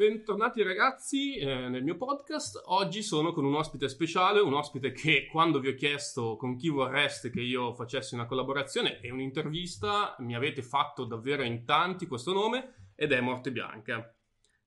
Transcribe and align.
Bentornati 0.00 0.62
ragazzi 0.62 1.36
eh, 1.36 1.68
nel 1.68 1.82
mio 1.82 1.98
podcast. 1.98 2.62
Oggi 2.68 3.02
sono 3.02 3.34
con 3.34 3.44
un 3.44 3.54
ospite 3.54 3.86
speciale, 3.86 4.40
un 4.40 4.54
ospite 4.54 4.92
che 4.92 5.26
quando 5.30 5.60
vi 5.60 5.68
ho 5.68 5.74
chiesto 5.74 6.36
con 6.36 6.56
chi 6.56 6.70
vorreste 6.70 7.28
che 7.28 7.42
io 7.42 7.74
facessi 7.74 8.14
una 8.14 8.24
collaborazione 8.24 8.98
e 9.00 9.10
un'intervista, 9.10 10.16
mi 10.20 10.34
avete 10.34 10.62
fatto 10.62 11.04
davvero 11.04 11.42
in 11.42 11.66
tanti 11.66 12.06
questo 12.06 12.32
nome 12.32 12.92
ed 12.94 13.12
è 13.12 13.20
Morte 13.20 13.52
Bianca. 13.52 14.10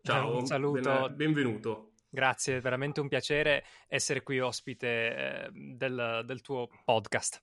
Ciao, 0.03 0.37
un 0.37 0.45
saluto. 0.45 0.79
Ben, 0.79 1.15
benvenuto. 1.15 1.93
Grazie, 2.11 2.57
è 2.57 2.61
veramente 2.61 2.99
un 2.99 3.07
piacere 3.07 3.65
essere 3.87 4.21
qui 4.21 4.39
ospite 4.39 4.87
eh, 4.87 5.49
del, 5.51 6.21
del 6.27 6.41
tuo 6.41 6.69
podcast. 6.85 7.41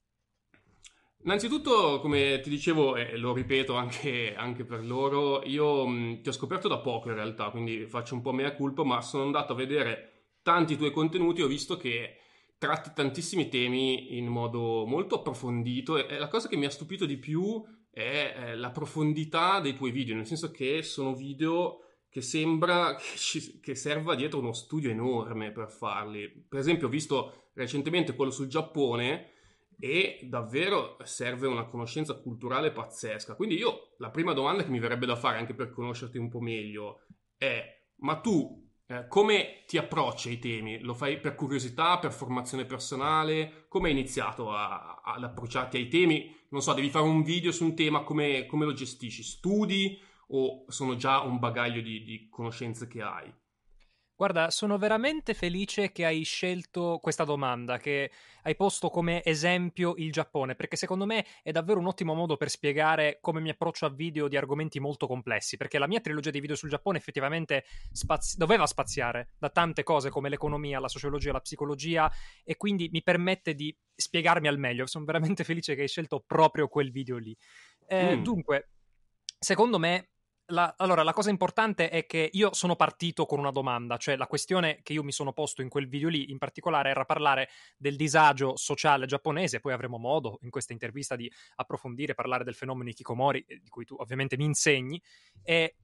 Innanzitutto, 1.23 1.99
come 1.99 2.39
ti 2.41 2.49
dicevo, 2.49 2.95
e 2.95 3.15
lo 3.17 3.33
ripeto 3.33 3.75
anche, 3.75 4.33
anche 4.35 4.65
per 4.65 4.83
loro, 4.83 5.43
io 5.43 5.85
mh, 5.85 6.21
ti 6.21 6.29
ho 6.29 6.31
scoperto 6.31 6.67
da 6.67 6.79
poco 6.79 7.09
in 7.09 7.15
realtà, 7.15 7.51
quindi 7.51 7.85
faccio 7.85 8.15
un 8.15 8.21
po' 8.21 8.31
mea 8.31 8.55
culpa, 8.55 8.83
ma 8.83 9.01
sono 9.01 9.23
andato 9.23 9.53
a 9.53 9.55
vedere 9.55 10.11
tanti 10.41 10.75
tuoi 10.77 10.91
contenuti 10.91 11.43
ho 11.43 11.47
visto 11.47 11.77
che 11.77 12.17
tratti 12.57 12.91
tantissimi 12.93 13.49
temi 13.49 14.17
in 14.17 14.27
modo 14.27 14.85
molto 14.85 15.15
approfondito 15.15 15.97
e, 15.97 16.15
e 16.15 16.17
la 16.17 16.27
cosa 16.27 16.47
che 16.47 16.57
mi 16.57 16.65
ha 16.65 16.69
stupito 16.71 17.05
di 17.05 17.17
più 17.17 17.63
è 17.91 18.33
eh, 18.35 18.55
la 18.55 18.71
profondità 18.71 19.59
dei 19.59 19.75
tuoi 19.75 19.91
video, 19.91 20.15
nel 20.15 20.25
senso 20.25 20.49
che 20.49 20.81
sono 20.81 21.13
video 21.13 21.83
che 22.09 22.21
sembra 22.21 22.95
che, 23.01 23.17
ci, 23.17 23.59
che 23.59 23.75
serva 23.75 24.15
dietro 24.15 24.39
uno 24.39 24.53
studio 24.53 24.89
enorme 24.89 25.51
per 25.51 25.69
farli. 25.69 26.27
Per 26.29 26.59
esempio, 26.59 26.87
ho 26.87 26.89
visto 26.89 27.49
recentemente 27.53 28.15
quello 28.15 28.31
sul 28.31 28.47
Giappone 28.47 29.30
e 29.83 30.19
davvero 30.29 30.97
serve 31.03 31.47
una 31.47 31.65
conoscenza 31.65 32.13
culturale 32.13 32.71
pazzesca. 32.71 33.35
Quindi 33.35 33.55
io 33.55 33.95
la 33.97 34.11
prima 34.11 34.33
domanda 34.33 34.63
che 34.63 34.69
mi 34.69 34.77
verrebbe 34.77 35.07
da 35.07 35.15
fare 35.15 35.39
anche 35.39 35.55
per 35.55 35.71
conoscerti 35.71 36.19
un 36.19 36.29
po' 36.29 36.39
meglio 36.39 37.07
è 37.35 37.79
ma 38.01 38.17
tu 38.17 38.69
eh, 38.85 39.07
come 39.07 39.63
ti 39.65 39.77
approcci 39.77 40.29
ai 40.29 40.39
temi? 40.39 40.81
Lo 40.81 40.93
fai 40.93 41.19
per 41.19 41.33
curiosità, 41.33 41.97
per 41.97 42.11
formazione 42.11 42.65
personale? 42.65 43.65
Come 43.69 43.87
hai 43.87 43.93
iniziato 43.93 44.51
a, 44.51 45.01
ad 45.03 45.23
approcciarti 45.23 45.77
ai 45.77 45.87
temi? 45.87 46.31
Non 46.49 46.61
so, 46.61 46.73
devi 46.73 46.89
fare 46.89 47.05
un 47.05 47.23
video 47.23 47.51
su 47.51 47.63
un 47.63 47.75
tema, 47.75 48.03
come, 48.03 48.45
come 48.45 48.65
lo 48.65 48.73
gestisci? 48.73 49.23
Studi 49.23 49.97
o 50.33 50.65
sono 50.67 50.95
già 50.95 51.21
un 51.21 51.39
bagaglio 51.39 51.81
di, 51.81 52.03
di 52.03 52.27
conoscenze 52.29 52.87
che 52.87 53.01
hai? 53.01 53.33
Guarda, 54.21 54.51
sono 54.51 54.77
veramente 54.77 55.33
felice 55.33 55.91
che 55.91 56.05
hai 56.05 56.21
scelto 56.21 56.99
questa 57.01 57.23
domanda, 57.23 57.79
che 57.79 58.11
hai 58.43 58.55
posto 58.55 58.89
come 58.89 59.23
esempio 59.23 59.95
il 59.97 60.11
Giappone, 60.11 60.53
perché 60.53 60.75
secondo 60.75 61.07
me 61.07 61.25
è 61.41 61.49
davvero 61.49 61.79
un 61.79 61.87
ottimo 61.87 62.13
modo 62.13 62.37
per 62.37 62.51
spiegare 62.51 63.17
come 63.19 63.39
mi 63.41 63.49
approccio 63.49 63.87
a 63.87 63.89
video 63.89 64.27
di 64.27 64.37
argomenti 64.37 64.79
molto 64.79 65.07
complessi, 65.07 65.57
perché 65.57 65.79
la 65.79 65.87
mia 65.87 66.01
trilogia 66.01 66.29
di 66.29 66.39
video 66.39 66.55
sul 66.55 66.69
Giappone 66.69 66.99
effettivamente 66.99 67.65
spazi- 67.91 68.37
doveva 68.37 68.67
spaziare 68.67 69.29
da 69.39 69.49
tante 69.49 69.81
cose 69.81 70.11
come 70.11 70.29
l'economia, 70.29 70.79
la 70.79 70.87
sociologia, 70.87 71.31
la 71.31 71.41
psicologia 71.41 72.11
e 72.43 72.57
quindi 72.57 72.89
mi 72.91 73.01
permette 73.01 73.55
di 73.55 73.75
spiegarmi 73.95 74.47
al 74.47 74.59
meglio. 74.59 74.85
Sono 74.85 75.03
veramente 75.03 75.43
felice 75.43 75.73
che 75.73 75.81
hai 75.81 75.87
scelto 75.87 76.23
proprio 76.23 76.67
quel 76.67 76.91
video 76.91 77.17
lì. 77.17 77.35
Eh, 77.87 78.17
mm. 78.17 78.21
Dunque, 78.21 78.69
secondo 79.39 79.79
me 79.79 80.09
la, 80.51 80.75
allora, 80.77 81.03
la 81.03 81.13
cosa 81.13 81.29
importante 81.29 81.89
è 81.89 82.05
che 82.05 82.29
io 82.31 82.53
sono 82.53 82.75
partito 82.75 83.25
con 83.25 83.39
una 83.39 83.51
domanda, 83.51 83.97
cioè 83.97 84.15
la 84.15 84.27
questione 84.27 84.79
che 84.83 84.93
io 84.93 85.03
mi 85.03 85.11
sono 85.11 85.33
posto 85.33 85.61
in 85.61 85.69
quel 85.69 85.87
video 85.87 86.09
lì 86.09 86.29
in 86.29 86.37
particolare 86.37 86.89
era 86.89 87.05
parlare 87.05 87.49
del 87.77 87.95
disagio 87.95 88.55
sociale 88.55 89.05
giapponese, 89.05 89.59
poi 89.59 89.73
avremo 89.73 89.97
modo 89.97 90.37
in 90.41 90.49
questa 90.49 90.73
intervista 90.73 91.15
di 91.15 91.31
approfondire, 91.55 92.13
parlare 92.13 92.43
del 92.43 92.55
fenomeno 92.55 92.89
Ikikomori, 92.89 93.43
di 93.47 93.69
cui 93.69 93.85
tu 93.85 93.95
ovviamente 93.97 94.37
mi 94.37 94.45
insegni, 94.45 95.01
e, 95.43 95.75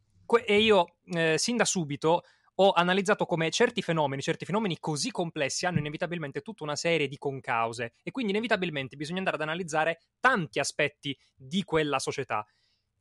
e 0.45 0.59
io 0.59 0.97
eh, 1.05 1.37
sin 1.37 1.57
da 1.57 1.65
subito 1.65 2.23
ho 2.59 2.71
analizzato 2.71 3.25
come 3.25 3.51
certi 3.51 3.81
fenomeni, 3.81 4.21
certi 4.21 4.43
fenomeni 4.43 4.79
così 4.79 5.11
complessi 5.11 5.67
hanno 5.67 5.77
inevitabilmente 5.77 6.41
tutta 6.41 6.63
una 6.63 6.75
serie 6.75 7.07
di 7.07 7.17
concause. 7.17 7.93
E 8.01 8.09
quindi 8.09 8.31
inevitabilmente 8.31 8.95
bisogna 8.95 9.19
andare 9.19 9.35
ad 9.35 9.43
analizzare 9.43 9.99
tanti 10.19 10.59
aspetti 10.59 11.15
di 11.35 11.63
quella 11.63 11.99
società 11.99 12.43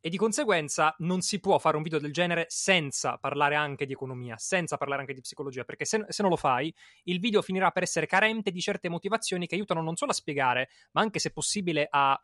e 0.07 0.09
di 0.09 0.15
conseguenza 0.15 0.95
non 0.99 1.19
si 1.19 1.41
può 1.41 1.59
fare 1.59 1.75
un 1.75 1.83
video 1.83 1.99
del 1.99 2.13
genere 2.13 2.45
senza 2.47 3.17
parlare 3.17 3.55
anche 3.55 3.85
di 3.85 3.91
economia, 3.91 4.37
senza 4.37 4.77
parlare 4.77 5.01
anche 5.01 5.13
di 5.13 5.19
psicologia, 5.19 5.65
perché 5.65 5.83
se, 5.83 6.05
se, 6.07 6.21
non 6.21 6.31
lo 6.31 6.37
fai, 6.37 6.73
il 7.03 7.19
video 7.19 7.41
finirà 7.41 7.71
per 7.71 7.83
essere 7.83 8.05
carente 8.05 8.49
di 8.49 8.61
certe 8.61 8.87
motivazioni 8.87 9.47
che 9.47 9.55
aiutano 9.55 9.81
non 9.81 9.97
solo 9.97 10.11
a 10.11 10.13
spiegare, 10.13 10.69
ma 10.91 11.01
anche 11.01 11.19
se 11.19 11.31
possibile 11.31 11.89
a 11.91 12.17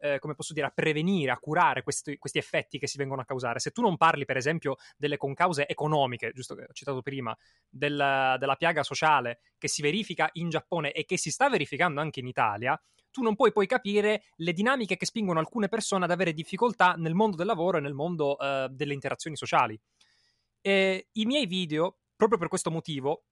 eh, 0.00 0.18
come 0.18 0.34
posso 0.34 0.52
dire, 0.52 0.66
a 0.66 0.70
prevenire, 0.70 1.30
a 1.30 1.38
curare 1.38 1.82
questi, 1.82 2.18
questi, 2.18 2.38
effetti 2.38 2.78
che 2.78 2.86
si 2.86 2.96
vengono 2.96 3.20
a 3.20 3.24
causare. 3.24 3.58
Se 3.58 3.70
tu 3.70 3.82
non 3.82 3.96
parli, 3.96 4.24
per 4.24 4.36
esempio, 4.36 4.76
delle 4.96 5.16
concause 5.16 5.66
economiche, 5.66 6.32
giusto 6.32 6.54
che 6.54 6.62
ho 6.62 6.72
citato 6.72 7.02
prima, 7.02 7.36
del, 7.68 8.36
della 8.38 8.56
piaga 8.56 8.82
sociale 8.82 9.40
che 9.58 9.68
si 9.68 9.82
verifica 9.82 10.28
in 10.32 10.48
Giappone 10.48 10.92
e 10.92 11.04
che 11.04 11.18
si 11.18 11.30
sta 11.30 11.48
verificando 11.48 12.00
anche 12.00 12.20
in 12.20 12.26
Italia, 12.26 12.80
tu 13.10 13.22
non 13.22 13.34
puoi 13.34 13.52
poi 13.52 13.66
capire 13.66 14.24
le 14.36 14.52
dinamiche 14.52 14.96
che 14.96 15.06
spingono 15.06 15.38
alcune 15.38 15.68
persone 15.68 16.04
ad 16.04 16.10
avere 16.10 16.32
difficoltà 16.32 16.94
nel 16.96 17.14
mondo 17.14 17.36
del 17.36 17.46
lavoro 17.46 17.78
e 17.78 17.80
nel 17.80 17.94
mondo 17.94 18.36
uh, 18.38 18.68
delle 18.68 18.94
interazioni 18.94 19.36
sociali. 19.36 19.78
E 20.60 21.08
I 21.12 21.24
miei 21.24 21.46
video, 21.46 21.98
proprio 22.16 22.38
per 22.38 22.48
questo 22.48 22.70
motivo, 22.70 23.12
eh, 23.12 23.29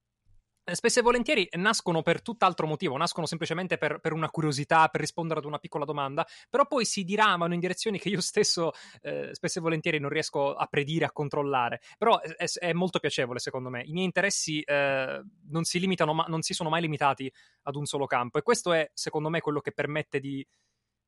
spesso 0.75 0.99
e 0.99 1.01
volentieri 1.01 1.47
nascono 1.53 2.01
per 2.01 2.21
tutt'altro 2.21 2.67
motivo, 2.67 2.97
nascono 2.97 3.25
semplicemente 3.25 3.77
per, 3.77 3.99
per, 3.99 4.13
una 4.13 4.29
curiosità, 4.29 4.87
per 4.87 5.01
rispondere 5.01 5.39
ad 5.39 5.45
una 5.45 5.59
piccola 5.59 5.85
domanda, 5.85 6.25
però 6.49 6.65
poi 6.65 6.85
si 6.85 7.03
diramano 7.03 7.53
in 7.53 7.59
direzioni 7.59 7.99
che 7.99 8.09
io 8.09 8.21
stesso 8.21 8.71
eh, 9.01 9.29
spesso 9.33 9.59
e 9.59 9.61
volentieri 9.61 9.99
non 9.99 10.09
riesco 10.09 10.53
a 10.53 10.65
predire, 10.67 11.05
a 11.05 11.11
controllare. 11.11 11.81
Però 11.97 12.19
è, 12.19 12.45
è 12.45 12.73
molto 12.73 12.99
piacevole 12.99 13.39
secondo 13.39 13.69
me. 13.69 13.83
I 13.83 13.91
miei 13.91 14.05
interessi 14.05 14.61
eh, 14.61 15.21
non 15.49 15.63
si 15.63 15.79
limitano, 15.79 16.13
ma 16.13 16.25
non 16.27 16.41
si 16.41 16.53
sono 16.53 16.69
mai 16.69 16.81
limitati 16.81 17.31
ad 17.63 17.75
un 17.75 17.85
solo 17.85 18.05
campo 18.05 18.37
e 18.37 18.41
questo 18.41 18.73
è 18.73 18.89
secondo 18.93 19.29
me 19.29 19.41
quello 19.41 19.59
che 19.59 19.71
permette 19.71 20.19
di, 20.19 20.45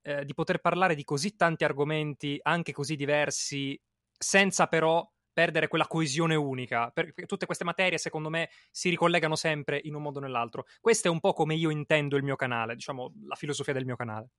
eh, 0.03 0.25
di 0.25 0.33
poter 0.33 0.59
parlare 0.59 0.95
di 0.95 1.03
così 1.03 1.35
tanti 1.35 1.63
argomenti, 1.63 2.39
anche 2.41 2.72
così 2.72 2.95
diversi, 2.95 3.79
senza 4.17 4.67
però 4.67 5.07
perdere 5.31 5.68
quella 5.68 5.88
coesione 5.88 6.36
unica. 6.36 6.90
Perché 6.92 7.25
tutte 7.25 7.46
queste 7.46 7.64
materie, 7.64 7.97
secondo 7.97 8.30
me, 8.30 8.50
si 8.70 8.90
ricollegano 8.90 9.35
sempre 9.35 9.79
in 9.84 9.96
un 9.96 10.02
modo 10.02 10.20
o 10.20 10.22
nell'altro. 10.22 10.66
Questo 10.79 11.08
è 11.08 11.11
un 11.11 11.20
po' 11.20 11.34
come 11.34 11.55
io 11.55 11.70
intendo 11.70 12.17
il 12.17 12.23
mio 12.23 12.35
canale, 12.35 12.76
diciamo, 12.76 13.14
la 13.26 13.35
filosofia 13.35 13.73
del 13.73 13.85
mio 13.85 13.96
canale. 13.96 14.29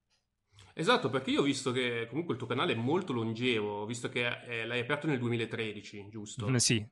Esatto, 0.75 1.11
perché 1.11 1.31
io 1.31 1.41
ho 1.41 1.45
visto 1.45 1.71
che 1.71 2.07
comunque 2.09 2.35
il 2.35 2.39
tuo 2.39 2.49
canale 2.49 2.73
è 2.73 2.77
molto 2.77 3.13
longevo, 3.13 3.85
visto 3.85 4.09
che 4.09 4.27
eh, 4.47 4.67
l'hai 4.67 4.81
aperto 4.81 5.07
nel 5.07 5.19
2013, 5.19 6.09
giusto? 6.09 6.49
Mm, 6.49 6.55
sì. 6.57 6.87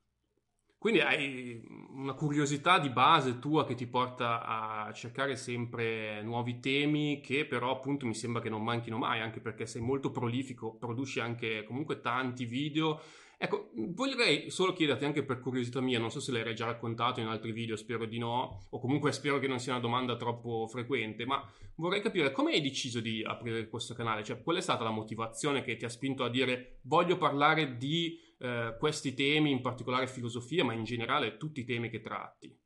Quindi 0.81 1.01
hai 1.01 1.63
una 1.91 2.15
curiosità 2.15 2.79
di 2.79 2.89
base 2.89 3.39
tua 3.39 3.67
che 3.67 3.75
ti 3.75 3.87
porta 3.87 4.43
a 4.43 4.91
cercare 4.95 5.37
sempre 5.37 6.23
nuovi 6.23 6.59
temi 6.59 7.21
che 7.21 7.45
però 7.45 7.71
appunto 7.71 8.07
mi 8.07 8.15
sembra 8.15 8.41
che 8.41 8.49
non 8.49 8.65
manchino 8.65 8.97
mai, 8.97 9.21
anche 9.21 9.41
perché 9.41 9.67
sei 9.67 9.83
molto 9.83 10.11
prolifico, 10.11 10.77
produci 10.77 11.21
anche 11.21 11.65
comunque 11.65 12.01
tanti 12.01 12.47
video 12.47 12.99
Ecco, 13.43 13.71
vorrei 13.95 14.51
solo 14.51 14.75
chiederti 14.75 15.07
anche 15.07 15.25
per 15.25 15.41
curiosità 15.41 15.81
mia, 15.81 15.99
non 15.99 16.11
so 16.11 16.21
se 16.21 16.31
l'hai 16.31 16.55
già 16.55 16.67
raccontato 16.67 17.21
in 17.21 17.27
altri 17.27 17.53
video, 17.53 17.75
spero 17.75 18.05
di 18.05 18.19
no, 18.19 18.67
o 18.69 18.79
comunque 18.79 19.13
spero 19.13 19.39
che 19.39 19.47
non 19.47 19.59
sia 19.59 19.73
una 19.73 19.81
domanda 19.81 20.15
troppo 20.15 20.67
frequente, 20.67 21.25
ma 21.25 21.43
vorrei 21.77 22.03
capire 22.03 22.33
come 22.33 22.53
hai 22.53 22.61
deciso 22.61 23.01
di 23.01 23.25
aprire 23.25 23.67
questo 23.71 23.95
canale, 23.95 24.25
cioè 24.25 24.43
qual 24.43 24.59
è 24.59 24.61
stata 24.61 24.85
la 24.85 24.91
motivazione 24.91 25.63
che 25.63 25.77
ti 25.77 25.87
ha 25.87 25.89
spinto 25.89 26.23
a 26.23 26.29
dire 26.29 26.81
voglio 26.83 27.17
parlare 27.17 27.79
di 27.79 28.15
eh, 28.41 28.77
questi 28.79 29.15
temi, 29.15 29.51
in 29.51 29.63
particolare 29.63 30.07
filosofia, 30.07 30.63
ma 30.63 30.75
in 30.75 30.85
generale 30.85 31.39
tutti 31.39 31.61
i 31.61 31.65
temi 31.65 31.89
che 31.89 32.03
tratti? 32.03 32.60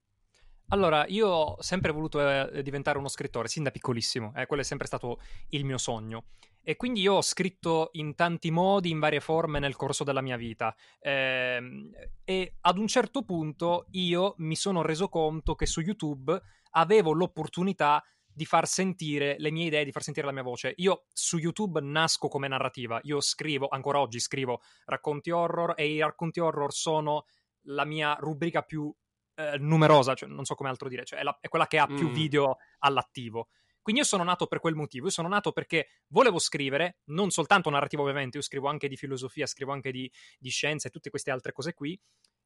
Allora, 0.68 1.06
io 1.06 1.28
ho 1.28 1.62
sempre 1.62 1.92
voluto 1.92 2.20
eh, 2.20 2.62
diventare 2.62 2.98
uno 2.98 3.08
scrittore, 3.08 3.48
sin 3.48 3.62
da 3.62 3.70
piccolissimo, 3.70 4.32
eh, 4.34 4.46
quello 4.46 4.62
è 4.62 4.64
sempre 4.64 4.86
stato 4.86 5.20
il 5.50 5.64
mio 5.64 5.78
sogno. 5.78 6.24
E 6.66 6.76
quindi 6.76 7.02
io 7.02 7.14
ho 7.14 7.22
scritto 7.22 7.90
in 7.92 8.14
tanti 8.14 8.50
modi, 8.50 8.88
in 8.88 8.98
varie 8.98 9.20
forme 9.20 9.58
nel 9.58 9.76
corso 9.76 10.02
della 10.02 10.22
mia 10.22 10.38
vita. 10.38 10.74
Eh, 10.98 11.90
e 12.24 12.56
ad 12.62 12.78
un 12.78 12.86
certo 12.86 13.22
punto 13.22 13.86
io 13.90 14.34
mi 14.38 14.56
sono 14.56 14.80
reso 14.80 15.08
conto 15.08 15.54
che 15.54 15.66
su 15.66 15.82
YouTube 15.82 16.40
avevo 16.70 17.12
l'opportunità 17.12 18.02
di 18.34 18.46
far 18.46 18.66
sentire 18.66 19.36
le 19.38 19.50
mie 19.50 19.66
idee, 19.66 19.84
di 19.84 19.92
far 19.92 20.02
sentire 20.02 20.26
la 20.26 20.32
mia 20.32 20.42
voce. 20.42 20.72
Io 20.78 21.04
su 21.12 21.36
YouTube 21.36 21.80
nasco 21.82 22.28
come 22.28 22.48
narrativa, 22.48 22.98
io 23.02 23.20
scrivo, 23.20 23.68
ancora 23.68 24.00
oggi 24.00 24.18
scrivo 24.18 24.62
racconti 24.86 25.30
horror 25.30 25.74
e 25.76 25.86
i 25.86 26.00
racconti 26.00 26.40
horror 26.40 26.72
sono 26.72 27.26
la 27.66 27.84
mia 27.84 28.16
rubrica 28.18 28.62
più 28.62 28.92
eh, 29.34 29.58
numerosa, 29.58 30.14
cioè, 30.14 30.28
non 30.28 30.44
so 30.44 30.54
come 30.54 30.68
altro 30.68 30.88
dire, 30.88 31.04
cioè 31.04 31.20
è, 31.20 31.22
la, 31.22 31.36
è 31.40 31.48
quella 31.48 31.66
che 31.66 31.78
ha 31.78 31.86
più 31.86 32.08
mm. 32.08 32.12
video 32.12 32.56
all'attivo. 32.78 33.48
Quindi 33.82 34.00
io 34.00 34.08
sono 34.08 34.24
nato 34.24 34.46
per 34.46 34.60
quel 34.60 34.74
motivo, 34.74 35.06
io 35.06 35.10
sono 35.10 35.28
nato 35.28 35.52
perché 35.52 35.88
volevo 36.08 36.38
scrivere, 36.38 37.00
non 37.06 37.30
soltanto 37.30 37.68
narrativo 37.68 38.02
ovviamente, 38.02 38.38
io 38.38 38.42
scrivo 38.42 38.68
anche 38.68 38.88
di 38.88 38.96
filosofia, 38.96 39.46
scrivo 39.46 39.72
anche 39.72 39.92
di, 39.92 40.10
di 40.38 40.48
scienza 40.48 40.88
e 40.88 40.90
tutte 40.90 41.10
queste 41.10 41.30
altre 41.30 41.52
cose 41.52 41.74
qui, 41.74 42.00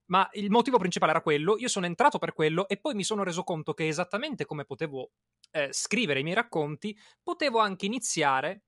ma 0.07 0.29
il 0.33 0.51
motivo 0.51 0.79
principale 0.79 1.13
era 1.13 1.21
quello, 1.21 1.57
io 1.59 1.69
sono 1.69 1.87
entrato 1.87 2.19
per 2.19 2.33
quello 2.33 2.67
e 2.67 2.79
poi 2.79 2.95
mi 2.95 3.05
sono 3.05 3.23
reso 3.23 3.45
conto 3.45 3.75
che 3.75 3.87
esattamente 3.87 4.47
come 4.47 4.65
potevo 4.65 5.13
eh, 5.53 5.69
scrivere 5.71 6.21
i 6.21 6.23
miei 6.23 6.35
racconti, 6.35 6.97
potevo 7.23 7.59
anche 7.59 7.87
iniziare 7.87 8.65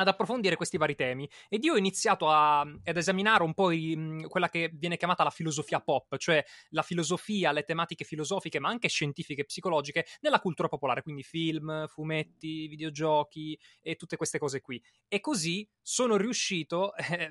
ad 0.00 0.08
approfondire 0.08 0.56
questi 0.56 0.78
vari 0.78 0.94
temi 0.94 1.28
ed 1.48 1.62
io 1.62 1.74
ho 1.74 1.76
iniziato 1.76 2.28
a, 2.28 2.60
ad 2.60 2.96
esaminare 2.96 3.42
un 3.42 3.52
po' 3.54 3.70
i, 3.70 4.24
quella 4.28 4.48
che 4.48 4.70
viene 4.72 4.96
chiamata 4.96 5.22
la 5.22 5.30
filosofia 5.30 5.80
pop, 5.80 6.16
cioè 6.16 6.42
la 6.70 6.82
filosofia, 6.82 7.52
le 7.52 7.64
tematiche 7.64 8.04
filosofiche 8.04 8.58
ma 8.58 8.68
anche 8.68 8.88
scientifiche 8.88 9.42
e 9.42 9.44
psicologiche 9.44 10.06
nella 10.20 10.40
cultura 10.40 10.68
popolare, 10.68 11.02
quindi 11.02 11.22
film, 11.22 11.86
fumetti, 11.86 12.66
videogiochi 12.66 13.58
e 13.82 13.96
tutte 13.96 14.16
queste 14.16 14.38
cose 14.38 14.60
qui. 14.60 14.82
E 15.06 15.20
così 15.20 15.68
sono 15.82 16.16
riuscito, 16.16 16.94
eh, 16.96 17.30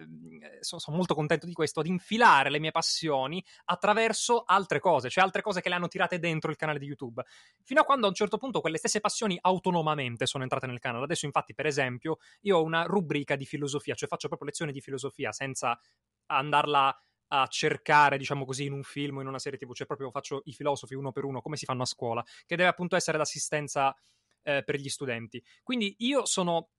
sono, 0.60 0.80
sono 0.80 0.96
molto 0.96 1.16
contento 1.16 1.46
di 1.46 1.54
questo, 1.54 1.80
ad 1.80 1.88
infilare 1.88 2.50
le 2.50 2.60
mie 2.60 2.72
passioni 2.72 3.44
attraverso 3.66 4.44
altre 4.46 4.80
cose, 4.80 5.10
cioè 5.10 5.24
altre 5.24 5.42
cose 5.42 5.62
che 5.62 5.70
le 5.70 5.76
hanno 5.76 5.88
tirate 5.88 6.20
dentro 6.20 6.52
il 6.52 6.58
canale 6.58 6.78
di 6.78 6.86
YouTube, 6.86 7.24
fino 7.64 7.82
a 7.82 7.84
quando 7.84 8.06
a 8.06 8.10
un 8.10 8.16
certo 8.16 8.38
punto 8.38 8.62
quelle 8.62 8.78
stesse 8.78 9.00
passioni 9.00 9.38
autonomamente 9.42 10.26
sono 10.26 10.44
entrate 10.44 10.68
nel 10.68 10.80
canale. 10.80 11.06
Adesso 11.06 11.26
infatti, 11.26 11.54
per 11.56 11.66
esempio, 11.66 12.18
io 12.42 12.59
una 12.64 12.84
rubrica 12.84 13.36
di 13.36 13.46
filosofia, 13.46 13.96
cioè 13.96 14.08
faccio 14.08 14.28
proprio 14.28 14.50
lezioni 14.50 14.72
di 14.72 14.82
filosofia 14.82 15.32
senza 15.32 15.80
andarla 16.28 16.96
a 17.32 17.48
cercare, 17.48 18.18
diciamo 18.18 18.46
così, 18.46 18.66
in 18.66 18.74
un 18.74 18.84
film 18.84 19.18
o 19.18 19.22
in 19.22 19.28
una 19.28 19.40
serie 19.40 19.60
TV, 19.60 19.74
cioè 19.74 19.86
proprio 19.86 20.10
faccio 20.10 20.42
i 20.46 20.54
filosofi 20.54 20.96
uno 20.96 21.12
per 21.12 21.26
uno, 21.26 21.42
come 21.42 21.58
si 21.58 21.66
fanno 21.66 21.84
a 21.84 21.86
scuola, 21.86 22.24
che 22.46 22.56
deve 22.56 22.70
appunto 22.70 22.96
essere 22.96 23.18
l'assistenza 23.18 23.96
eh, 24.44 24.64
per 24.64 24.76
gli 24.78 24.90
studenti. 24.90 25.44
Quindi 25.64 25.96
io 26.00 26.26
sono 26.26 26.70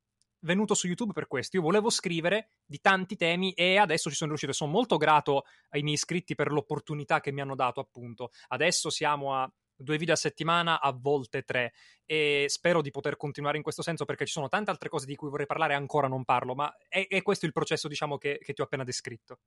venuto 0.41 0.75
su 0.75 0.87
YouTube 0.87 1.13
per 1.13 1.27
questo. 1.27 1.57
Io 1.57 1.63
volevo 1.63 1.91
scrivere 1.91 2.51
di 2.65 2.81
tanti 2.81 3.17
temi 3.17 3.53
e 3.53 3.77
adesso 3.77 4.09
ci 4.09 4.17
sono 4.17 4.31
riuscito. 4.31 4.53
Sono 4.53 4.73
molto 4.73 4.97
grato 4.97 5.45
ai 5.71 5.83
miei 5.83 5.95
iscritti 5.95 6.35
per 6.35 6.51
l'opportunità 6.51 7.21
che 7.21 7.33
mi 7.33 7.41
hanno 7.41 7.55
dato, 7.55 7.81
appunto. 7.81 8.31
Adesso 8.49 8.91
siamo 8.91 9.35
a 9.35 9.53
due 9.81 9.99
video 9.99 10.15
a 10.15 10.17
settimana, 10.17 10.81
a 10.81 10.93
volte 10.93 11.43
tre. 11.43 11.73
E 12.05 12.47
spero 12.49 12.83
di 12.83 12.91
poter 12.91 13.17
continuare 13.17 13.57
in 13.57 13.63
questo 13.63 13.83
senso 13.83 14.05
perché 14.05 14.27
ci 14.27 14.33
sono 14.33 14.49
tante 14.49 14.71
altre 14.71 14.89
cose 14.89 15.07
di 15.07 15.17
cui 15.17 15.31
vorrei 15.31 15.47
parlare 15.47 15.73
e 15.73 15.77
ancora 15.77 16.09
non 16.09 16.25
parlo, 16.25 16.55
ma 16.55 16.75
è, 16.89 17.07
è 17.09 17.23
questo 17.23 17.47
il 17.47 17.53
processo, 17.53 17.89
diciamo, 17.89 18.19
che, 18.19 18.39
che 18.43 18.53
ti 18.53 18.61
ho 18.61 18.65
appena 18.65 18.85
descritto. 18.85 19.39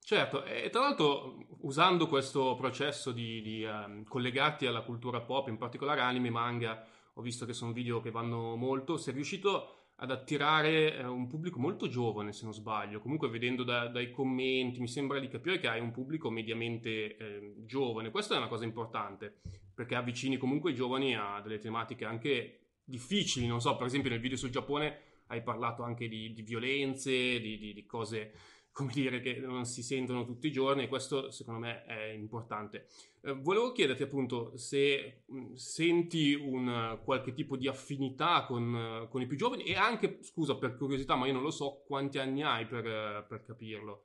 Certo, 0.00 0.42
e 0.44 0.70
tra 0.70 0.80
l'altro 0.80 1.36
usando 1.60 2.06
questo 2.06 2.54
processo 2.54 3.12
di, 3.12 3.42
di 3.42 3.64
um, 3.64 4.04
collegarti 4.04 4.64
alla 4.64 4.80
cultura 4.80 5.20
pop, 5.20 5.48
in 5.48 5.58
particolare 5.58 6.00
anime, 6.00 6.30
manga, 6.30 6.82
ho 7.12 7.20
visto 7.20 7.44
che 7.44 7.52
sono 7.52 7.72
video 7.72 8.00
che 8.00 8.10
vanno 8.10 8.56
molto, 8.56 8.96
sei 8.96 9.12
riuscito 9.12 9.87
ad 10.00 10.10
attirare 10.10 10.96
eh, 10.96 11.04
un 11.04 11.26
pubblico 11.26 11.58
molto 11.58 11.88
giovane, 11.88 12.32
se 12.32 12.44
non 12.44 12.52
sbaglio. 12.52 13.00
Comunque, 13.00 13.28
vedendo 13.28 13.64
da, 13.64 13.88
dai 13.88 14.10
commenti, 14.10 14.80
mi 14.80 14.88
sembra 14.88 15.18
di 15.18 15.28
capire 15.28 15.58
che 15.58 15.68
hai 15.68 15.80
un 15.80 15.90
pubblico 15.90 16.30
mediamente 16.30 17.16
eh, 17.16 17.54
giovane. 17.64 18.10
Questa 18.10 18.34
è 18.34 18.38
una 18.38 18.46
cosa 18.48 18.64
importante, 18.64 19.40
perché 19.74 19.96
avvicini 19.96 20.36
comunque 20.36 20.70
i 20.70 20.74
giovani 20.74 21.16
a 21.16 21.40
delle 21.40 21.58
tematiche 21.58 22.04
anche 22.04 22.58
difficili. 22.84 23.46
Non 23.46 23.60
so, 23.60 23.76
per 23.76 23.86
esempio, 23.86 24.10
nel 24.10 24.20
video 24.20 24.36
sul 24.36 24.50
Giappone 24.50 24.98
hai 25.26 25.42
parlato 25.42 25.82
anche 25.82 26.06
di, 26.06 26.32
di 26.32 26.42
violenze, 26.42 27.40
di, 27.40 27.58
di, 27.58 27.74
di 27.74 27.84
cose 27.84 28.32
come 28.78 28.92
dire, 28.92 29.20
che 29.20 29.40
non 29.40 29.64
si 29.64 29.82
sentono 29.82 30.24
tutti 30.24 30.46
i 30.46 30.52
giorni 30.52 30.84
e 30.84 30.88
questo 30.88 31.32
secondo 31.32 31.58
me 31.58 31.84
è 31.84 32.12
importante. 32.12 32.86
Eh, 33.22 33.32
volevo 33.32 33.72
chiederti 33.72 34.04
appunto 34.04 34.56
se 34.56 35.22
senti 35.54 36.32
un 36.34 37.00
qualche 37.02 37.32
tipo 37.32 37.56
di 37.56 37.66
affinità 37.66 38.44
con, 38.46 39.08
con, 39.10 39.20
i 39.20 39.26
più 39.26 39.36
giovani 39.36 39.64
e 39.64 39.74
anche, 39.74 40.18
scusa 40.22 40.54
per 40.54 40.76
curiosità, 40.76 41.16
ma 41.16 41.26
io 41.26 41.32
non 41.32 41.42
lo 41.42 41.50
so, 41.50 41.82
quanti 41.88 42.18
anni 42.18 42.44
hai 42.44 42.66
per, 42.66 43.26
per 43.28 43.42
capirlo? 43.44 44.04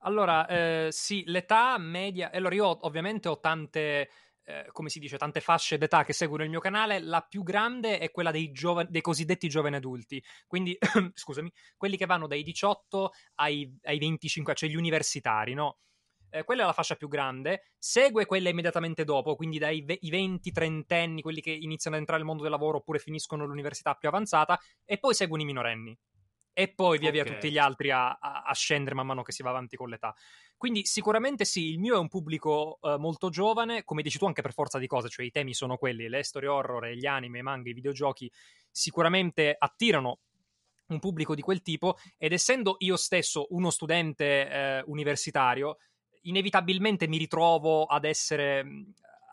Allora, 0.00 0.46
eh, 0.48 0.88
sì, 0.90 1.24
l'età 1.26 1.78
media... 1.78 2.30
Allora, 2.30 2.54
io 2.54 2.86
ovviamente 2.86 3.28
ho 3.28 3.40
tante 3.40 4.10
eh, 4.44 4.66
come 4.72 4.88
si 4.88 4.98
dice, 4.98 5.16
tante 5.16 5.40
fasce 5.40 5.78
d'età 5.78 6.04
che 6.04 6.12
seguono 6.12 6.44
il 6.44 6.50
mio 6.50 6.60
canale, 6.60 7.00
la 7.00 7.22
più 7.22 7.42
grande 7.42 7.98
è 7.98 8.10
quella 8.10 8.30
dei, 8.30 8.52
giovani, 8.52 8.88
dei 8.90 9.00
cosiddetti 9.00 9.48
giovani 9.48 9.76
adulti, 9.76 10.22
quindi, 10.46 10.76
scusami, 11.14 11.50
quelli 11.76 11.96
che 11.96 12.06
vanno 12.06 12.26
dai 12.26 12.42
18 12.42 13.12
ai, 13.36 13.76
ai 13.82 13.98
25, 13.98 14.54
cioè 14.54 14.68
gli 14.68 14.76
universitari, 14.76 15.54
no? 15.54 15.78
Eh, 16.30 16.42
quella 16.42 16.64
è 16.64 16.66
la 16.66 16.72
fascia 16.72 16.96
più 16.96 17.06
grande, 17.08 17.70
segue 17.78 18.26
quella 18.26 18.48
immediatamente 18.48 19.04
dopo, 19.04 19.36
quindi 19.36 19.58
dai 19.58 19.82
ve- 19.82 20.00
20-30 20.02 20.94
anni, 20.94 21.22
quelli 21.22 21.40
che 21.40 21.52
iniziano 21.52 21.94
ad 21.94 22.02
entrare 22.02 22.20
nel 22.20 22.28
mondo 22.28 22.42
del 22.42 22.52
lavoro 22.52 22.78
oppure 22.78 22.98
finiscono 22.98 23.46
l'università 23.46 23.94
più 23.94 24.08
avanzata, 24.08 24.58
e 24.84 24.98
poi 24.98 25.14
seguono 25.14 25.42
i 25.42 25.46
minorenni 25.46 25.96
e 26.56 26.72
poi 26.72 26.98
via 26.98 27.10
via 27.10 27.24
tutti 27.24 27.50
gli 27.50 27.58
altri 27.58 27.90
a, 27.90 28.12
a, 28.12 28.44
a, 28.44 28.54
scendere 28.54 28.94
man 28.94 29.06
mano 29.06 29.22
che 29.22 29.32
si 29.32 29.42
va 29.42 29.50
avanti 29.50 29.76
con 29.76 29.88
l'età. 29.88 30.14
Quindi 30.64 30.86
sicuramente 30.86 31.44
sì, 31.44 31.68
il 31.68 31.78
mio 31.78 31.96
è 31.96 31.98
un 31.98 32.08
pubblico 32.08 32.78
uh, 32.80 32.96
molto 32.96 33.28
giovane, 33.28 33.84
come 33.84 34.00
dici 34.00 34.16
tu 34.16 34.24
anche 34.24 34.40
per 34.40 34.54
forza 34.54 34.78
di 34.78 34.86
cose, 34.86 35.10
cioè 35.10 35.26
i 35.26 35.30
temi 35.30 35.52
sono 35.52 35.76
quelli, 35.76 36.08
le 36.08 36.22
storie 36.22 36.48
horror, 36.48 36.86
gli 36.86 37.04
anime, 37.04 37.40
i 37.40 37.42
manga, 37.42 37.68
i 37.68 37.74
videogiochi, 37.74 38.32
sicuramente 38.70 39.54
attirano 39.58 40.20
un 40.86 41.00
pubblico 41.00 41.34
di 41.34 41.42
quel 41.42 41.60
tipo 41.60 41.98
ed 42.16 42.32
essendo 42.32 42.76
io 42.78 42.96
stesso 42.96 43.48
uno 43.50 43.68
studente 43.68 44.48
eh, 44.48 44.82
universitario, 44.86 45.76
inevitabilmente 46.22 47.08
mi 47.08 47.18
ritrovo 47.18 47.84
ad 47.84 48.06
essere 48.06 48.64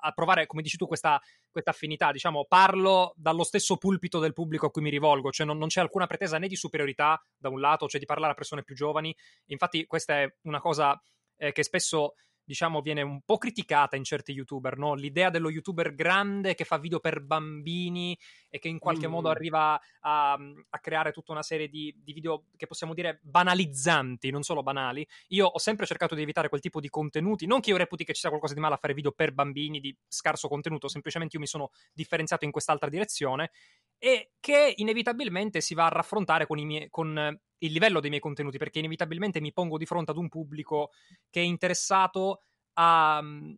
a 0.02 0.12
provare, 0.12 0.48
come 0.48 0.62
dici 0.62 0.76
tu, 0.76 0.86
questa, 0.86 1.18
questa, 1.50 1.70
affinità. 1.70 2.12
Diciamo, 2.12 2.44
parlo 2.44 3.14
dallo 3.16 3.46
stesso 3.46 3.78
pulpito 3.78 4.20
del 4.20 4.34
pubblico 4.34 4.66
a 4.66 4.70
cui 4.70 4.82
mi 4.82 4.90
rivolgo, 4.90 5.32
cioè 5.32 5.46
non, 5.46 5.58
non, 5.58 5.70
c'è 5.70 5.80
alcuna 5.80 6.08
pretesa 6.08 6.38
né 6.40 6.50
di 6.50 6.58
superiorità 6.58 7.24
da 7.38 7.48
un 7.48 7.62
lato, 7.62 7.88
cioè 7.88 8.02
di 8.02 8.06
parlare 8.06 8.34
a 8.34 8.36
persone 8.36 8.64
più 8.64 8.76
giovani. 8.76 9.16
Infatti, 9.46 9.86
questa 9.86 10.20
è 10.20 10.36
una 10.42 10.60
cosa 10.60 11.02
eh, 11.42 11.52
che 11.52 11.64
spesso 11.64 12.14
diciamo, 12.44 12.82
viene 12.82 13.02
un 13.02 13.22
po' 13.24 13.38
criticata 13.38 13.96
in 13.96 14.04
certi 14.04 14.34
youtuber, 14.34 14.78
no? 14.78 14.94
L'idea 14.94 15.30
dello 15.30 15.50
youtuber 15.50 15.96
grande 15.96 16.54
che 16.54 16.66
fa 16.66 16.78
video 16.78 17.00
per 17.00 17.22
bambini 17.22 18.18
e 18.52 18.60
che 18.60 18.68
in 18.68 18.78
qualche 18.78 19.08
mm. 19.08 19.12
modo 19.12 19.30
arriva 19.30 19.80
a, 20.02 20.34
a, 20.34 20.80
creare 20.80 21.12
tutta 21.12 21.32
una 21.32 21.42
serie 21.42 21.70
di, 21.70 21.96
di, 22.04 22.12
video 22.12 22.44
che 22.58 22.68
possiamo 22.68 22.94
dire 22.94 23.20
banalizzanti, 23.24 24.30
non 24.30 24.44
solo 24.44 24.62
banali. 24.62 25.08
Io 25.30 25.48
ho 25.48 25.58
sempre 25.58 25.86
cercato 25.86 26.16
di 26.16 26.22
evitare 26.22 26.50
quel 26.50 26.60
tipo 26.60 26.82
di 26.82 26.90
contenuti, 26.90 27.48
non 27.48 27.62
che 27.62 27.70
io 27.70 27.78
reputi 27.78 28.04
che 28.04 28.14
ci 28.14 28.20
sia 28.20 28.30
qualcosa 28.30 28.54
di 28.54 28.60
male 28.60 28.76
a 28.76 28.78
fare 28.78 28.94
video 28.94 29.14
per 29.14 29.32
bambini 29.32 29.80
di 29.80 29.96
scarso 30.08 30.50
contenuto, 30.50 30.90
semplicemente 30.90 31.38
io 31.38 31.42
mi 31.42 31.48
sono 31.48 31.72
differenziato 31.94 32.44
in 32.44 32.52
quest'altra 32.52 32.90
direzione 32.90 33.52
e 33.98 34.34
che 34.42 34.74
inevitabilmente 34.76 35.62
si 35.62 35.74
va 35.74 35.86
a 35.86 35.90
raffrontare 35.90 36.46
con, 36.46 36.60
miei, 36.60 36.90
con 36.90 37.40
il 37.60 37.72
livello 37.72 38.02
dei 38.02 38.10
miei 38.10 38.22
contenuti, 38.22 38.58
perché 38.58 38.80
inevitabilmente 38.80 39.40
mi 39.40 39.54
pongo 39.54 39.78
di 39.78 39.86
fronte 39.86 40.12
ad 40.12 40.18
un 40.18 40.28
pubblico 40.28 40.92
che 41.30 41.40
è 41.40 41.44
interessato 41.44 42.42
a, 42.74 43.20
um, 43.20 43.58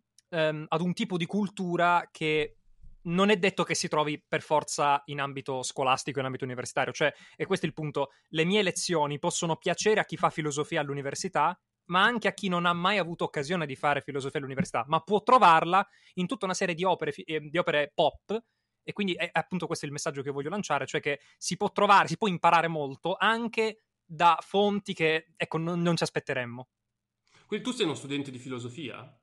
ad 0.67 0.81
un 0.81 0.93
tipo 0.93 1.17
di 1.17 1.25
cultura 1.25 2.07
che 2.11 2.57
non 3.03 3.29
è 3.29 3.37
detto 3.37 3.63
che 3.63 3.75
si 3.75 3.87
trovi 3.87 4.23
per 4.25 4.41
forza 4.41 5.01
in 5.05 5.19
ambito 5.19 5.63
scolastico, 5.63 6.19
in 6.19 6.25
ambito 6.25 6.43
universitario. 6.43 6.93
Cioè, 6.93 7.13
e 7.35 7.45
questo 7.45 7.65
è 7.65 7.69
il 7.69 7.75
punto, 7.75 8.11
le 8.29 8.45
mie 8.45 8.61
lezioni 8.61 9.19
possono 9.19 9.55
piacere 9.55 9.99
a 9.99 10.05
chi 10.05 10.17
fa 10.17 10.29
filosofia 10.29 10.81
all'università, 10.81 11.57
ma 11.85 12.03
anche 12.03 12.27
a 12.27 12.33
chi 12.33 12.47
non 12.47 12.65
ha 12.65 12.73
mai 12.73 12.97
avuto 12.97 13.25
occasione 13.25 13.65
di 13.65 13.75
fare 13.75 14.01
filosofia 14.01 14.39
all'università, 14.39 14.85
ma 14.87 15.01
può 15.01 15.21
trovarla 15.21 15.85
in 16.13 16.27
tutta 16.27 16.45
una 16.45 16.53
serie 16.53 16.75
di 16.75 16.83
opere, 16.83 17.11
eh, 17.13 17.39
di 17.41 17.57
opere 17.57 17.91
pop 17.93 18.41
e 18.83 18.91
quindi 18.93 19.13
è 19.13 19.29
appunto 19.31 19.65
questo 19.65 19.85
il 19.85 19.91
messaggio 19.91 20.21
che 20.21 20.31
voglio 20.31 20.49
lanciare, 20.49 20.85
cioè 20.85 21.01
che 21.01 21.21
si 21.37 21.57
può 21.57 21.71
trovare, 21.71 22.07
si 22.07 22.17
può 22.17 22.27
imparare 22.27 22.67
molto 22.67 23.15
anche 23.17 23.83
da 24.05 24.37
fonti 24.41 24.93
che, 24.93 25.33
ecco, 25.35 25.57
non, 25.57 25.81
non 25.81 25.95
ci 25.95 26.03
aspetteremmo. 26.03 26.67
Quindi 27.45 27.65
tu 27.65 27.71
sei 27.71 27.85
uno 27.85 27.95
studente 27.95 28.31
di 28.31 28.39
filosofia? 28.39 29.17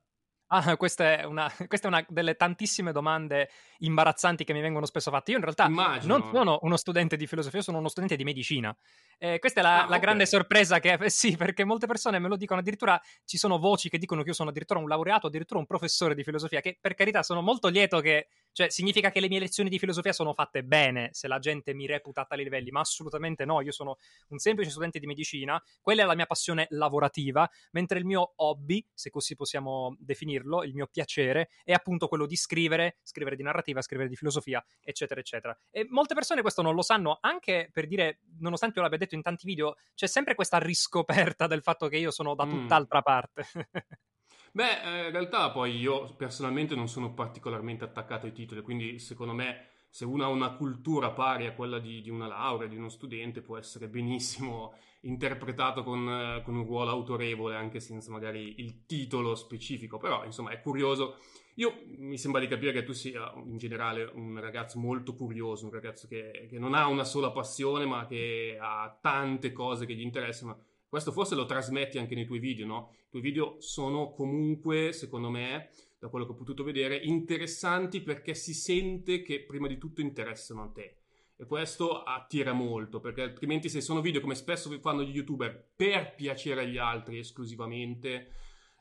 Ah, 0.53 0.75
questa 0.75 1.19
è, 1.19 1.23
una, 1.23 1.49
questa 1.67 1.87
è 1.87 1.91
una 1.91 2.05
delle 2.09 2.35
tantissime 2.35 2.91
domande 2.91 3.49
imbarazzanti 3.79 4.43
che 4.43 4.51
mi 4.51 4.59
vengono 4.59 4.85
spesso 4.85 5.09
fatte. 5.09 5.31
Io 5.31 5.37
in 5.37 5.43
realtà 5.43 5.65
Immagino. 5.65 6.17
non 6.17 6.29
sono 6.33 6.59
uno 6.63 6.75
studente 6.75 7.15
di 7.15 7.25
filosofia, 7.25 7.61
sono 7.61 7.77
uno 7.77 7.87
studente 7.87 8.17
di 8.17 8.25
medicina. 8.25 8.75
Eh, 9.17 9.39
questa 9.39 9.61
è 9.61 9.63
la, 9.63 9.75
ah, 9.75 9.79
la 9.81 9.85
okay. 9.85 9.99
grande 9.99 10.25
sorpresa 10.25 10.79
che 10.79 10.93
eh, 10.93 11.09
sì, 11.09 11.37
perché 11.37 11.63
molte 11.63 11.87
persone 11.87 12.19
me 12.19 12.27
lo 12.27 12.35
dicono, 12.35 12.59
addirittura 12.59 13.01
ci 13.23 13.37
sono 13.37 13.59
voci 13.59 13.87
che 13.87 13.97
dicono 13.97 14.23
che 14.23 14.29
io 14.29 14.33
sono 14.35 14.49
addirittura 14.49 14.79
un 14.79 14.89
laureato, 14.89 15.27
addirittura 15.27 15.59
un 15.59 15.65
professore 15.65 16.15
di 16.15 16.23
filosofia, 16.23 16.59
che 16.59 16.77
per 16.81 16.95
carità 16.95 17.23
sono 17.23 17.41
molto 17.41 17.69
lieto 17.69 18.01
che, 18.01 18.27
cioè 18.51 18.69
significa 18.69 19.11
che 19.11 19.19
le 19.19 19.27
mie 19.27 19.39
lezioni 19.39 19.69
di 19.69 19.79
filosofia 19.79 20.13
sono 20.13 20.33
fatte 20.33 20.63
bene, 20.63 21.09
se 21.11 21.27
la 21.27 21.39
gente 21.39 21.73
mi 21.73 21.85
reputa 21.85 22.21
a 22.21 22.25
tali 22.25 22.43
livelli, 22.43 22.69
ma 22.71 22.81
assolutamente 22.81 23.45
no, 23.45 23.61
io 23.61 23.71
sono 23.71 23.97
un 24.29 24.37
semplice 24.37 24.69
studente 24.69 24.99
di 24.99 25.05
medicina, 25.05 25.61
quella 25.81 26.03
è 26.03 26.05
la 26.05 26.15
mia 26.15 26.25
passione 26.25 26.67
lavorativa, 26.69 27.49
mentre 27.71 27.99
il 27.99 28.05
mio 28.05 28.33
hobby, 28.37 28.85
se 28.93 29.09
così 29.09 29.35
possiamo 29.35 29.95
definirlo, 29.99 30.63
il 30.63 30.73
mio 30.73 30.87
piacere, 30.87 31.49
è 31.63 31.71
appunto 31.71 32.07
quello 32.07 32.25
di 32.25 32.35
scrivere, 32.35 32.97
scrivere 33.01 33.35
di 33.35 33.43
narrativa, 33.43 33.81
scrivere 33.81 34.09
di 34.09 34.15
filosofia, 34.15 34.63
eccetera, 34.81 35.19
eccetera. 35.19 35.57
E 35.69 35.85
molte 35.89 36.13
persone 36.13 36.41
questo 36.41 36.61
non 36.61 36.75
lo 36.75 36.81
sanno, 36.81 37.17
anche 37.21 37.69
per 37.71 37.87
dire, 37.87 38.19
nonostante 38.39 38.77
io 38.77 38.83
l'abbia 38.83 38.97
detto 38.97 39.15
in 39.15 39.21
tanti 39.21 39.45
video, 39.45 39.75
c'è 39.95 40.07
sempre 40.07 40.35
questa 40.35 40.57
riscoperta 40.57 41.47
del 41.47 41.61
fatto 41.61 41.87
che 41.87 41.97
io 41.97 42.11
sono 42.11 42.35
da 42.35 42.45
mm. 42.45 42.49
tutt'altra 42.49 42.99
mm. 42.99 43.01
parte. 43.01 43.45
Beh, 44.53 44.81
eh, 44.83 45.05
in 45.05 45.11
realtà 45.11 45.49
poi 45.51 45.77
io 45.77 46.13
personalmente 46.15 46.75
non 46.75 46.89
sono 46.89 47.13
particolarmente 47.13 47.85
attaccato 47.85 48.25
ai 48.25 48.33
titoli, 48.33 48.61
quindi 48.61 48.99
secondo 48.99 49.33
me 49.33 49.67
se 49.89 50.03
uno 50.03 50.23
ha 50.23 50.27
una 50.27 50.51
cultura 50.55 51.11
pari 51.11 51.45
a 51.45 51.53
quella 51.53 51.79
di, 51.79 52.01
di 52.01 52.09
una 52.09 52.27
laurea, 52.27 52.67
di 52.67 52.75
uno 52.75 52.89
studente, 52.89 53.41
può 53.41 53.57
essere 53.57 53.87
benissimo 53.87 54.73
interpretato 55.03 55.83
con, 55.83 56.41
con, 56.43 56.55
un 56.55 56.65
ruolo 56.65 56.91
autorevole, 56.91 57.55
anche 57.55 57.79
senza 57.79 58.11
magari 58.11 58.59
il 58.59 58.85
titolo 58.85 59.35
specifico, 59.35 59.97
però 59.97 60.25
insomma 60.25 60.51
è 60.51 60.61
curioso. 60.61 61.17
Io 61.55 61.83
mi 61.97 62.17
sembra 62.17 62.39
di 62.39 62.47
capire 62.47 62.71
che 62.71 62.83
tu 62.83 62.93
sia 62.93 63.31
in 63.45 63.57
generale 63.57 64.03
un 64.13 64.39
ragazzo 64.39 64.79
molto 64.79 65.15
curioso, 65.15 65.65
un 65.65 65.71
ragazzo 65.71 66.07
che, 66.07 66.47
che 66.49 66.59
non 66.59 66.73
ha 66.73 66.87
una 66.87 67.03
sola 67.03 67.31
passione, 67.31 67.85
ma 67.85 68.05
che 68.05 68.57
ha 68.59 68.97
tante 69.01 69.51
cose 69.51 69.85
che 69.85 69.93
gli 69.93 70.01
interessano. 70.01 70.63
Questo 70.91 71.13
forse 71.13 71.35
lo 71.35 71.45
trasmetti 71.45 71.97
anche 71.97 72.15
nei 72.15 72.25
tuoi 72.25 72.39
video, 72.39 72.65
no? 72.65 72.91
I 73.05 73.09
tuoi 73.11 73.21
video 73.21 73.55
sono 73.61 74.11
comunque, 74.11 74.91
secondo 74.91 75.29
me, 75.29 75.69
da 75.97 76.09
quello 76.09 76.25
che 76.25 76.33
ho 76.33 76.35
potuto 76.35 76.65
vedere, 76.65 76.97
interessanti 76.97 78.01
perché 78.01 78.35
si 78.35 78.53
sente 78.53 79.21
che 79.21 79.45
prima 79.45 79.69
di 79.69 79.77
tutto 79.77 80.01
interessano 80.01 80.63
a 80.63 80.67
te. 80.67 80.97
E 81.37 81.45
questo 81.45 82.03
attira 82.03 82.51
molto, 82.51 82.99
perché 82.99 83.21
altrimenti 83.21 83.69
se 83.69 83.79
sono 83.79 84.01
video 84.01 84.19
come 84.19 84.35
spesso 84.35 84.69
fanno 84.81 85.01
gli 85.03 85.15
youtuber 85.15 85.69
per 85.73 86.13
piacere 86.13 86.63
agli 86.63 86.77
altri 86.77 87.19
esclusivamente, 87.19 88.33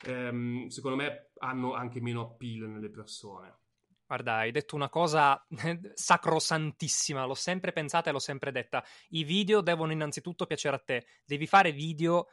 ehm, 0.05 0.67
secondo 0.67 0.97
me 0.97 1.31
hanno 1.39 1.75
anche 1.75 2.01
meno 2.01 2.23
appeal 2.23 2.69
nelle 2.71 2.91
persone. 2.91 3.55
Guarda, 4.11 4.39
hai 4.39 4.51
detto 4.51 4.75
una 4.75 4.89
cosa 4.89 5.41
sacrosantissima, 5.95 7.25
l'ho 7.27 7.35
sempre 7.35 7.71
pensata 7.71 8.11
e 8.11 8.13
l'ho 8.13 8.19
sempre 8.19 8.51
detta. 8.51 8.83
I 9.11 9.23
video 9.23 9.61
devono 9.61 9.93
innanzitutto 9.93 10.47
piacere 10.47 10.75
a 10.75 10.83
te, 10.85 11.07
devi 11.25 11.47
fare 11.47 11.71
video 11.71 12.27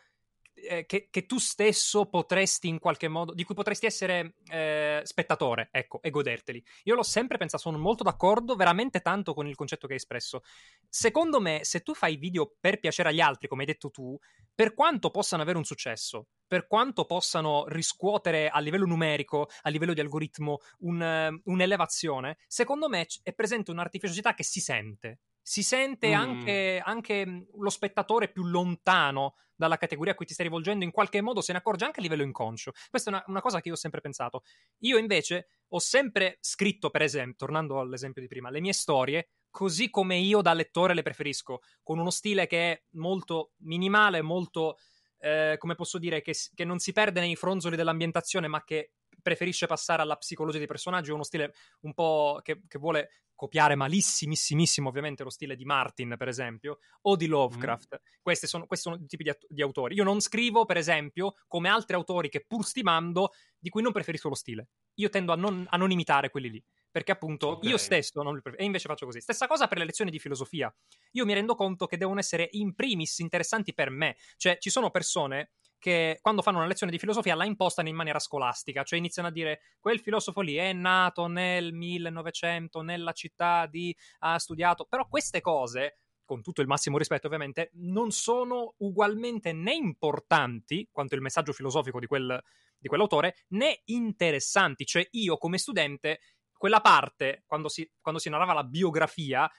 eh, 0.57 0.85
che, 0.85 1.07
che, 1.09 1.25
tu 1.25 1.37
stesso 1.37 2.05
potresti 2.05 2.67
in 2.67 2.79
qualche 2.79 3.07
modo, 3.07 3.33
di 3.33 3.43
cui 3.43 3.55
potresti 3.55 3.85
essere 3.85 4.35
eh, 4.49 5.01
spettatore, 5.03 5.69
ecco, 5.71 6.01
e 6.01 6.09
goderteli. 6.09 6.63
Io 6.83 6.95
l'ho 6.95 7.03
sempre 7.03 7.37
pensato, 7.37 7.63
sono 7.63 7.77
molto 7.77 8.03
d'accordo, 8.03 8.55
veramente 8.55 9.01
tanto 9.01 9.33
con 9.33 9.47
il 9.47 9.55
concetto 9.55 9.87
che 9.87 9.93
hai 9.93 9.99
espresso. 9.99 10.41
Secondo 10.89 11.39
me, 11.39 11.59
se 11.63 11.81
tu 11.81 11.93
fai 11.93 12.17
video 12.17 12.55
per 12.59 12.79
piacere 12.79 13.09
agli 13.09 13.21
altri, 13.21 13.47
come 13.47 13.61
hai 13.61 13.67
detto 13.67 13.89
tu, 13.89 14.17
per 14.53 14.73
quanto 14.73 15.11
possano 15.11 15.43
avere 15.43 15.57
un 15.57 15.65
successo, 15.65 16.27
per 16.47 16.67
quanto 16.67 17.05
possano 17.05 17.65
riscuotere 17.67 18.49
a 18.49 18.59
livello 18.59 18.85
numerico, 18.85 19.49
a 19.61 19.69
livello 19.69 19.93
di 19.93 19.99
algoritmo, 19.99 20.59
un, 20.79 21.39
un'elevazione, 21.43 22.37
secondo 22.47 22.89
me 22.89 23.05
è 23.21 23.33
presente 23.33 23.71
un'artificiosità 23.71 24.33
che 24.33 24.43
si 24.43 24.59
sente 24.59 25.19
si 25.47 25.63
sente 25.63 26.09
mm. 26.09 26.13
anche, 26.13 26.81
anche, 26.83 27.25
mm, 27.25 27.41
lo 27.59 27.69
spettatore 27.69 28.27
più 28.27 28.43
lontano 28.43 29.35
dalla 29.55 29.77
categoria 29.77 30.11
a 30.11 30.15
cui 30.15 30.25
ti 30.25 30.33
stai 30.33 30.47
rivolgendo, 30.47 30.83
in 30.83 30.91
qualche 30.91 31.21
modo 31.21 31.39
se 31.39 31.53
ne 31.53 31.59
accorge 31.59 31.85
anche 31.85 32.01
a 32.01 32.03
livello 32.03 32.23
inconscio. 32.23 32.73
Questa 32.89 33.09
è 33.09 33.13
una, 33.13 33.23
una, 33.27 33.39
cosa 33.39 33.61
che 33.61 33.69
io 33.69 33.75
ho 33.75 33.77
sempre 33.77 34.01
pensato. 34.01 34.43
Io 34.79 34.97
invece 34.97 35.47
ho 35.69 35.79
sempre 35.79 36.37
scritto, 36.41 36.89
per 36.89 37.01
esempio, 37.01 37.37
tornando 37.37 37.79
all'esempio 37.79 38.21
di 38.21 38.27
prima, 38.27 38.49
le 38.49 38.59
mie 38.59 38.73
storie 38.73 39.29
così 39.49 39.89
come 39.89 40.17
io 40.17 40.41
da 40.41 40.51
lettore 40.51 40.93
le 40.93 41.01
preferisco, 41.01 41.61
con 41.81 41.97
uno 41.97 42.09
stile 42.09 42.45
che 42.45 42.71
è 42.73 42.83
molto 42.95 43.53
minimale, 43.59 44.21
molto, 44.21 44.75
eh, 45.19 45.55
come 45.57 45.75
posso 45.75 45.97
dire, 45.97 46.21
che, 46.21 46.35
che 46.53 46.65
non 46.65 46.79
si 46.79 46.91
perde 46.91 47.21
nei 47.21 47.37
fronzoli 47.37 47.77
dell'ambientazione, 47.77 48.49
ma 48.49 48.65
che 48.65 48.91
preferisce 49.27 49.67
passare 49.67 50.01
alla 50.01 50.15
psicologia 50.15 50.57
dei 50.57 50.67
personaggi, 50.67 51.11
uno 51.11 51.23
stile 51.23 51.53
un 51.81 51.93
po' 51.93 52.39
che, 52.41 52.61
che 52.65 52.79
vuole 52.79 53.09
copiare 53.35 53.75
malissimissimissimo 53.75 54.87
ovviamente 54.87 55.23
lo 55.23 55.29
stile 55.29 55.57
di 55.57 55.65
Martin, 55.65 56.15
per 56.17 56.29
esempio, 56.29 56.79
o 57.01 57.17
di 57.17 57.27
Lovecraft. 57.27 57.99
Mm. 57.99 58.19
Questi, 58.21 58.47
sono, 58.47 58.65
questi 58.65 58.89
sono 58.89 59.03
i 59.03 59.05
tipi 59.05 59.23
di, 59.23 59.31
di, 59.49 59.61
autori. 59.61 59.95
Io 59.95 60.05
non 60.05 60.21
scrivo, 60.21 60.63
per 60.63 60.77
esempio, 60.77 61.35
come 61.45 61.67
altri 61.67 61.95
autori 61.97 62.29
che 62.29 62.45
pur 62.47 62.65
stimando, 62.65 63.33
di 63.59 63.69
cui 63.69 63.81
non 63.81 63.91
preferisco 63.91 64.29
lo 64.29 64.35
stile. 64.35 64.69
Io 64.95 65.09
tendo 65.09 65.33
a 65.33 65.35
non, 65.35 65.67
a 65.69 65.75
non 65.75 65.91
imitare 65.91 66.29
quelli 66.29 66.49
lì. 66.49 66.63
Perché 66.89 67.11
appunto 67.11 67.49
okay. 67.57 67.69
io 67.69 67.77
stesso 67.77 68.23
non 68.23 68.33
li 68.33 68.41
preferisco. 68.41 68.63
E 68.63 68.65
invece 68.65 68.87
faccio 68.87 69.05
così. 69.05 69.19
Stessa 69.19 69.45
cosa 69.45 69.67
per 69.67 69.77
le 69.77 69.85
lezioni 69.85 70.09
di 70.09 70.19
filosofia. 70.19 70.73
Io 71.11 71.25
mi 71.25 71.33
rendo 71.33 71.53
conto 71.53 71.85
che 71.85 71.97
devono 71.97 72.19
essere 72.19 72.47
in 72.53 72.73
primis 72.75 73.19
interessanti 73.19 73.73
per 73.73 73.89
me. 73.89 74.15
Cioè, 74.37 74.57
ci 74.57 74.69
sono 74.69 74.89
persone 74.89 75.51
che 75.79 76.19
quando 76.21 76.41
fanno 76.41 76.57
una 76.57 76.67
lezione 76.67 76.91
di 76.91 76.99
filosofia 76.99 77.35
la 77.35 77.45
impostano 77.45 77.87
in 77.87 77.95
maniera 77.95 78.19
scolastica, 78.19 78.83
cioè 78.83 78.99
iniziano 78.99 79.27
a 79.27 79.31
dire 79.31 79.61
quel 79.79 79.99
filosofo 79.99 80.41
lì 80.41 80.55
è 80.55 80.73
nato 80.73 81.27
nel 81.27 81.73
1900 81.73 82.81
nella 82.81 83.11
città 83.11 83.65
di 83.67 83.95
ha 84.19 84.39
studiato, 84.39 84.85
però 84.85 85.07
queste 85.07 85.41
cose 85.41 85.99
con 86.27 86.41
tutto 86.41 86.59
il 86.59 86.67
massimo 86.67 86.97
rispetto 86.97 87.25
ovviamente, 87.25 87.71
non 87.75 88.11
sono 88.11 88.73
ugualmente 88.79 89.53
né 89.53 89.73
importanti 89.73 90.89
quanto 90.91 91.15
il 91.15 91.21
messaggio 91.21 91.53
filosofico 91.53 92.01
di, 92.01 92.05
quel, 92.05 92.43
di 92.77 92.89
quell'autore, 92.89 93.45
né 93.51 93.81
interessanti. 93.85 94.85
Cioè 94.85 95.07
io 95.11 95.37
come 95.37 95.57
studente, 95.57 96.19
quella 96.51 96.81
parte, 96.81 97.43
quando 97.45 97.69
si, 97.69 97.89
quando 98.01 98.19
si 98.19 98.29
narrava 98.29 98.51
la 98.51 98.65
biografia, 98.65 99.49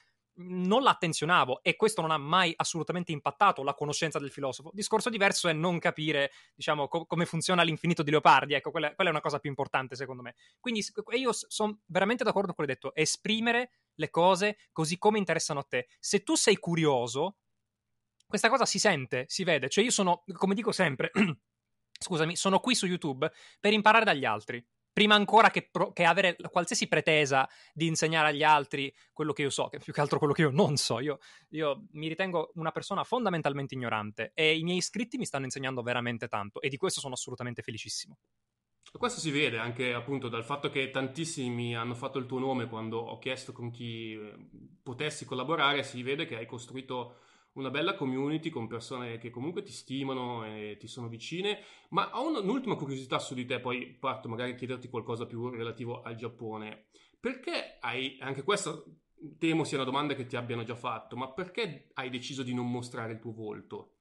non 0.41 0.81
l'attenzionavo 0.81 1.61
e 1.61 1.75
questo 1.75 2.01
non 2.01 2.11
ha 2.11 2.17
mai 2.17 2.53
assolutamente 2.55 3.11
impattato 3.11 3.63
la 3.63 3.73
conoscenza 3.73 4.19
del 4.19 4.31
filosofo. 4.31 4.71
Discorso 4.73 5.09
diverso 5.09 5.47
è 5.47 5.53
non 5.53 5.79
capire, 5.79 6.31
diciamo, 6.55 6.87
co- 6.87 7.05
come 7.05 7.25
funziona 7.25 7.63
l'infinito 7.63 8.03
di 8.03 8.11
Leopardi, 8.11 8.53
ecco, 8.53 8.71
quella, 8.71 8.93
quella, 8.93 9.09
è 9.09 9.13
una 9.13 9.21
cosa 9.21 9.39
più 9.39 9.49
importante 9.49 9.95
secondo 9.95 10.21
me. 10.21 10.35
Quindi 10.59 10.83
io 11.15 11.31
sono 11.33 11.79
veramente 11.85 12.23
d'accordo 12.23 12.47
con 12.47 12.55
quello 12.55 12.71
che 12.73 12.79
hai 12.79 12.89
detto, 12.91 13.01
esprimere 13.01 13.71
le 13.95 14.09
cose 14.09 14.57
così 14.71 14.97
come 14.97 15.17
interessano 15.17 15.59
a 15.59 15.63
te. 15.63 15.87
Se 15.99 16.23
tu 16.23 16.35
sei 16.35 16.57
curioso, 16.57 17.37
questa 18.25 18.49
cosa 18.49 18.65
si 18.65 18.79
sente, 18.79 19.25
si 19.27 19.43
vede, 19.43 19.69
cioè 19.69 19.83
io 19.83 19.91
sono, 19.91 20.23
come 20.33 20.55
dico 20.55 20.71
sempre, 20.71 21.11
scusami, 21.99 22.35
sono 22.35 22.59
qui 22.59 22.75
su 22.75 22.85
YouTube 22.85 23.31
per 23.59 23.73
imparare 23.73 24.05
dagli 24.05 24.25
altri 24.25 24.65
prima 24.91 25.15
ancora 25.15 25.49
che, 25.49 25.67
pro- 25.69 25.91
che, 25.91 26.03
avere 26.03 26.35
qualsiasi 26.51 26.87
pretesa 26.87 27.47
di 27.73 27.87
insegnare 27.87 28.29
agli 28.29 28.43
altri 28.43 28.93
quello 29.13 29.33
che 29.33 29.43
io 29.43 29.49
so, 29.49 29.67
che 29.67 29.79
più 29.79 29.93
che 29.93 30.01
altro 30.01 30.17
quello 30.17 30.33
che 30.33 30.41
io 30.41 30.49
non 30.49 30.77
so. 30.77 30.99
Io, 30.99 31.19
io, 31.49 31.87
mi 31.91 32.07
ritengo 32.07 32.51
una 32.55 32.71
persona 32.71 33.03
fondamentalmente 33.03 33.75
ignorante 33.75 34.31
e 34.33 34.57
i 34.57 34.63
miei 34.63 34.77
iscritti 34.77 35.17
mi 35.17 35.25
stanno 35.25 35.45
insegnando 35.45 35.81
veramente 35.81 36.27
tanto 36.27 36.61
e 36.61 36.69
di 36.69 36.77
questo 36.77 36.99
sono 36.99 37.13
assolutamente 37.13 37.61
felicissimo. 37.61 38.17
Questo 38.91 39.19
si 39.19 39.29
vede 39.29 39.59
anche 39.59 39.93
appunto 39.93 40.29
dal 40.29 40.43
fatto 40.43 40.71
che 40.71 40.89
tantissimi 40.89 41.75
hanno 41.75 41.93
fatto 41.93 42.17
il 42.17 42.25
tuo 42.25 42.39
nome 42.39 42.67
quando 42.67 42.97
ho 42.97 43.19
chiesto 43.19 43.51
con 43.51 43.69
chi 43.69 44.17
potessi 44.81 45.25
collaborare, 45.25 45.83
si 45.83 46.01
vede 46.01 46.25
che 46.25 46.37
hai 46.37 46.47
costruito 46.47 47.17
una 47.53 47.69
bella 47.69 47.95
community 47.95 48.49
con 48.49 48.67
persone 48.67 49.17
che 49.17 49.29
comunque 49.29 49.63
ti 49.63 49.71
stimano 49.71 50.45
e 50.45 50.77
ti 50.79 50.87
sono 50.87 51.07
vicine. 51.07 51.59
Ma 51.89 52.17
ho 52.17 52.27
un'ultima 52.39 52.75
curiosità 52.75 53.19
su 53.19 53.33
di 53.33 53.45
te, 53.45 53.59
poi 53.59 53.87
parto 53.99 54.29
magari 54.29 54.51
a 54.51 54.55
chiederti 54.55 54.89
qualcosa 54.89 55.25
più 55.25 55.49
relativo 55.49 56.01
al 56.01 56.15
Giappone. 56.15 56.87
Perché 57.19 57.77
hai, 57.81 58.17
anche 58.21 58.43
questa 58.43 58.81
temo 59.37 59.63
sia 59.63 59.77
una 59.77 59.85
domanda 59.85 60.13
che 60.15 60.25
ti 60.25 60.35
abbiano 60.35 60.63
già 60.63 60.75
fatto, 60.75 61.17
ma 61.17 61.31
perché 61.31 61.89
hai 61.93 62.09
deciso 62.09 62.43
di 62.43 62.53
non 62.53 62.69
mostrare 62.69 63.13
il 63.13 63.19
tuo 63.19 63.33
volto? 63.33 63.95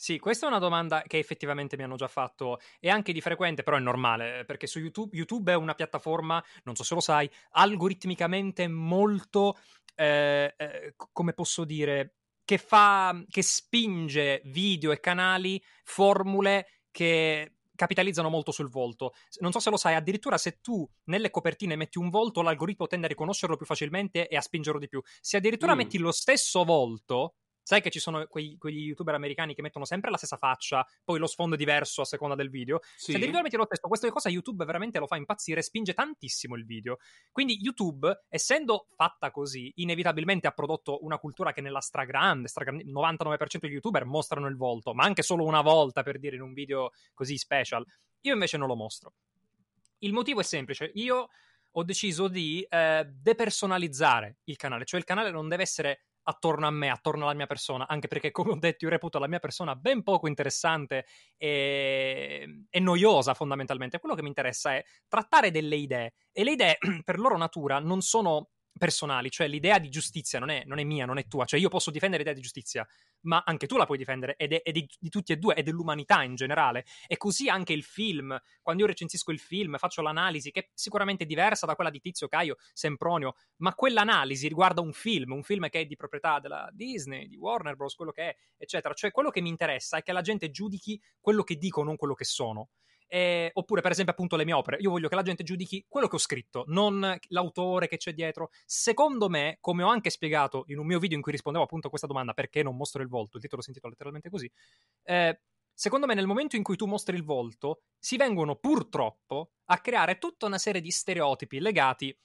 Sì, 0.00 0.18
questa 0.18 0.46
è 0.46 0.48
una 0.48 0.58
domanda 0.58 1.02
che 1.02 1.18
effettivamente 1.18 1.76
mi 1.76 1.82
hanno 1.82 1.96
già 1.96 2.08
fatto 2.08 2.58
e 2.78 2.88
anche 2.88 3.12
di 3.12 3.20
frequente, 3.20 3.62
però 3.62 3.76
è 3.76 3.80
normale, 3.80 4.46
perché 4.46 4.66
su 4.66 4.78
YouTube, 4.78 5.14
YouTube 5.14 5.52
è 5.52 5.56
una 5.56 5.74
piattaforma, 5.74 6.42
non 6.64 6.74
so 6.74 6.84
se 6.84 6.94
lo 6.94 7.00
sai, 7.00 7.30
algoritmicamente 7.50 8.66
molto, 8.66 9.58
eh, 9.94 10.54
eh, 10.56 10.94
come 10.96 11.34
posso 11.34 11.64
dire, 11.64 12.19
che 12.50 12.58
fa, 12.58 13.16
che 13.28 13.42
spinge 13.42 14.42
video 14.46 14.90
e 14.90 14.98
canali, 14.98 15.62
formule 15.84 16.80
che 16.90 17.58
capitalizzano 17.76 18.28
molto 18.28 18.50
sul 18.50 18.68
volto. 18.68 19.12
Non 19.38 19.52
so 19.52 19.60
se 19.60 19.70
lo 19.70 19.76
sai, 19.76 19.94
addirittura 19.94 20.36
se 20.36 20.58
tu 20.60 20.84
nelle 21.04 21.30
copertine 21.30 21.76
metti 21.76 21.98
un 21.98 22.10
volto, 22.10 22.42
l'algoritmo 22.42 22.88
tende 22.88 23.06
a 23.06 23.08
riconoscerlo 23.08 23.56
più 23.56 23.66
facilmente 23.66 24.26
e 24.26 24.34
a 24.34 24.40
spingerlo 24.40 24.80
di 24.80 24.88
più. 24.88 25.00
Se 25.20 25.36
addirittura 25.36 25.74
mm. 25.74 25.76
metti 25.76 25.98
lo 25.98 26.10
stesso 26.10 26.64
volto, 26.64 27.36
Sai 27.62 27.80
che 27.80 27.90
ci 27.90 28.00
sono 28.00 28.26
quei, 28.26 28.56
quegli 28.58 28.80
youtuber 28.80 29.14
americani 29.14 29.54
che 29.54 29.62
mettono 29.62 29.84
sempre 29.84 30.10
la 30.10 30.16
stessa 30.16 30.36
faccia, 30.36 30.86
poi 31.04 31.18
lo 31.18 31.26
sfondo 31.26 31.54
è 31.54 31.58
diverso 31.58 32.02
a 32.02 32.04
seconda 32.04 32.34
del 32.34 32.50
video? 32.50 32.80
Sì. 32.96 33.12
Se 33.12 33.18
devi 33.18 33.30
metti 33.30 33.56
lo 33.56 33.64
stesso, 33.64 33.86
questa 33.86 34.10
cosa 34.10 34.28
YouTube 34.28 34.64
veramente 34.64 34.98
lo 34.98 35.06
fa 35.06 35.16
impazzire, 35.16 35.62
spinge 35.62 35.94
tantissimo 35.94 36.56
il 36.56 36.64
video. 36.64 36.98
Quindi 37.30 37.58
YouTube, 37.60 38.24
essendo 38.28 38.88
fatta 38.96 39.30
così, 39.30 39.72
inevitabilmente 39.76 40.46
ha 40.46 40.52
prodotto 40.52 41.04
una 41.04 41.18
cultura 41.18 41.52
che 41.52 41.60
nella 41.60 41.80
stragrande, 41.80 42.48
stragrande 42.48 42.84
99% 42.84 43.58
degli 43.60 43.72
youtuber 43.72 44.04
mostrano 44.04 44.46
il 44.48 44.56
volto, 44.56 44.94
ma 44.94 45.04
anche 45.04 45.22
solo 45.22 45.44
una 45.44 45.60
volta 45.60 46.02
per 46.02 46.18
dire 46.18 46.36
in 46.36 46.42
un 46.42 46.52
video 46.52 46.90
così 47.14 47.36
special. 47.36 47.84
Io 48.22 48.32
invece 48.32 48.56
non 48.56 48.68
lo 48.68 48.74
mostro. 48.74 49.14
Il 49.98 50.12
motivo 50.12 50.40
è 50.40 50.44
semplice, 50.44 50.90
io 50.94 51.28
ho 51.72 51.84
deciso 51.84 52.28
di 52.28 52.66
eh, 52.68 53.06
depersonalizzare 53.08 54.38
il 54.44 54.56
canale, 54.56 54.84
cioè 54.84 54.98
il 54.98 55.06
canale 55.06 55.30
non 55.30 55.48
deve 55.48 55.62
essere 55.62 56.06
attorno 56.24 56.66
a 56.66 56.70
me, 56.70 56.90
attorno 56.90 57.24
alla 57.24 57.34
mia 57.34 57.46
persona, 57.46 57.86
anche 57.88 58.08
perché 58.08 58.30
come 58.30 58.52
ho 58.52 58.56
detto 58.56 58.84
io 58.84 58.90
reputo 58.90 59.18
la 59.18 59.28
mia 59.28 59.38
persona 59.38 59.74
ben 59.74 60.02
poco 60.02 60.28
interessante 60.28 61.06
e, 61.36 62.64
e 62.68 62.80
noiosa 62.80 63.34
fondamentalmente. 63.34 63.98
Quello 63.98 64.14
che 64.14 64.22
mi 64.22 64.28
interessa 64.28 64.74
è 64.74 64.84
trattare 65.08 65.50
delle 65.50 65.76
idee 65.76 66.12
e 66.32 66.44
le 66.44 66.52
idee 66.52 66.78
per 67.04 67.18
loro 67.18 67.36
natura 67.36 67.78
non 67.78 68.00
sono 68.00 68.50
personali, 68.78 69.30
cioè 69.30 69.48
l'idea 69.48 69.78
di 69.78 69.88
giustizia 69.88 70.38
non 70.38 70.50
è, 70.50 70.62
non 70.64 70.78
è, 70.78 70.84
mia, 70.84 71.04
non 71.04 71.18
è 71.18 71.26
tua, 71.26 71.44
cioè 71.44 71.60
io 71.60 71.68
posso 71.68 71.90
difendere 71.90 72.22
l'idea 72.22 72.34
di 72.34 72.40
giustizia, 72.40 72.86
ma 73.22 73.42
anche 73.44 73.66
tu 73.66 73.76
la 73.76 73.84
puoi 73.84 73.98
difendere 73.98 74.36
ed 74.36 74.52
è, 74.52 74.62
è 74.62 74.72
di, 74.72 74.88
di, 74.98 75.08
tutti 75.08 75.32
e 75.32 75.36
due, 75.36 75.54
è 75.54 75.62
dell'umanità 75.62 76.22
in 76.22 76.34
generale. 76.34 76.84
E 77.06 77.16
così 77.16 77.48
anche 77.48 77.72
il 77.72 77.82
film, 77.82 78.38
quando 78.62 78.82
io 78.82 78.88
recensisco 78.88 79.30
il 79.32 79.38
film, 79.38 79.76
faccio 79.76 80.02
l'analisi 80.02 80.50
che 80.50 80.60
è 80.60 80.68
sicuramente 80.74 81.24
diversa 81.26 81.66
da 81.66 81.74
quella 81.74 81.90
di 81.90 82.00
Tizio 82.00 82.28
Caio 82.28 82.56
Sempronio, 82.72 83.34
ma 83.56 83.74
quell'analisi 83.74 84.48
riguarda 84.48 84.80
un 84.80 84.92
film, 84.92 85.32
un 85.32 85.42
film 85.42 85.68
che 85.68 85.80
è 85.80 85.86
di 85.86 85.96
proprietà 85.96 86.40
della 86.40 86.68
Disney, 86.72 87.28
di 87.28 87.36
Warner 87.36 87.76
Bros., 87.76 87.94
quello 87.94 88.12
che 88.12 88.22
è, 88.22 88.36
eccetera. 88.56 88.94
Cioè 88.94 89.10
quello 89.10 89.30
che 89.30 89.40
mi 89.40 89.48
interessa 89.48 89.98
è 89.98 90.02
che 90.02 90.12
la 90.12 90.22
gente 90.22 90.50
giudichi 90.50 91.00
quello 91.20 91.42
che 91.42 91.56
dico, 91.56 91.82
non 91.82 91.96
quello 91.96 92.14
che 92.14 92.24
sono. 92.24 92.70
Eh, 93.12 93.50
oppure, 93.54 93.80
per 93.80 93.90
esempio, 93.90 94.12
appunto 94.12 94.36
le 94.36 94.44
mie 94.44 94.54
opere. 94.54 94.76
Io 94.80 94.90
voglio 94.90 95.08
che 95.08 95.16
la 95.16 95.22
gente 95.22 95.42
giudichi 95.42 95.84
quello 95.88 96.06
che 96.06 96.14
ho 96.14 96.18
scritto, 96.18 96.62
non 96.68 97.18
l'autore 97.28 97.88
che 97.88 97.96
c'è 97.96 98.12
dietro. 98.12 98.50
Secondo 98.64 99.28
me, 99.28 99.58
come 99.60 99.82
ho 99.82 99.88
anche 99.88 100.10
spiegato 100.10 100.62
in 100.68 100.78
un 100.78 100.86
mio 100.86 101.00
video 101.00 101.16
in 101.16 101.22
cui 101.22 101.32
rispondevo 101.32 101.64
appunto 101.64 101.88
a 101.88 101.90
questa 101.90 102.06
domanda, 102.06 102.34
perché 102.34 102.62
non 102.62 102.76
mostro 102.76 103.02
il 103.02 103.08
volto, 103.08 103.36
il 103.36 103.42
titolo 103.42 103.62
si 103.62 103.70
intitola 103.70 103.90
letteralmente 103.92 104.30
così. 104.30 104.48
Eh, 105.02 105.40
secondo 105.74 106.06
me, 106.06 106.14
nel 106.14 106.26
momento 106.28 106.54
in 106.54 106.62
cui 106.62 106.76
tu 106.76 106.86
mostri 106.86 107.16
il 107.16 107.24
volto, 107.24 107.82
si 107.98 108.16
vengono 108.16 108.54
purtroppo 108.54 109.54
a 109.64 109.78
creare 109.80 110.18
tutta 110.18 110.46
una 110.46 110.58
serie 110.58 110.80
di 110.80 110.92
stereotipi 110.92 111.58
legati 111.58 112.16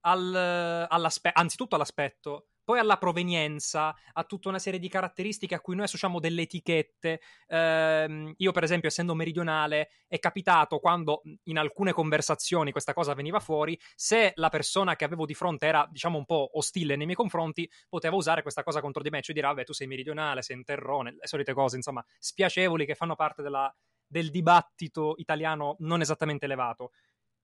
al, 0.00 0.86
all'aspetto, 0.88 1.38
anzitutto 1.38 1.76
all'aspetto 1.76 2.48
poi 2.72 2.80
alla 2.80 2.96
provenienza, 2.96 3.94
a 4.14 4.24
tutta 4.24 4.48
una 4.48 4.58
serie 4.58 4.80
di 4.80 4.88
caratteristiche 4.88 5.54
a 5.54 5.60
cui 5.60 5.74
noi 5.74 5.84
associamo 5.84 6.20
delle 6.20 6.40
etichette. 6.40 7.20
Eh, 7.46 8.34
io, 8.34 8.50
per 8.50 8.62
esempio, 8.62 8.88
essendo 8.88 9.14
meridionale, 9.14 9.90
è 10.08 10.18
capitato 10.18 10.78
quando 10.78 11.20
in 11.44 11.58
alcune 11.58 11.92
conversazioni 11.92 12.72
questa 12.72 12.94
cosa 12.94 13.12
veniva 13.12 13.40
fuori, 13.40 13.78
se 13.94 14.32
la 14.36 14.48
persona 14.48 14.96
che 14.96 15.04
avevo 15.04 15.26
di 15.26 15.34
fronte 15.34 15.66
era, 15.66 15.86
diciamo, 15.90 16.16
un 16.16 16.24
po' 16.24 16.48
ostile 16.54 16.96
nei 16.96 17.04
miei 17.04 17.14
confronti, 17.14 17.70
poteva 17.90 18.16
usare 18.16 18.40
questa 18.40 18.62
cosa 18.62 18.80
contro 18.80 19.02
di 19.02 19.10
me, 19.10 19.20
cioè 19.20 19.34
dire, 19.34 19.48
vabbè, 19.48 19.64
tu 19.64 19.74
sei 19.74 19.86
meridionale, 19.86 20.40
sei 20.40 20.56
un 20.56 20.64
terrone, 20.64 21.10
le 21.10 21.26
solite 21.26 21.52
cose, 21.52 21.76
insomma, 21.76 22.02
spiacevoli 22.18 22.86
che 22.86 22.94
fanno 22.94 23.16
parte 23.16 23.42
della, 23.42 23.70
del 24.06 24.30
dibattito 24.30 25.14
italiano 25.18 25.76
non 25.80 26.00
esattamente 26.00 26.46
elevato. 26.46 26.92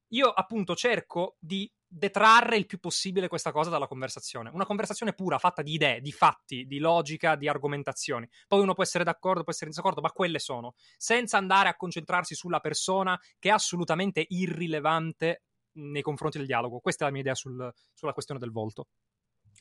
Io 0.09 0.29
appunto 0.29 0.75
cerco 0.75 1.37
di 1.39 1.71
detrarre 1.91 2.57
il 2.57 2.67
più 2.67 2.79
possibile 2.79 3.29
questa 3.29 3.51
cosa 3.51 3.71
dalla 3.71 3.87
conversazione. 3.87 4.51
Una 4.53 4.67
conversazione 4.67 5.15
pura, 5.15 5.39
fatta 5.39 5.63
di 5.63 5.73
idee, 5.73 6.01
di 6.01 6.13
fatti, 6.13 6.67
di 6.67 6.79
logica, 6.79 7.35
di 7.35 7.49
argomentazioni. 7.49 8.29
Poi 8.47 8.61
uno 8.61 8.75
può 8.75 8.83
essere 8.83 9.05
d'accordo, 9.05 9.43
può 9.43 9.53
essere 9.53 9.67
in 9.67 9.73
disaccordo, 9.73 10.03
ma 10.03 10.11
quelle 10.11 10.39
sono. 10.39 10.75
Senza 10.97 11.39
andare 11.39 11.69
a 11.69 11.77
concentrarsi 11.77 12.35
sulla 12.35 12.61
persona 12.61 13.19
che 13.39 13.49
è 13.49 13.53
assolutamente 13.53 14.25
irrilevante 14.29 15.45
nei 15.79 16.03
confronti 16.03 16.39
del 16.39 16.47
dialogo. 16.47 16.81
Questa 16.81 17.05
è 17.05 17.07
la 17.07 17.13
mia 17.13 17.23
idea 17.23 17.35
sul, 17.35 17.73
sulla 17.95 18.13
questione 18.13 18.41
del 18.41 18.51
volto. 18.51 18.89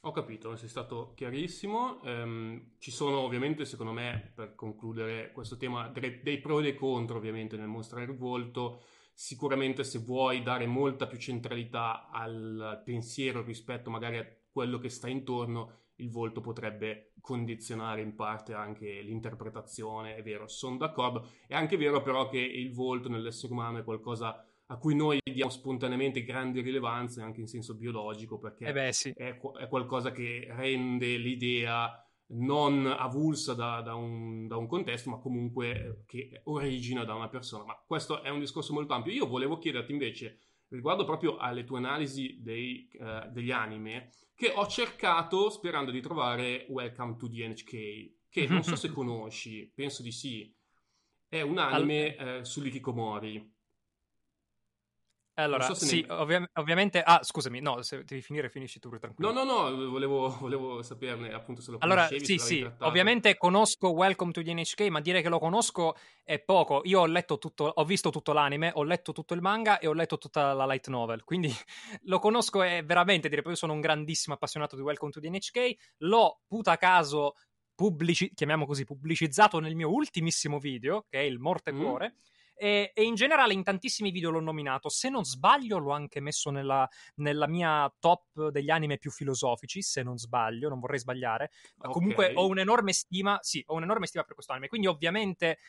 Ho 0.01 0.11
capito, 0.11 0.55
sei 0.55 0.69
stato 0.69 1.13
chiarissimo. 1.15 1.99
Um, 2.03 2.75
ci 2.77 2.91
sono 2.91 3.19
ovviamente, 3.19 3.65
secondo 3.65 3.93
me, 3.93 4.31
per 4.35 4.53
concludere 4.53 5.31
questo 5.31 5.57
tema, 5.57 5.87
dei, 5.89 6.39
pro 6.39 6.59
e 6.59 6.61
dei 6.61 6.75
contro, 6.75 7.17
ovviamente, 7.17 7.57
nel 7.57 7.67
mostrare 7.67 8.05
il 8.05 8.15
volto 8.15 8.83
sicuramente 9.19 9.83
se 9.83 9.97
vuoi 9.97 10.43
dare 10.43 10.67
molta 10.67 11.07
più 11.07 11.17
centralità 11.17 12.07
al 12.11 12.83
pensiero 12.85 13.41
rispetto 13.41 13.89
magari 13.89 14.19
a 14.19 14.27
quello 14.51 14.77
che 14.77 14.89
sta 14.89 15.09
intorno, 15.09 15.85
il 15.95 16.11
volto 16.11 16.39
potrebbe 16.39 17.13
condizionare 17.19 18.01
in 18.01 18.13
parte 18.13 18.53
anche 18.53 19.01
l'interpretazione, 19.01 20.15
è 20.15 20.21
vero, 20.21 20.47
sono 20.47 20.77
d'accordo. 20.77 21.29
È 21.47 21.55
anche 21.55 21.77
vero 21.77 22.03
però 22.03 22.29
che 22.29 22.37
il 22.37 22.71
volto 22.71 23.09
nell'essere 23.09 23.51
umano 23.51 23.79
è 23.79 23.83
qualcosa 23.83 24.45
a 24.67 24.77
cui 24.77 24.93
noi 24.93 25.19
diamo 25.23 25.49
spontaneamente 25.49 26.23
grande 26.23 26.61
rilevanza, 26.61 27.23
anche 27.23 27.41
in 27.41 27.47
senso 27.47 27.73
biologico, 27.73 28.37
perché 28.37 28.65
eh 28.65 28.71
beh, 28.71 28.93
sì. 28.93 29.11
è, 29.15 29.39
è, 29.39 29.67
qualcosa 29.67 30.11
che 30.11 30.47
rende 30.51 31.17
l'idea 31.17 32.06
non 32.29 32.85
avulsa 32.85 33.53
da, 33.53 33.81
da, 33.81 33.95
un, 33.95 34.47
da, 34.47 34.57
un, 34.57 34.67
contesto, 34.67 35.09
ma 35.09 35.17
comunque 35.17 36.03
che 36.05 36.41
origina 36.45 37.03
da 37.03 37.13
una 37.13 37.29
persona. 37.29 37.63
Ma 37.63 37.83
questo 37.85 38.21
è 38.21 38.29
un 38.29 38.39
discorso 38.39 38.73
molto 38.73 38.93
ampio. 38.93 39.13
Io 39.13 39.27
volevo 39.27 39.57
chiederti 39.57 39.91
invece, 39.91 40.39
riguardo 40.69 41.05
proprio 41.05 41.37
alle 41.37 41.63
tue 41.63 41.77
analisi 41.77 42.41
dei, 42.41 42.89
uh, 42.99 43.31
degli 43.31 43.51
anime, 43.51 44.09
che 44.35 44.51
ho 44.53 44.67
cercato 44.67 45.49
sperando 45.49 45.91
di 45.91 46.01
trovare 46.01 46.65
Welcome 46.69 47.15
to 47.17 47.29
the 47.29 47.47
NHK, 47.47 48.29
che 48.29 48.47
non 48.47 48.63
so 48.63 48.75
se 48.75 48.89
conosci, 48.91 49.71
penso 49.73 50.01
di 50.01 50.11
sì. 50.11 50.53
È 51.29 51.41
un 51.41 51.57
anime 51.57 52.15
All... 52.15 52.39
uh, 52.39 52.43
sull'ikikomori. 52.43 53.55
Allora, 55.39 55.65
so 55.65 55.75
sì, 55.75 56.03
ne... 56.07 56.13
ovvia- 56.13 56.49
ovviamente... 56.55 57.01
Ah, 57.01 57.19
scusami, 57.21 57.59
no, 57.59 57.83
se 57.83 58.03
devi 58.03 58.21
finire, 58.21 58.49
finisci 58.49 58.79
tu, 58.79 58.89
tranquillo. 58.97 59.31
No, 59.31 59.43
no, 59.43 59.69
no, 59.69 59.89
volevo, 59.89 60.35
volevo 60.39 60.81
saperne 60.81 61.31
appunto 61.31 61.61
se 61.61 61.71
lo 61.71 61.77
allora, 61.79 62.07
sì, 62.07 62.37
sì, 62.39 62.59
trattato. 62.59 62.85
ovviamente 62.85 63.37
conosco 63.37 63.89
Welcome 63.89 64.31
to 64.31 64.41
the 64.41 64.53
NHK, 64.53 64.87
ma 64.87 64.99
dire 64.99 65.21
che 65.21 65.29
lo 65.29 65.37
conosco 65.37 65.95
è 66.23 66.39
poco. 66.39 66.81
Io 66.85 67.01
ho 67.01 67.05
letto 67.05 67.37
tutto, 67.37 67.65
ho 67.65 67.85
visto 67.85 68.09
tutto 68.09 68.33
l'anime, 68.33 68.71
ho 68.73 68.83
letto 68.83 69.11
tutto 69.11 69.35
il 69.35 69.41
manga 69.41 69.77
e 69.77 69.85
ho 69.85 69.93
letto 69.93 70.17
tutta 70.17 70.53
la 70.53 70.65
light 70.65 70.87
novel, 70.87 71.23
quindi 71.23 71.53
lo 72.05 72.17
conosco 72.17 72.63
e 72.63 72.81
veramente 72.83 73.29
dire, 73.29 73.43
poi 73.43 73.51
io 73.51 73.57
sono 73.57 73.73
un 73.73 73.79
grandissimo 73.79 74.33
appassionato 74.33 74.75
di 74.75 74.81
Welcome 74.81 75.11
to 75.11 75.19
the 75.19 75.29
NHK, 75.29 75.75
l'ho 75.97 76.41
puta 76.47 76.77
caso 76.77 77.35
pubblici- 77.75 78.31
chiamiamo 78.33 78.65
così, 78.65 78.85
pubblicizzato 78.85 79.59
nel 79.59 79.75
mio 79.75 79.91
ultimissimo 79.91 80.57
video, 80.57 81.05
che 81.07 81.19
è 81.19 81.23
il 81.23 81.37
Morte 81.37 81.71
mm. 81.71 81.77
E, 82.57 82.91
e, 82.93 83.03
in 83.03 83.15
generale 83.15 83.53
in 83.53 83.63
tantissimi 83.63 84.11
video 84.11 84.31
l'ho 84.31 84.39
nominato. 84.39 84.89
Se 84.89 85.09
non 85.09 85.23
sbaglio, 85.23 85.77
l'ho 85.77 85.91
anche 85.91 86.19
messo 86.19 86.49
nella, 86.49 86.87
nella, 87.15 87.47
mia 87.47 87.93
top 87.99 88.49
degli 88.49 88.69
anime 88.69 88.97
più 88.97 89.11
filosofici. 89.11 89.81
Se 89.81 90.01
non 90.01 90.17
sbaglio, 90.17 90.69
non 90.69 90.79
vorrei 90.79 90.99
sbagliare. 90.99 91.51
Okay. 91.77 91.91
Comunque 91.91 92.31
ho 92.33 92.47
un'enorme 92.47 92.93
stima. 92.93 93.37
Sì, 93.41 93.63
ho 93.67 93.75
un'enorme 93.75 94.07
stima 94.07 94.23
per 94.23 94.33
questo 94.33 94.53
anime. 94.53 94.67
Quindi, 94.67 94.87
ovviamente, 94.87 95.59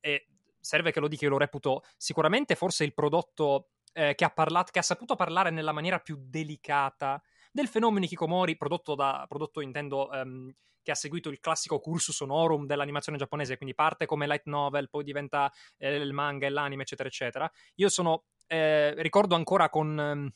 eh, 0.00 0.26
serve 0.60 0.92
che 0.92 1.00
lo 1.00 1.08
dica, 1.08 1.24
io 1.24 1.30
lo 1.30 1.38
reputo 1.38 1.82
sicuramente 1.96 2.54
forse 2.54 2.84
il 2.84 2.94
prodotto 2.94 3.70
eh, 3.92 4.14
che, 4.14 4.24
ha 4.24 4.30
parlato, 4.30 4.70
che 4.72 4.78
ha 4.78 4.82
saputo 4.82 5.14
parlare 5.14 5.50
nella 5.50 5.72
maniera 5.72 5.98
più 5.98 6.16
delicata 6.18 7.20
del 7.56 7.68
fenomeno 7.68 8.06
Kikomori, 8.06 8.56
prodotto 8.56 8.94
da, 8.94 9.24
prodotto 9.26 9.60
intendo, 9.60 10.08
um, 10.12 10.52
che 10.82 10.90
ha 10.90 10.94
seguito 10.94 11.30
il 11.30 11.40
classico 11.40 11.80
cursus 11.80 12.20
honorum 12.20 12.66
dell'animazione 12.66 13.18
giapponese, 13.18 13.56
quindi 13.56 13.74
parte 13.74 14.04
come 14.06 14.26
light 14.26 14.44
novel, 14.44 14.88
poi 14.90 15.02
diventa 15.02 15.50
eh, 15.78 15.96
il 15.96 16.12
manga 16.12 16.46
e 16.46 16.50
l'anime, 16.50 16.82
eccetera, 16.82 17.08
eccetera. 17.08 17.50
Io 17.76 17.88
sono, 17.88 18.24
eh, 18.46 18.94
ricordo 19.02 19.34
ancora 19.34 19.68
con... 19.68 19.98
Um, 19.98 20.30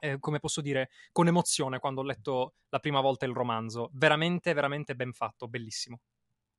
eh, 0.00 0.18
come 0.18 0.38
posso 0.38 0.60
dire, 0.60 0.90
con 1.12 1.28
emozione 1.28 1.78
quando 1.78 2.02
ho 2.02 2.04
letto 2.04 2.56
la 2.68 2.78
prima 2.78 3.00
volta 3.00 3.24
il 3.24 3.32
romanzo. 3.32 3.88
Veramente, 3.94 4.52
veramente 4.52 4.94
ben 4.94 5.14
fatto, 5.14 5.48
bellissimo. 5.48 5.98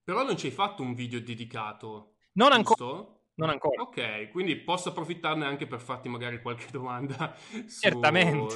Però 0.04 0.24
non 0.24 0.36
ci 0.36 0.48
hai 0.48 0.52
fatto 0.52 0.82
un 0.82 0.96
video 0.96 1.22
dedicato. 1.22 2.16
Non 2.34 2.52
ancora. 2.54 3.06
Non 3.38 3.50
ancora. 3.50 3.82
Ok, 3.82 4.30
quindi 4.32 4.56
posso 4.56 4.90
approfittarne 4.90 5.46
anche 5.46 5.68
per 5.68 5.82
farti 5.82 6.08
magari 6.08 6.42
qualche 6.42 6.68
domanda 6.72 7.36
su, 7.68 7.90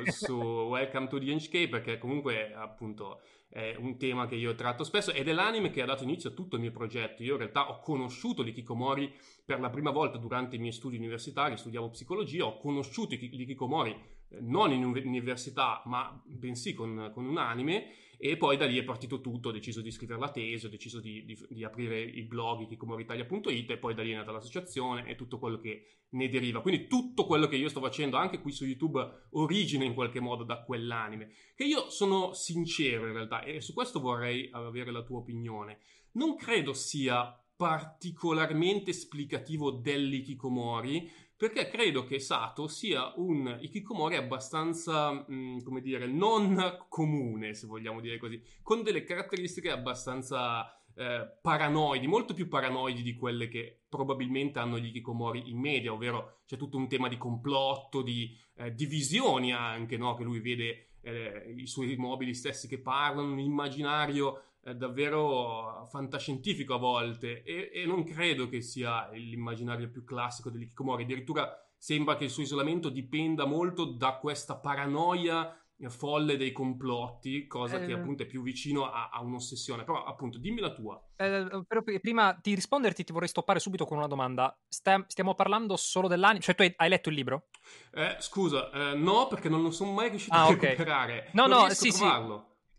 su 0.06 0.34
Welcome 0.36 1.08
to 1.08 1.20
the 1.20 1.34
NHK, 1.34 1.68
perché 1.68 1.98
comunque 1.98 2.54
appunto 2.54 3.22
è 3.50 3.76
un 3.78 3.98
tema 3.98 4.26
che 4.28 4.36
io 4.36 4.56
tratto 4.56 4.86
spesso 4.86 5.12
ed 5.12 5.28
è 5.28 5.34
l'anime 5.34 5.72
che 5.72 5.82
ha 5.82 5.86
dato 5.86 6.04
inizio 6.04 6.30
a 6.30 6.34
tutto 6.34 6.56
il 6.56 6.62
mio 6.62 6.72
progetto. 6.72 7.24
Io 7.24 7.34
in 7.34 7.40
realtà 7.40 7.70
ho 7.70 7.80
conosciuto 7.80 8.42
l'Ikikomori 8.42 9.14
per 9.44 9.60
la 9.60 9.70
prima 9.70 9.92
volta 9.92 10.18
durante 10.18 10.56
i 10.56 10.60
miei 10.60 10.72
studi 10.72 10.96
universitari, 10.96 11.58
studiavo 11.58 11.90
psicologia, 11.90 12.46
ho 12.46 12.58
conosciuto 12.58 13.16
l'Ikikomori 13.16 13.92
eh, 13.92 14.38
non 14.40 14.72
in 14.72 14.86
università, 14.86 15.82
ma 15.86 16.22
bensì 16.26 16.74
con, 16.74 17.12
con 17.14 17.26
un 17.26 17.38
anime 17.38 17.88
e 18.22 18.36
poi 18.36 18.58
da 18.58 18.66
lì 18.66 18.78
è 18.78 18.84
partito 18.84 19.22
tutto, 19.22 19.48
ho 19.48 19.52
deciso 19.54 19.80
di 19.80 19.92
scrivere 19.92 20.20
la 20.20 20.30
tesi, 20.30 20.66
ho 20.66 20.70
deciso 20.70 21.00
di, 21.00 21.24
di, 21.24 21.40
di 21.48 21.64
aprire 21.64 22.02
i 22.02 22.24
blog 22.24 22.68
kikomoritalia.it 22.68 23.70
e 23.70 23.78
poi 23.78 23.94
da 23.96 24.04
lì 24.04 24.12
è 24.12 24.16
nata 24.16 24.34
l'associazione 24.34 25.08
e 25.08 25.16
tutto 25.16 25.40
quello 25.40 25.58
che 25.58 25.86
ne 26.10 26.28
deriva. 26.28 26.60
Quindi 26.60 26.88
tutto 26.88 27.26
quello 27.26 27.48
che 27.48 27.56
io 27.56 27.70
sto 27.70 27.80
facendo 27.80 28.18
anche 28.18 28.42
qui 28.42 28.52
su 28.52 28.66
YouTube 28.66 29.28
origina 29.32 29.86
in 29.86 29.94
qualche 29.94 30.20
modo 30.20 30.44
da 30.44 30.62
quell'anime, 30.64 31.32
che 31.56 31.64
io 31.64 31.90
sono 31.90 32.34
sincero 32.34 33.08
in 33.08 33.14
realtà 33.14 33.42
e 33.42 33.62
su 33.62 33.74
questo 33.74 34.02
vorrei 34.02 34.50
avere 34.52 34.92
la 34.92 35.04
tua 35.04 35.20
opinione. 35.20 35.80
Non 36.12 36.36
credo 36.36 36.74
sia 36.74 37.34
particolarmente 37.60 38.92
esplicativo 38.92 39.70
dell'ikikomori, 39.70 41.12
perché 41.36 41.68
credo 41.68 42.06
che 42.06 42.18
Sato 42.18 42.70
sia 42.70 43.12
un 43.18 43.58
ikikomori 43.60 44.16
abbastanza, 44.16 45.12
mh, 45.12 45.26
mm, 45.30 45.60
come 45.66 45.82
dire, 45.82 46.08
non 46.08 46.86
comune, 46.88 47.54
se 47.54 47.68
vogliamo 47.68 48.00
dire 48.00 48.18
così, 48.18 48.42
con 48.64 48.82
delle 48.82 49.04
caratteristiche 49.04 49.72
abbastanza 49.72 50.74
eh, 50.96 51.30
paranoidi, 51.42 52.08
molto 52.08 52.34
più 52.34 52.48
paranoidi 52.48 53.02
di 53.02 53.16
quelle 53.16 53.50
che 53.50 53.82
probabilmente 53.90 54.60
hanno 54.60 54.80
gli 54.80 54.86
ikikomori 54.86 55.50
in 55.50 55.60
media, 55.60 55.92
ovvero 55.92 56.44
c'è 56.46 56.56
tutto 56.56 56.78
un 56.78 56.88
tema 56.88 57.10
di 57.10 57.18
complotto, 57.18 58.02
di 58.02 58.34
eh, 58.56 58.74
divisioni 58.74 59.52
anche, 59.52 59.98
no? 59.98 60.14
che 60.14 60.24
lui 60.24 60.40
vede 60.40 60.92
eh, 61.02 61.54
i 61.58 61.68
suoi 61.68 61.94
mobili 61.98 62.34
stessi 62.34 62.70
che 62.70 62.80
parlano, 62.80 63.34
un 63.34 63.40
immaginario 63.40 64.44
è 64.62 64.74
davvero 64.74 65.88
fantascientifico 65.90 66.74
a 66.74 66.78
volte 66.78 67.44
e, 67.44 67.72
e, 67.74 67.86
non 67.86 68.04
credo 68.04 68.50
che 68.50 68.62
sia 68.62 69.10
l'immaginario 69.12 69.90
più 69.90 70.04
classico 70.04 70.50
dell'Ikikomori, 70.50 71.04
addirittura 71.04 71.50
sembra 71.78 72.16
che 72.16 72.26
il 72.26 72.30
suo 72.30 72.44
isolamento 72.44 72.90
dipenda 72.90 73.46
molto 73.46 73.86
da 73.86 74.18
questa 74.18 74.58
paranoia 74.58 75.60
folle 75.88 76.36
dei 76.36 76.52
complotti, 76.52 77.48
cosa 77.48 77.82
eh, 77.82 77.86
che 77.86 77.94
appunto 77.94 78.24
è 78.24 78.26
più 78.26 78.42
vicino 78.42 78.92
a, 78.92 79.10
a, 79.10 79.22
un'ossessione. 79.22 79.86
Però 79.86 80.04
appunto 80.04 80.38
dimmi 80.38 80.60
la 80.60 80.74
tua. 80.74 81.02
Eh, 81.16 81.64
però 81.66 81.82
prima 82.02 82.38
di 82.42 82.54
risponderti 82.54 83.06
ti 83.06 83.14
vorrei 83.14 83.30
stoppare 83.30 83.60
subito 83.60 83.86
con 83.86 83.98
una 83.98 84.08
domanda. 84.08 84.54
Sta, 84.68 85.02
stiamo 85.08 85.36
parlando 85.36 85.78
solo 85.78 86.10
dell'anime? 86.10 86.42
Cioè 86.42 86.56
tu 86.56 86.64
hai, 86.64 86.74
hai 86.76 86.90
letto 86.90 87.08
il 87.08 87.16
libro? 87.16 87.48
Eh, 87.94 88.18
scusa, 88.20 88.70
eh, 88.72 88.96
no 88.96 89.28
perché 89.28 89.48
non 89.48 89.62
lo 89.62 89.72
sono 89.72 89.92
mai 89.94 90.10
riuscito 90.10 90.36
ah, 90.36 90.48
a 90.48 90.50
recuperare. 90.50 91.30
No, 91.32 91.48
non 91.48 91.68
no, 91.68 91.70
sì, 91.70 91.92
sì. 91.92 92.04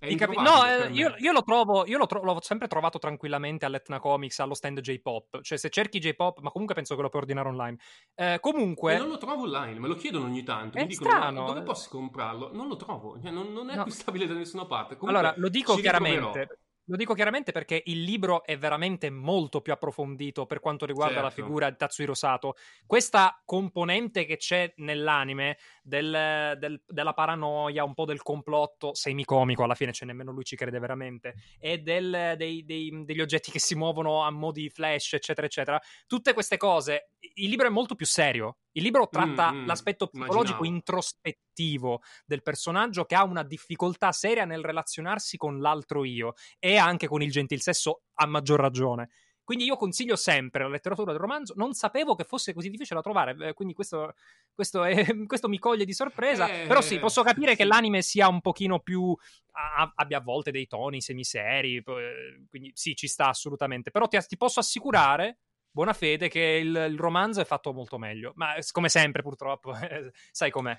No, 0.00 0.66
eh, 0.66 0.88
io, 0.92 1.14
io, 1.18 1.32
lo 1.32 1.42
trovo, 1.42 1.86
io 1.86 1.98
lo 1.98 2.06
tro- 2.06 2.22
l'ho 2.22 2.38
sempre 2.40 2.68
trovato 2.68 2.98
tranquillamente 2.98 3.66
all'Etna 3.66 4.00
Comics, 4.00 4.38
allo 4.38 4.54
stand 4.54 4.80
J-Pop. 4.80 5.42
Cioè, 5.42 5.58
se 5.58 5.68
cerchi 5.68 5.98
J-Pop, 5.98 6.40
ma 6.40 6.50
comunque 6.50 6.74
penso 6.74 6.96
che 6.96 7.02
lo 7.02 7.10
puoi 7.10 7.20
ordinare 7.20 7.48
online. 7.48 7.76
Eh, 8.14 8.38
comunque. 8.40 8.94
E 8.94 8.98
non 8.98 9.08
lo 9.08 9.18
trovo 9.18 9.42
online, 9.42 9.78
me 9.78 9.88
lo 9.88 9.96
chiedono 9.96 10.24
ogni 10.24 10.42
tanto. 10.42 10.78
È 10.78 10.82
mi 10.82 10.86
dicono, 10.88 11.10
strano. 11.10 11.44
dove 11.44 11.62
posso 11.62 11.90
comprarlo? 11.90 12.50
Non 12.54 12.68
lo 12.68 12.76
trovo, 12.76 13.20
cioè, 13.20 13.30
non, 13.30 13.52
non, 13.52 13.68
è 13.68 13.74
no. 13.74 13.80
acquistabile 13.80 14.26
da 14.26 14.32
nessuna 14.32 14.64
parte. 14.64 14.96
Comunque, 14.96 15.20
allora, 15.20 15.38
lo 15.38 15.48
dico 15.50 15.74
chiaramente. 15.74 16.60
Lo 16.90 16.96
dico 16.96 17.14
chiaramente 17.14 17.52
perché 17.52 17.80
il 17.86 18.02
libro 18.02 18.44
è 18.44 18.58
veramente 18.58 19.10
molto 19.10 19.60
più 19.60 19.72
approfondito 19.72 20.44
per 20.46 20.58
quanto 20.58 20.86
riguarda 20.86 21.20
certo. 21.20 21.28
la 21.28 21.34
figura 21.34 21.70
di 21.70 21.76
Tatsuhiro 21.76 22.14
Sato. 22.14 22.56
Questa 22.84 23.40
componente 23.44 24.24
che 24.24 24.36
c'è 24.36 24.72
nell'anime 24.78 25.56
del, 25.82 26.56
del, 26.58 26.82
della 26.86 27.12
paranoia, 27.12 27.84
un 27.84 27.94
po' 27.94 28.04
del 28.04 28.22
complotto 28.22 28.94
semicomico, 28.94 29.64
alla 29.64 29.74
fine 29.74 29.92
c'è 29.92 30.04
nemmeno 30.04 30.32
lui 30.32 30.44
ci 30.44 30.56
crede 30.56 30.78
veramente, 30.78 31.34
e 31.58 31.78
del, 31.78 32.34
dei, 32.36 32.64
dei, 32.64 33.04
degli 33.04 33.20
oggetti 33.20 33.50
che 33.50 33.58
si 33.58 33.74
muovono 33.74 34.22
a 34.22 34.30
modi 34.30 34.68
flash, 34.70 35.14
eccetera, 35.14 35.46
eccetera. 35.46 35.80
Tutte 36.06 36.32
queste 36.32 36.56
cose, 36.56 37.10
il 37.34 37.48
libro 37.48 37.66
è 37.66 37.70
molto 37.70 37.94
più 37.94 38.06
serio. 38.06 38.58
Il 38.72 38.82
libro 38.82 39.08
tratta 39.08 39.52
mm, 39.52 39.62
mm, 39.62 39.66
l'aspetto 39.66 40.06
psicologico 40.06 40.64
immaginavo. 40.64 40.76
introspettivo 40.76 42.02
del 42.24 42.42
personaggio 42.42 43.04
che 43.04 43.16
ha 43.16 43.24
una 43.24 43.42
difficoltà 43.42 44.12
seria 44.12 44.44
nel 44.44 44.62
relazionarsi 44.62 45.36
con 45.36 45.60
l'altro 45.60 46.04
io 46.04 46.34
e 46.58 46.76
anche 46.76 47.08
con 47.08 47.20
il 47.20 47.32
gentil 47.32 47.60
sesso 47.60 48.02
a 48.14 48.26
maggior 48.26 48.60
ragione. 48.60 49.10
Quindi 49.50 49.66
io 49.66 49.76
consiglio 49.76 50.14
sempre 50.14 50.62
la 50.62 50.68
letteratura 50.68 51.10
del 51.10 51.20
romanzo. 51.20 51.54
Non 51.56 51.72
sapevo 51.72 52.14
che 52.14 52.22
fosse 52.22 52.54
così 52.54 52.70
difficile 52.70 52.94
da 52.94 53.02
trovare, 53.02 53.48
eh, 53.48 53.52
quindi 53.52 53.74
questo, 53.74 54.14
questo, 54.54 54.84
è, 54.84 54.94
questo 55.26 55.48
mi 55.48 55.58
coglie 55.58 55.84
di 55.84 55.92
sorpresa. 55.92 56.46
Eh, 56.46 56.68
Però 56.68 56.80
sì, 56.80 57.00
posso 57.00 57.24
capire 57.24 57.50
sì. 57.50 57.56
che 57.56 57.64
l'anime 57.64 58.00
sia 58.00 58.28
un 58.28 58.40
pochino 58.40 58.78
più... 58.78 59.12
A, 59.50 59.92
abbia 59.96 60.18
a 60.18 60.20
volte 60.20 60.52
dei 60.52 60.68
toni 60.68 61.00
semiseri, 61.00 61.78
eh, 61.78 62.44
quindi 62.48 62.70
sì, 62.76 62.94
ci 62.94 63.08
sta 63.08 63.26
assolutamente. 63.26 63.90
Però 63.90 64.06
ti, 64.06 64.16
ti 64.24 64.36
posso 64.36 64.60
assicurare 64.60 65.40
buona 65.68 65.94
fede 65.94 66.28
che 66.28 66.60
il, 66.62 66.86
il, 66.88 66.98
romanzo 66.98 67.40
è 67.40 67.44
fatto 67.44 67.72
molto 67.72 67.98
meglio. 67.98 68.30
Ma 68.36 68.54
come 68.70 68.88
sempre, 68.88 69.22
purtroppo, 69.22 69.74
sai 70.30 70.52
com'è. 70.52 70.78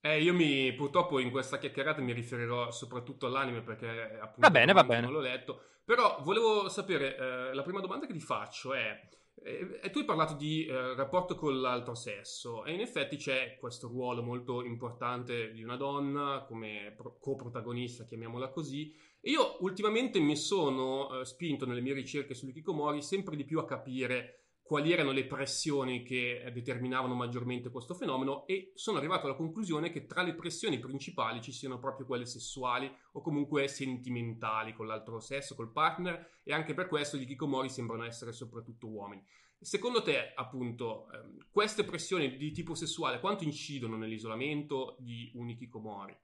Eh, 0.00 0.22
io 0.22 0.32
mi, 0.34 0.72
purtroppo 0.74 1.18
in 1.18 1.30
questa 1.30 1.58
chiacchierata 1.58 2.00
mi 2.00 2.12
riferirò 2.12 2.70
soprattutto 2.70 3.26
all'anime 3.26 3.62
perché 3.62 4.18
appunto 4.20 4.40
va 4.40 4.50
bene, 4.50 4.72
va 4.72 4.84
bene. 4.84 5.02
non 5.02 5.12
l'ho 5.12 5.20
letto. 5.20 5.62
Però 5.84 6.18
volevo 6.22 6.68
sapere, 6.68 7.16
eh, 7.16 7.54
la 7.54 7.62
prima 7.62 7.80
domanda 7.80 8.06
che 8.06 8.12
ti 8.12 8.20
faccio 8.20 8.74
è, 8.74 9.08
eh, 9.42 9.90
tu 9.90 9.98
hai 9.98 10.04
parlato 10.04 10.34
di 10.34 10.66
eh, 10.66 10.94
rapporto 10.94 11.36
con 11.36 11.60
l'altro 11.60 11.94
sesso 11.94 12.64
e 12.64 12.72
in 12.72 12.80
effetti 12.80 13.16
c'è 13.16 13.56
questo 13.60 13.86
ruolo 13.86 14.22
molto 14.22 14.64
importante 14.64 15.52
di 15.52 15.62
una 15.62 15.76
donna 15.76 16.44
come 16.46 16.92
pro- 16.96 17.18
coprotagonista, 17.20 18.04
chiamiamola 18.04 18.48
così. 18.48 18.92
E 19.20 19.30
io 19.30 19.58
ultimamente 19.60 20.18
mi 20.18 20.36
sono 20.36 21.20
eh, 21.20 21.24
spinto 21.24 21.66
nelle 21.66 21.80
mie 21.80 21.94
ricerche 21.94 22.34
sull'ikikomori 22.34 23.02
sempre 23.02 23.36
di 23.36 23.44
più 23.44 23.58
a 23.58 23.64
capire 23.64 24.45
quali 24.66 24.92
erano 24.92 25.12
le 25.12 25.26
pressioni 25.26 26.02
che 26.02 26.42
eh, 26.42 26.50
determinavano 26.50 27.14
maggiormente 27.14 27.70
questo 27.70 27.94
fenomeno 27.94 28.46
e 28.46 28.72
sono 28.74 28.98
arrivato 28.98 29.26
alla 29.26 29.36
conclusione 29.36 29.90
che 29.90 30.06
tra 30.06 30.22
le 30.22 30.34
pressioni 30.34 30.80
principali 30.80 31.40
ci 31.40 31.52
siano 31.52 31.78
proprio 31.78 32.04
quelle 32.04 32.26
sessuali 32.26 32.92
o 33.12 33.20
comunque 33.22 33.68
sentimentali 33.68 34.74
con 34.74 34.88
l'altro 34.88 35.20
sesso, 35.20 35.54
col 35.54 35.70
partner 35.70 36.40
e 36.42 36.52
anche 36.52 36.74
per 36.74 36.88
questo 36.88 37.16
gli 37.16 37.26
Kikomori 37.26 37.68
sembrano 37.68 38.04
essere 38.04 38.32
soprattutto 38.32 38.88
uomini. 38.88 39.24
Secondo 39.58 40.02
te, 40.02 40.32
appunto, 40.34 41.10
ehm, 41.12 41.46
queste 41.50 41.84
pressioni 41.84 42.36
di 42.36 42.50
tipo 42.50 42.74
sessuale 42.74 43.20
quanto 43.20 43.44
incidono 43.44 43.96
nell'isolamento 43.96 44.96
di 44.98 45.30
un 45.34 45.54
Kikomori? 45.54 46.16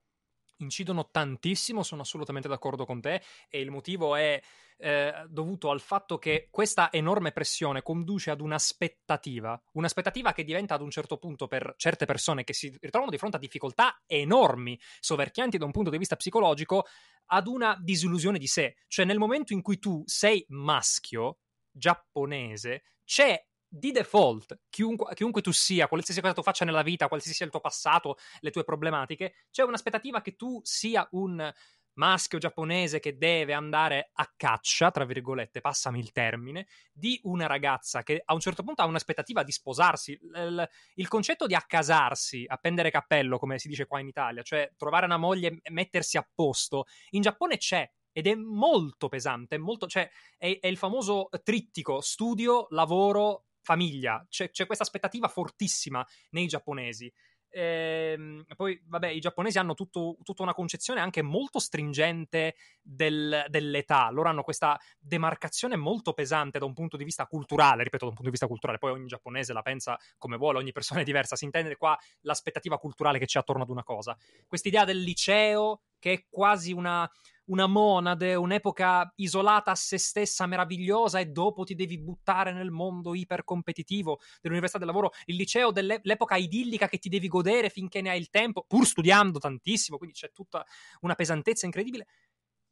Incidono 0.63 1.11
tantissimo, 1.11 1.83
sono 1.83 2.03
assolutamente 2.03 2.49
d'accordo 2.49 2.85
con 2.85 3.01
te 3.01 3.23
e 3.49 3.61
il 3.61 3.71
motivo 3.71 4.17
è 4.17 4.41
eh, 4.79 5.13
dovuto 5.29 5.71
al 5.71 5.81
fatto 5.81 6.19
che 6.19 6.49
questa 6.51 6.91
enorme 6.91 7.31
pressione 7.31 7.83
conduce 7.83 8.31
ad 8.31 8.41
un'aspettativa, 8.41 9.61
un'aspettativa 9.73 10.33
che 10.33 10.45
diventa 10.45 10.75
ad 10.75 10.81
un 10.81 10.91
certo 10.91 11.19
punto 11.19 11.47
per 11.47 11.75
certe 11.77 12.05
persone 12.05 12.43
che 12.43 12.53
si 12.53 12.77
ritrovano 12.81 13.11
di 13.11 13.19
fronte 13.19 13.37
a 13.37 13.41
difficoltà 13.41 14.03
enormi, 14.07 14.79
soverchianti 14.99 15.59
da 15.59 15.65
un 15.65 15.71
punto 15.71 15.91
di 15.91 15.99
vista 15.99 16.17
psicologico, 16.17 16.87
ad 17.27 17.47
una 17.47 17.79
disillusione 17.81 18.39
di 18.39 18.47
sé. 18.47 18.77
Cioè 18.89 19.05
nel 19.05 19.19
momento 19.19 19.53
in 19.53 19.63
cui 19.63 19.79
tu 19.79 20.03
sei 20.07 20.45
maschio, 20.49 21.39
giapponese, 21.71 22.83
c'è 23.05 23.41
di 23.75 23.91
default, 23.91 24.65
chiunque, 24.69 25.15
chiunque, 25.15 25.41
tu 25.41 25.51
sia, 25.51 25.89
qualsiasi 25.89 26.21
cosa 26.21 26.35
tu 26.35 26.43
faccia 26.43 26.67
nella 26.67 26.83
vita, 26.83 27.09
qualsiasi 27.09 27.35
sia 27.35 27.47
il 27.47 27.51
tuo 27.51 27.61
passato, 27.61 28.19
le 28.41 28.51
tue 28.51 28.65
problematiche, 28.65 29.47
c'è 29.51 29.63
un'aspettativa 29.63 30.21
che 30.21 30.37
tu 30.37 30.61
sia 30.63 31.09
un 31.13 31.51
maschio 31.95 32.39
giapponese 32.39 33.01
che 33.01 33.17
deve 33.17 33.55
andare 33.55 34.11
a 34.13 34.31
caccia, 34.37 34.91
tra 34.91 35.07
virgolette, 35.07 35.63
passami 35.63 36.01
il 36.01 36.13
termine, 36.13 36.67
di 36.93 37.19
una 37.25 37.47
ragazza 37.47 38.03
che 38.03 38.21
a 38.23 38.35
un 38.35 38.41
certo 38.41 38.63
punto 38.63 38.83
ha 38.83 38.87
un'aspettativa 38.87 39.43
di 39.43 39.53
sposarsi. 39.53 40.19
Il, 40.21 40.69
il 40.97 41.09
concetto 41.09 41.47
di 41.47 41.55
accasarsi, 41.55 42.45
appendere 42.47 42.91
cappello, 42.91 43.39
come 43.39 43.59
si 43.59 43.69
dice 43.69 43.87
qua 43.87 44.01
in 44.01 44.09
Italia, 44.09 44.43
cioè 44.43 44.71
trovare 44.77 45.07
una 45.07 45.17
moglie 45.17 45.61
e 45.63 45.71
mettersi 45.71 46.19
a 46.19 46.29
posto, 46.35 46.85
in 47.11 47.23
Giappone 47.23 47.57
c'è. 47.57 47.91
Ed 48.15 48.27
è 48.27 48.35
molto 48.35 49.09
pesante, 49.09 49.57
molto, 49.57 49.87
cioè, 49.87 50.07
è, 50.37 50.59
è 50.61 50.67
il 50.67 50.77
famoso 50.77 51.31
trittico 51.43 52.03
studio, 52.03 52.67
lavoro, 52.69 53.47
famiglia, 53.63 54.25
c'è, 54.29 54.51
c'è 54.51 54.67
questa 54.67 54.85
aspettativa 54.85 55.29
fortissima 55.29 56.07
nei 56.31 56.47
giapponesi. 56.47 57.13
Ehm, 57.55 58.45
poi, 58.57 58.81
vabbè, 58.87 59.09
i 59.09 59.21
giapponesi 59.21 59.59
hanno 59.59 59.75
tutto, 59.75 60.17
tutta 60.23 60.43
una 60.43 60.55
concezione 60.55 61.01
anche 61.01 61.21
molto 61.21 61.59
stringente 61.59 62.55
del, 62.81 63.45
dell'età. 63.49 64.11
Loro 64.11 64.31
hanno 64.31 64.43
questa 64.43 64.81
demarcazione 64.99 65.77
molto 65.77 66.15
pesante 66.15 66.59
da 66.59 66.65
un 66.65 66.73
punto 66.73 66.97
di 66.97 67.05
vista 67.05 67.27
culturale. 67.27 67.83
Ripeto, 67.83 68.05
da 68.05 68.11
un 68.11 68.17
punto 68.17 68.25
di 68.25 68.31
vista 68.31 68.47
culturale, 68.47 68.79
poi 68.79 68.93
ogni 68.93 69.07
giapponese 69.07 69.53
la 69.53 69.63
pensa 69.63 69.99
come 70.17 70.37
vuole, 70.37 70.59
ogni 70.59 70.73
persona 70.73 71.01
è 71.01 71.05
diversa. 71.05 71.37
Si 71.37 71.45
intende 71.45 71.77
qua 71.77 71.97
l'aspettativa 72.23 72.79
culturale 72.79 73.19
che 73.19 73.27
c'è 73.27 73.39
attorno 73.39 73.63
ad 73.65 73.71
una 73.71 73.85
cosa. 73.85 74.17
Quest'idea 74.47 74.85
del 74.85 75.01
liceo, 75.03 75.83
che 75.99 76.13
è 76.13 76.25
quasi 76.31 76.73
una, 76.73 77.09
una 77.53 77.67
monade, 77.67 78.35
un'epoca 78.35 79.13
isolata 79.17 79.71
a 79.71 79.75
se 79.75 79.99
stessa, 79.99 80.47
meravigliosa, 80.47 81.21
e 81.21 81.27
dopo 81.27 81.65
ti 81.65 81.75
devi 81.75 81.99
buttare 81.99 82.53
nel 82.53 82.71
mondo 82.71 83.15
ipercompetitivo 83.15 84.21
dell'università 84.41 84.79
del 84.79 84.89
lavoro, 84.89 85.13
il 85.27 85.37
liceo 85.37 85.71
dell'epoca 85.71 86.37
idillica 86.37 86.89
che 86.89 86.99
ti 86.99 87.09
devi 87.09 87.29
godere 87.29 87.69
finché 87.69 88.01
ne 88.01 88.11
hai 88.11 88.19
il 88.19 88.31
tempo, 88.31 88.65
pur 88.67 88.87
studiando 88.87 89.39
tantissimo, 89.39 89.99
quindi 89.99 90.17
c'è 90.17 90.33
tutta 90.33 90.65
una 91.01 91.15
pesantezza 91.15 91.67
incredibile. 91.67 92.07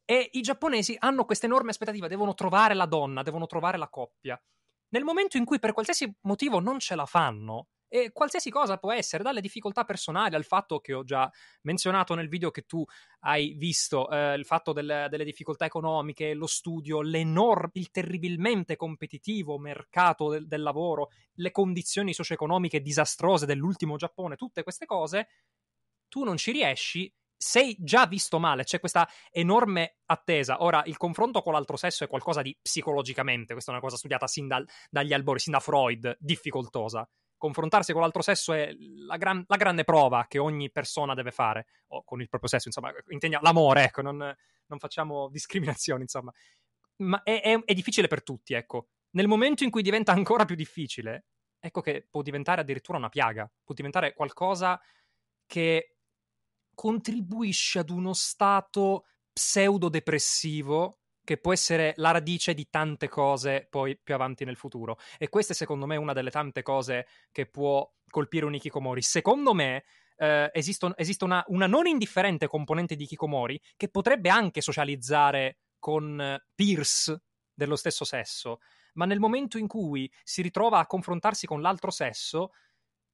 E 0.04 0.30
i 0.32 0.40
giapponesi 0.40 0.96
hanno 0.98 1.24
questa 1.24 1.46
enorme 1.46 1.70
aspettativa, 1.70 2.08
devono 2.08 2.34
trovare 2.34 2.74
la 2.74 2.86
donna, 2.86 3.22
devono 3.22 3.46
trovare 3.46 3.78
la 3.78 3.88
coppia. 3.88 4.40
Nel 4.88 5.04
momento 5.04 5.36
in 5.36 5.44
cui 5.44 5.58
per 5.60 5.72
qualsiasi 5.72 6.12
motivo 6.22 6.58
non 6.58 6.80
ce 6.80 6.96
la 6.96 7.06
fanno, 7.06 7.68
E 7.92 8.12
qualsiasi 8.12 8.50
cosa 8.50 8.76
può 8.76 8.92
essere, 8.92 9.24
dalle 9.24 9.40
difficoltà 9.40 9.84
personali 9.84 10.36
al 10.36 10.44
fatto 10.44 10.78
che 10.78 10.94
ho 10.94 11.02
già 11.02 11.28
menzionato 11.62 12.14
nel 12.14 12.28
video 12.28 12.52
che 12.52 12.62
tu 12.62 12.84
hai 13.22 13.54
visto, 13.54 14.08
eh, 14.08 14.34
il 14.34 14.44
fatto 14.44 14.72
del, 14.72 15.08
delle 15.10 15.24
difficoltà 15.24 15.64
economiche, 15.64 16.32
lo 16.34 16.46
studio, 16.46 17.00
il 17.00 17.90
terribilmente 17.90 18.76
competitivo 18.76 19.58
mercato 19.58 20.30
del, 20.30 20.46
del 20.46 20.62
lavoro, 20.62 21.08
le 21.34 21.50
condizioni 21.50 22.14
socio-economiche 22.14 22.80
disastrose 22.80 23.44
dell'ultimo 23.44 23.96
Giappone, 23.96 24.36
tutte 24.36 24.62
queste 24.62 24.86
cose, 24.86 25.26
tu 26.06 26.22
non 26.22 26.36
ci 26.36 26.52
riesci 26.52 27.12
sei 27.36 27.74
già 27.80 28.06
visto 28.06 28.38
male, 28.38 28.64
c'è 28.64 28.78
questa 28.78 29.08
enorme 29.32 29.96
attesa. 30.04 30.62
Ora, 30.62 30.82
il 30.84 30.96
confronto 30.98 31.42
con 31.42 31.54
l'altro 31.54 31.76
sesso 31.76 32.04
è 32.04 32.06
qualcosa 32.06 32.42
di 32.42 32.56
psicologicamente, 32.60 33.54
questa 33.54 33.72
è 33.72 33.74
una 33.74 33.82
cosa 33.82 33.96
studiata 33.96 34.28
sin 34.28 34.46
dal, 34.46 34.64
dagli 34.90 35.12
albori, 35.12 35.40
sin 35.40 35.54
da 35.54 35.60
Freud, 35.60 36.16
difficoltosa 36.20 37.08
confrontarsi 37.40 37.92
con 37.92 38.02
l'altro 38.02 38.20
sesso 38.20 38.52
è 38.52 38.70
la, 39.06 39.16
gran, 39.16 39.42
la, 39.46 39.56
grande 39.56 39.82
prova 39.82 40.26
che 40.28 40.38
ogni 40.38 40.70
persona 40.70 41.14
deve 41.14 41.30
fare, 41.30 41.66
o 41.88 42.04
con 42.04 42.20
il 42.20 42.28
proprio 42.28 42.50
sesso, 42.50 42.68
insomma, 42.68 42.92
intendiamo 43.08 43.42
l'amore, 43.42 43.84
ecco, 43.84 44.02
non, 44.02 44.18
non 44.18 44.78
facciamo 44.78 45.28
discriminazioni, 45.32 46.02
insomma. 46.02 46.30
Ma 46.96 47.22
è, 47.22 47.40
è, 47.40 47.64
è 47.64 47.72
difficile 47.72 48.08
per 48.08 48.22
tutti, 48.22 48.52
ecco. 48.52 48.88
Nel 49.12 49.26
momento 49.26 49.64
in 49.64 49.70
cui 49.70 49.80
diventa 49.80 50.12
ancora 50.12 50.44
più 50.44 50.54
difficile, 50.54 51.24
ecco 51.58 51.80
che 51.80 52.06
può 52.10 52.20
diventare 52.20 52.60
addirittura 52.60 52.98
una 52.98 53.08
piaga, 53.08 53.50
può 53.64 53.74
diventare 53.74 54.12
qualcosa 54.12 54.78
che 55.46 55.96
contribuisce 56.74 57.78
ad 57.78 57.88
uno 57.88 58.12
stato 58.12 59.06
pseudo-depressivo 59.32 60.99
che 61.30 61.38
può 61.38 61.52
essere 61.52 61.92
la 61.98 62.10
radice 62.10 62.54
di 62.54 62.68
tante 62.68 63.08
cose 63.08 63.68
poi 63.70 63.96
più 63.96 64.14
avanti 64.14 64.44
nel 64.44 64.56
futuro. 64.56 64.98
E 65.16 65.28
questa 65.28 65.52
è 65.52 65.56
secondo 65.56 65.86
me 65.86 65.94
una 65.94 66.12
delle 66.12 66.32
tante 66.32 66.62
cose 66.62 67.06
che 67.30 67.46
può 67.46 67.88
colpire 68.08 68.46
un 68.46 68.54
Ikikomori. 68.56 69.00
Secondo 69.00 69.54
me 69.54 69.84
eh, 70.16 70.50
esiste, 70.52 70.92
esiste 70.96 71.22
una, 71.22 71.44
una, 71.46 71.68
non 71.68 71.86
indifferente 71.86 72.48
componente 72.48 72.96
di 72.96 73.04
Ikikomori 73.04 73.60
che 73.76 73.88
potrebbe 73.88 74.28
anche 74.28 74.60
socializzare 74.60 75.58
con 75.78 76.36
peers 76.52 77.16
dello 77.54 77.76
stesso 77.76 78.04
sesso, 78.04 78.58
ma 78.94 79.04
nel 79.04 79.20
momento 79.20 79.56
in 79.56 79.68
cui 79.68 80.10
si 80.24 80.42
ritrova 80.42 80.80
a 80.80 80.86
confrontarsi 80.86 81.46
con 81.46 81.60
l'altro 81.60 81.92
sesso 81.92 82.50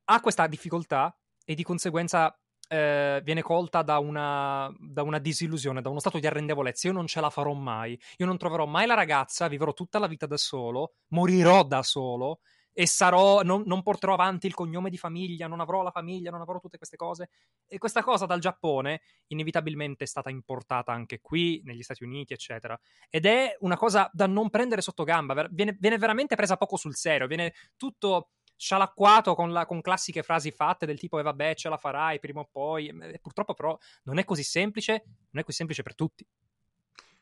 ha 0.04 0.20
questa 0.22 0.46
difficoltà 0.46 1.14
e 1.44 1.54
di 1.54 1.62
conseguenza 1.62 2.34
eh, 2.68 3.20
viene 3.24 3.42
colta 3.42 3.82
da 3.82 3.98
una, 3.98 4.72
da 4.78 5.02
una, 5.02 5.18
disillusione, 5.18 5.82
da 5.82 5.88
uno 5.88 6.00
stato 6.00 6.18
di 6.18 6.26
arrendevolezza. 6.26 6.88
Io 6.88 6.92
non 6.92 7.06
ce 7.06 7.20
la 7.20 7.30
farò 7.30 7.52
mai, 7.52 7.98
io 8.16 8.26
non 8.26 8.38
troverò 8.38 8.66
mai 8.66 8.86
la 8.86 8.94
ragazza, 8.94 9.48
vivrò 9.48 9.72
tutta 9.72 9.98
la 9.98 10.06
vita 10.06 10.26
da 10.26 10.36
solo, 10.36 10.94
morirò 11.08 11.62
da 11.64 11.82
solo 11.82 12.40
e 12.78 12.86
sarò, 12.86 13.40
non, 13.40 13.62
non, 13.64 13.82
porterò 13.82 14.12
avanti 14.12 14.46
il 14.46 14.52
cognome 14.52 14.90
di 14.90 14.98
famiglia, 14.98 15.46
non 15.46 15.60
avrò 15.60 15.82
la 15.82 15.90
famiglia, 15.90 16.30
non 16.30 16.42
avrò 16.42 16.58
tutte 16.60 16.76
queste 16.76 16.98
cose. 16.98 17.30
E 17.66 17.78
questa 17.78 18.02
cosa 18.02 18.26
dal 18.26 18.38
Giappone 18.38 19.00
inevitabilmente 19.28 20.04
è 20.04 20.06
stata 20.06 20.28
importata 20.28 20.92
anche 20.92 21.20
qui, 21.22 21.62
negli 21.64 21.82
Stati 21.82 22.04
Uniti, 22.04 22.34
eccetera. 22.34 22.78
Ed 23.08 23.24
è 23.24 23.56
una 23.60 23.78
cosa 23.78 24.10
da 24.12 24.26
non 24.26 24.50
prendere 24.50 24.82
sotto 24.82 25.04
gamba, 25.04 25.48
viene, 25.50 25.74
viene 25.80 25.96
veramente 25.96 26.36
presa 26.36 26.58
poco 26.58 26.76
sul 26.76 26.94
serio, 26.94 27.26
viene 27.26 27.54
tutto 27.78 28.32
scialacquato 28.56 29.34
con, 29.34 29.52
la, 29.52 29.66
con, 29.66 29.80
classiche 29.80 30.22
frasi 30.22 30.50
fatte 30.50 30.86
del 30.86 30.98
tipo, 30.98 31.18
e 31.18 31.20
eh 31.20 31.24
vabbè, 31.24 31.54
ce 31.54 31.68
la 31.68 31.76
farai 31.76 32.18
prima 32.18 32.40
o 32.40 32.48
poi. 32.50 32.88
E 32.88 33.18
purtroppo, 33.20 33.54
però, 33.54 33.76
non 34.04 34.18
è 34.18 34.24
così 34.24 34.42
semplice, 34.42 35.04
non 35.30 35.42
è 35.42 35.44
così 35.44 35.58
semplice 35.58 35.82
per 35.82 35.94
tutti. 35.94 36.26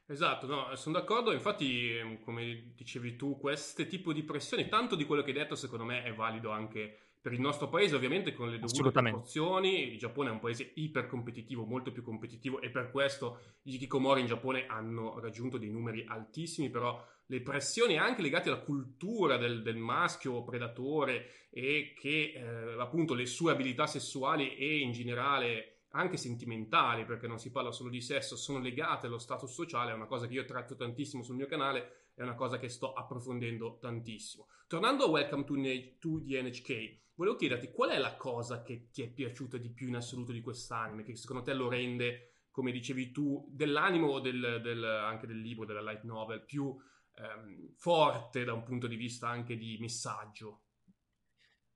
Esatto, 0.07 0.47
no, 0.47 0.75
sono 0.77 0.99
d'accordo. 0.99 1.33
Infatti, 1.33 1.97
ehm, 1.97 2.20
come 2.20 2.73
dicevi 2.75 3.16
tu, 3.16 3.38
questo 3.38 3.87
tipo 3.87 4.12
di 4.12 4.23
pressioni, 4.23 4.68
tanto 4.68 4.97
di 4.97 5.05
quello 5.05 5.23
che 5.23 5.31
hai 5.31 5.37
detto, 5.37 5.55
secondo 5.55 5.85
me 5.85 6.03
è 6.05 6.14
valido 6.14 6.51
anche 6.51 6.99
per 7.25 7.33
il 7.33 7.40
nostro 7.40 7.70
paese, 7.70 7.94
ovviamente 7.97 8.35
con 8.35 8.51
le 8.51 8.59
dovute 8.59 8.90
proporzioni. 8.90 9.92
Il 9.92 9.99
Giappone 9.99 10.29
è 10.29 10.33
un 10.33 10.40
paese 10.40 10.73
ipercompetitivo, 10.75 11.64
molto 11.64 11.90
più 11.90 12.03
competitivo, 12.03 12.61
e 12.61 12.68
per 12.68 12.90
questo 12.90 13.38
gli 13.62 13.79
Kikomori 13.79 14.20
in 14.20 14.27
Giappone 14.27 14.66
hanno 14.66 15.18
raggiunto 15.20 15.57
dei 15.57 15.70
numeri 15.70 16.05
altissimi, 16.07 16.68
però 16.68 17.03
le 17.27 17.41
pressioni 17.41 17.99
anche 17.99 18.23
legate 18.23 18.49
alla 18.49 18.61
cultura 18.61 19.37
del, 19.37 19.63
del 19.63 19.77
maschio 19.77 20.43
predatore 20.45 21.49
e 21.51 21.95
che 21.97 22.33
eh, 22.35 22.81
appunto 22.81 23.15
le 23.15 23.27
sue 23.27 23.53
abilità 23.53 23.87
sessuali 23.87 24.57
e 24.57 24.79
in 24.79 24.93
generale 24.93 25.75
anche 25.95 26.17
sentimentali, 26.17 27.05
perché 27.05 27.27
non 27.27 27.39
si 27.39 27.51
parla 27.51 27.71
solo 27.71 27.89
di 27.89 28.01
sesso, 28.01 28.37
sono 28.37 28.59
legate 28.59 29.07
allo 29.07 29.19
status 29.19 29.53
sociale, 29.53 29.93
è 29.93 29.95
una 29.95 30.07
cosa 30.07 30.27
che 30.27 30.35
io 30.35 30.45
tratto 30.45 30.75
tantissimo 30.75 31.23
sul 31.23 31.37
mio 31.37 31.47
canale, 31.47 32.11
è 32.15 32.23
una 32.23 32.35
cosa 32.35 32.59
che 32.59 32.69
sto 32.69 32.93
approfondendo 32.93 33.79
tantissimo. 33.81 34.49
Tornando 34.67 35.05
a 35.05 35.09
Welcome 35.09 35.45
to, 35.45 35.55
to 36.01 36.23
the 36.25 36.43
NHK, 36.43 36.99
volevo 37.15 37.37
chiederti 37.37 37.71
qual 37.71 37.91
è 37.91 37.99
la 37.99 38.17
cosa 38.17 38.63
che 38.63 38.89
ti 38.91 39.03
è 39.03 39.09
piaciuta 39.09 39.57
di 39.57 39.71
più 39.71 39.87
in 39.87 39.97
assoluto 39.97 40.33
di 40.33 40.41
quest'anime, 40.41 41.05
che 41.05 41.15
secondo 41.15 41.43
te 41.43 41.55
lo 41.55 41.69
rende, 41.69 42.47
come 42.51 42.73
dicevi 42.73 43.13
tu, 43.13 43.49
dell'animo 43.53 44.09
o 44.09 44.21
del, 44.21 44.61
del, 44.63 44.85
anche 44.85 45.29
del 45.29 45.41
libro, 45.41 45.65
della 45.65 45.81
light 45.81 46.03
novel, 46.03 46.45
più 46.45 46.77
ehm, 47.16 47.74
forte 47.77 48.44
da 48.44 48.53
un 48.53 48.62
punto 48.62 48.87
di 48.87 48.96
vista 48.96 49.29
anche 49.29 49.57
di 49.57 49.77
messaggio. 49.81 50.62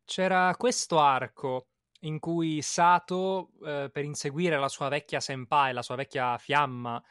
C'era 0.04 0.54
questo 0.56 0.98
arco 0.98 1.68
in 2.00 2.18
cui 2.18 2.62
Sato, 2.62 3.50
eh, 3.64 3.90
per 3.92 4.04
inseguire 4.04 4.58
la 4.58 4.68
sua 4.68 4.88
vecchia 4.88 5.20
senpai, 5.20 5.72
la 5.72 5.82
sua 5.82 5.96
vecchia 5.96 6.38
fiamma, 6.38 7.02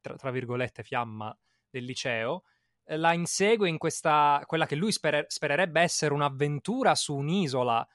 tra, 0.00 0.14
tra 0.16 0.30
virgolette 0.30 0.82
fiamma 0.82 1.36
del 1.68 1.84
liceo, 1.84 2.44
eh, 2.84 2.96
la 2.96 3.12
insegue 3.12 3.68
in 3.68 3.78
questa, 3.78 4.42
quella 4.46 4.66
che 4.66 4.76
lui 4.76 4.92
sper- 4.92 5.30
spererebbe 5.30 5.80
essere 5.80 6.14
un'avventura 6.14 6.94
su 6.94 7.14
un'isola. 7.16 7.86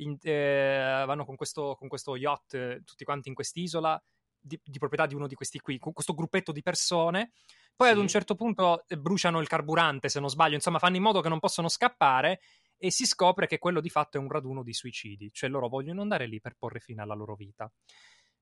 In, 0.00 0.16
eh, 0.20 1.04
vanno 1.06 1.24
con 1.24 1.36
questo, 1.36 1.74
con 1.74 1.88
questo 1.88 2.16
yacht 2.16 2.54
eh, 2.54 2.82
tutti 2.84 3.04
quanti 3.04 3.28
in 3.28 3.34
quest'isola 3.34 4.00
di, 4.38 4.60
di, 4.62 4.78
proprietà 4.78 5.06
di 5.06 5.14
uno 5.14 5.26
di 5.26 5.34
questi 5.34 5.58
qui, 5.58 5.78
con 5.78 5.92
questo 5.92 6.12
gruppetto 6.14 6.52
di 6.52 6.62
persone 6.62 7.32
poi 7.76 7.88
sì. 7.88 7.92
ad 7.92 7.98
un 7.98 8.08
certo 8.08 8.34
punto 8.34 8.84
eh, 8.88 8.98
bruciano 8.98 9.40
il 9.40 9.46
carburante, 9.46 10.08
se 10.08 10.18
non 10.18 10.30
sbaglio, 10.30 10.54
insomma 10.54 10.78
fanno 10.78 10.96
in 10.96 11.02
modo 11.02 11.20
che 11.20 11.28
non 11.28 11.38
possano 11.38 11.68
scappare 11.68 12.40
e 12.78 12.90
si 12.90 13.06
scopre 13.06 13.46
che 13.46 13.58
quello 13.58 13.80
di 13.80 13.90
fatto 13.90 14.16
è 14.16 14.20
un 14.20 14.28
raduno 14.28 14.62
di 14.62 14.72
suicidi, 14.72 15.30
cioè 15.32 15.48
loro 15.48 15.68
vogliono 15.68 16.02
andare 16.02 16.26
lì 16.26 16.40
per 16.40 16.56
porre 16.58 16.80
fine 16.80 17.02
alla 17.02 17.14
loro 17.14 17.34
vita. 17.34 17.70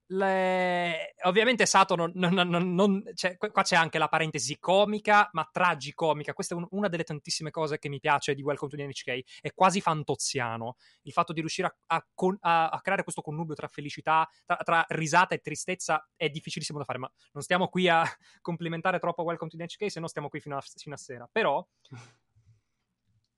Le... 0.07 1.15
Ovviamente 1.23 1.65
Sato 1.65 1.95
non, 1.95 2.13
non, 2.15 2.35
non, 2.35 2.75
non 2.75 3.03
cioè, 3.15 3.37
qua 3.37 3.63
c'è 3.63 3.77
anche 3.77 3.99
la 3.99 4.09
parentesi 4.09 4.59
comica, 4.59 5.29
ma 5.33 5.49
tragicomica. 5.51 6.35
Questa 6.35 6.55
è 6.55 6.59
un, 6.59 6.67
una 6.71 6.89
delle 6.89 7.05
tantissime 7.05 7.51
cose 7.51 7.79
che 7.79 7.89
mi 7.89 8.01
piace 8.01 8.35
di 8.35 8.43
Welcome 8.43 8.71
to 8.71 8.77
the 8.77 8.87
NHK. 8.87 9.41
È 9.41 9.53
quasi 9.55 9.81
fantoziano 9.81 10.77
il 11.03 11.13
fatto 11.13 11.33
di 11.33 11.41
riuscire 11.41 11.69
a, 11.69 11.97
a, 11.97 12.07
a, 12.41 12.69
a 12.69 12.81
creare 12.81 13.03
questo 13.03 13.23
connubio 13.23 13.55
tra 13.55 13.69
felicità, 13.69 14.29
tra, 14.45 14.57
tra, 14.57 14.85
risata 14.89 15.35
e 15.35 15.39
tristezza. 15.39 16.07
È 16.15 16.29
difficilissimo 16.29 16.79
da 16.79 16.85
fare, 16.85 16.99
ma 16.99 17.11
non 17.33 17.43
stiamo 17.43 17.69
qui 17.69 17.89
a 17.89 18.05
complimentare 18.43 18.99
troppo 18.99 19.23
Welcome 19.23 19.51
to 19.51 19.57
the 19.57 19.65
NHK, 19.65 19.91
se 19.91 20.01
no 20.01 20.09
stiamo 20.09 20.29
qui 20.29 20.41
fino 20.41 20.57
a, 20.57 20.63
fino 20.77 20.95
a 20.95 20.99
sera. 20.99 21.29
Però 21.31 21.67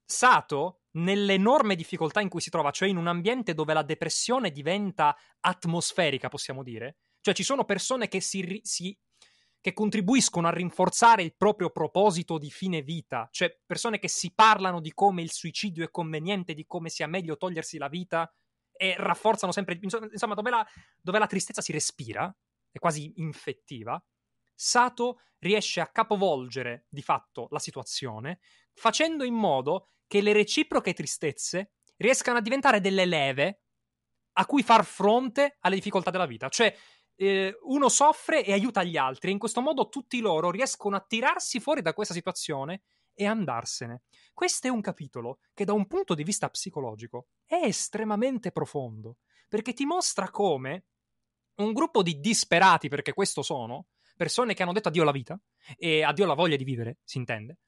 Sato, 0.07 0.83
nell'enorme 0.93 1.75
difficoltà 1.75 2.21
in 2.21 2.29
cui 2.29 2.41
si 2.41 2.49
trova, 2.49 2.71
cioè 2.71 2.89
in 2.89 2.97
un 2.97 3.09
ambiente 3.09 3.55
dove 3.55 3.75
la 3.75 3.83
depressione 3.83 4.53
diventa 4.53 5.17
atmosferica, 5.41 6.29
possiamo 6.29 6.63
dire, 6.63 6.99
cioè 7.21 7.35
ci 7.35 7.43
sono 7.43 7.65
persone 7.65 8.07
che, 8.07 8.21
si, 8.21 8.61
si, 8.63 8.97
che 9.61 9.73
contribuiscono 9.73 10.47
a 10.47 10.53
rinforzare 10.53 11.25
il 11.25 11.35
proprio 11.37 11.71
proposito 11.71 12.39
di 12.39 12.51
fine 12.51 12.83
vita, 12.83 13.29
cioè 13.33 13.59
persone 13.67 13.99
che 13.99 14.09
si 14.09 14.33
parlano 14.33 14.81
di 14.81 14.93
come 14.95 15.23
il 15.23 15.33
suicidio 15.33 15.85
è 15.85 15.91
conveniente, 15.91 16.55
di 16.55 16.67
come 16.67 16.89
sia 16.89 17.09
meglio 17.09 17.37
togliersi 17.37 17.77
la 17.77 17.89
vita 17.89 18.33
e 18.71 18.95
rafforzano 18.97 19.51
sempre, 19.51 19.77
insomma, 19.81 20.35
dove 20.35 20.51
la, 20.51 20.67
dove 21.01 21.19
la 21.19 21.27
tristezza 21.27 21.63
si 21.63 21.73
respira, 21.73 22.33
è 22.71 22.79
quasi 22.79 23.13
infettiva. 23.17 24.01
Sato 24.57 25.21
riesce 25.39 25.81
a 25.81 25.89
capovolgere 25.89 26.87
di 26.89 27.03
fatto 27.03 27.47
la 27.51 27.59
situazione 27.59 28.41
facendo 28.73 29.23
in 29.23 29.35
modo 29.35 29.91
che 30.07 30.21
le 30.21 30.33
reciproche 30.33 30.95
tristezze 30.95 31.73
riescano 31.97 32.39
a 32.39 32.41
diventare 32.41 32.81
delle 32.81 33.05
leve 33.05 33.61
a 34.39 34.47
cui 34.47 34.63
far 34.63 34.85
fronte 34.85 35.57
alle 35.61 35.77
difficoltà 35.77 36.11
della 36.11 36.27
vita. 36.27 36.49
Cioè, 36.49 36.75
eh, 37.17 37.57
uno 37.63 37.89
soffre 37.89 38.45
e 38.45 38.53
aiuta 38.53 38.83
gli 38.83 38.97
altri, 38.97 39.29
e 39.29 39.33
in 39.33 39.39
questo 39.39 39.61
modo 39.61 39.89
tutti 39.89 40.21
loro 40.21 40.51
riescono 40.51 40.97
a 40.97 41.05
tirarsi 41.07 41.61
fuori 41.61 41.81
da 41.81 41.95
questa 41.95 42.15
situazione 42.15 42.83
e 43.15 43.25
andarsene. 43.25 44.03
Questo 44.35 44.67
è 44.67 44.71
un 44.71 44.83
capitolo 44.83 45.39
che, 45.55 45.65
da 45.65 45.73
un 45.73 45.87
punto 45.87 46.15
di 46.15 46.23
vista 46.23 46.51
psicologico, 46.51 47.29
è 47.47 47.61
estremamente 47.63 48.53
profondo, 48.53 49.19
perché 49.49 49.73
ti 49.73 49.87
mostra 49.87 50.31
come 50.31 50.85
un 51.57 51.73
gruppo 51.73 52.03
di 52.03 52.21
disperati, 52.21 52.89
perché 52.89 53.15
questo 53.15 53.41
sono, 53.41 53.87
persone 54.17 54.55
che 54.55 54.63
hanno 54.63 54.73
detto 54.73 54.89
addio 54.89 55.03
alla 55.03 55.13
vita 55.13 55.39
e 55.77 56.03
addio 56.03 56.25
alla 56.25 56.35
voglia 56.35 56.57
di 56.57 56.65
vivere, 56.65 56.99
si 57.05 57.19
intende, 57.19 57.59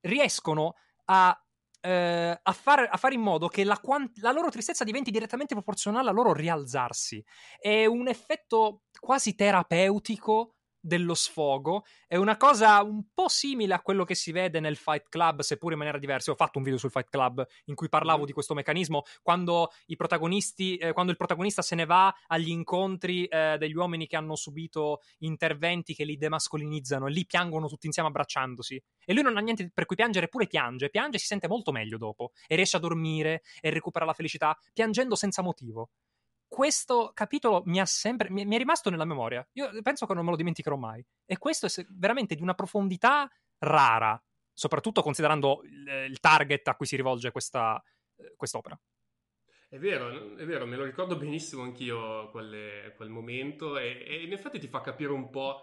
riescono 0.00 0.74
a 1.06 1.38
eh, 1.84 2.40
a, 2.42 2.52
far, 2.52 2.88
a, 2.90 2.96
fare 2.96 3.14
in 3.14 3.20
modo 3.20 3.46
che 3.48 3.62
la, 3.62 3.78
quant- 3.78 4.16
la, 4.20 4.32
loro 4.32 4.48
tristezza 4.48 4.84
diventi 4.84 5.10
direttamente 5.10 5.52
proporzionale 5.52 6.08
al 6.08 6.14
loro 6.14 6.32
rialzarsi. 6.32 7.22
È 7.58 7.84
un 7.84 8.08
effetto 8.08 8.84
quasi 8.98 9.34
terapeutico 9.34 10.54
dello 10.84 11.14
sfogo. 11.14 11.84
È 12.06 12.16
una 12.16 12.36
cosa 12.36 12.82
un 12.82 13.04
po' 13.14 13.28
simile 13.28 13.72
a 13.72 13.80
quello 13.80 14.04
che 14.04 14.14
si 14.14 14.32
vede 14.32 14.60
nel 14.60 14.76
Fight 14.76 15.08
Club, 15.08 15.40
seppur 15.40 15.72
in 15.72 15.78
maniera 15.78 15.98
diversa. 15.98 16.30
Ho 16.30 16.34
fatto 16.34 16.58
un 16.58 16.64
video 16.64 16.78
sul 16.78 16.90
Fight 16.90 17.08
Club 17.08 17.44
in 17.64 17.74
cui 17.74 17.88
parlavo 17.88 18.22
mm. 18.22 18.26
di 18.26 18.32
questo 18.32 18.52
meccanismo 18.52 19.02
quando 19.22 19.70
i 19.86 19.96
protagonisti, 19.96 20.76
eh, 20.76 20.92
quando 20.92 21.10
il 21.10 21.16
protagonista 21.16 21.62
se 21.62 21.74
ne 21.74 21.86
va 21.86 22.14
agli 22.26 22.50
incontri 22.50 23.24
eh, 23.24 23.56
degli 23.58 23.74
uomini 23.74 24.06
che 24.06 24.16
hanno 24.16 24.36
subito 24.36 25.00
interventi 25.20 25.94
che 25.94 26.04
li 26.04 26.18
demascolinizzano 26.18 27.06
e 27.06 27.10
lì 27.10 27.24
piangono 27.24 27.66
tutti 27.66 27.86
insieme 27.86 28.10
abbracciandosi. 28.10 28.82
E 29.06 29.14
lui 29.14 29.22
non 29.22 29.38
ha 29.38 29.40
niente 29.40 29.70
per 29.72 29.86
cui 29.86 29.96
piangere, 29.96 30.26
eppure 30.26 30.46
piange, 30.46 30.90
piange 30.90 31.16
e 31.16 31.20
si 31.20 31.26
sente 31.26 31.48
molto 31.48 31.72
meglio 31.72 31.96
dopo 31.96 32.32
e 32.46 32.56
riesce 32.56 32.76
a 32.76 32.80
dormire 32.80 33.42
e 33.62 33.70
recupera 33.70 34.04
la 34.04 34.12
felicità 34.12 34.56
piangendo 34.74 35.14
senza 35.14 35.40
motivo 35.40 35.88
questo 36.54 37.10
capitolo 37.14 37.62
mi 37.66 37.80
ha 37.80 37.84
sempre 37.84 38.30
mi, 38.30 38.44
mi, 38.44 38.54
è 38.54 38.58
rimasto 38.58 38.88
nella 38.88 39.04
memoria. 39.04 39.44
Io 39.54 39.70
penso 39.82 40.06
che 40.06 40.14
non 40.14 40.24
me 40.24 40.30
lo 40.30 40.36
dimenticherò 40.36 40.76
mai. 40.76 41.04
E 41.26 41.36
questo 41.36 41.66
è 41.66 41.86
veramente 41.90 42.36
di 42.36 42.42
una 42.42 42.54
profondità 42.54 43.28
rara, 43.58 44.22
soprattutto 44.52 45.02
considerando 45.02 45.62
il, 45.64 46.06
il 46.08 46.20
target 46.20 46.68
a 46.68 46.76
cui 46.76 46.86
si 46.86 46.94
rivolge 46.94 47.32
questa, 47.32 47.82
eh, 48.14 48.34
quest'opera. 48.36 48.80
È 49.68 49.78
vero, 49.78 50.36
è 50.36 50.46
vero, 50.46 50.64
me 50.64 50.76
lo 50.76 50.84
ricordo 50.84 51.16
benissimo 51.16 51.64
anch'io 51.64 52.30
quelle, 52.30 52.92
quel 52.94 53.08
momento 53.08 53.76
e, 53.76 54.04
e, 54.06 54.22
in 54.22 54.32
effetti 54.32 54.60
ti 54.60 54.68
fa 54.68 54.80
capire 54.80 55.10
un 55.10 55.30
po' 55.30 55.60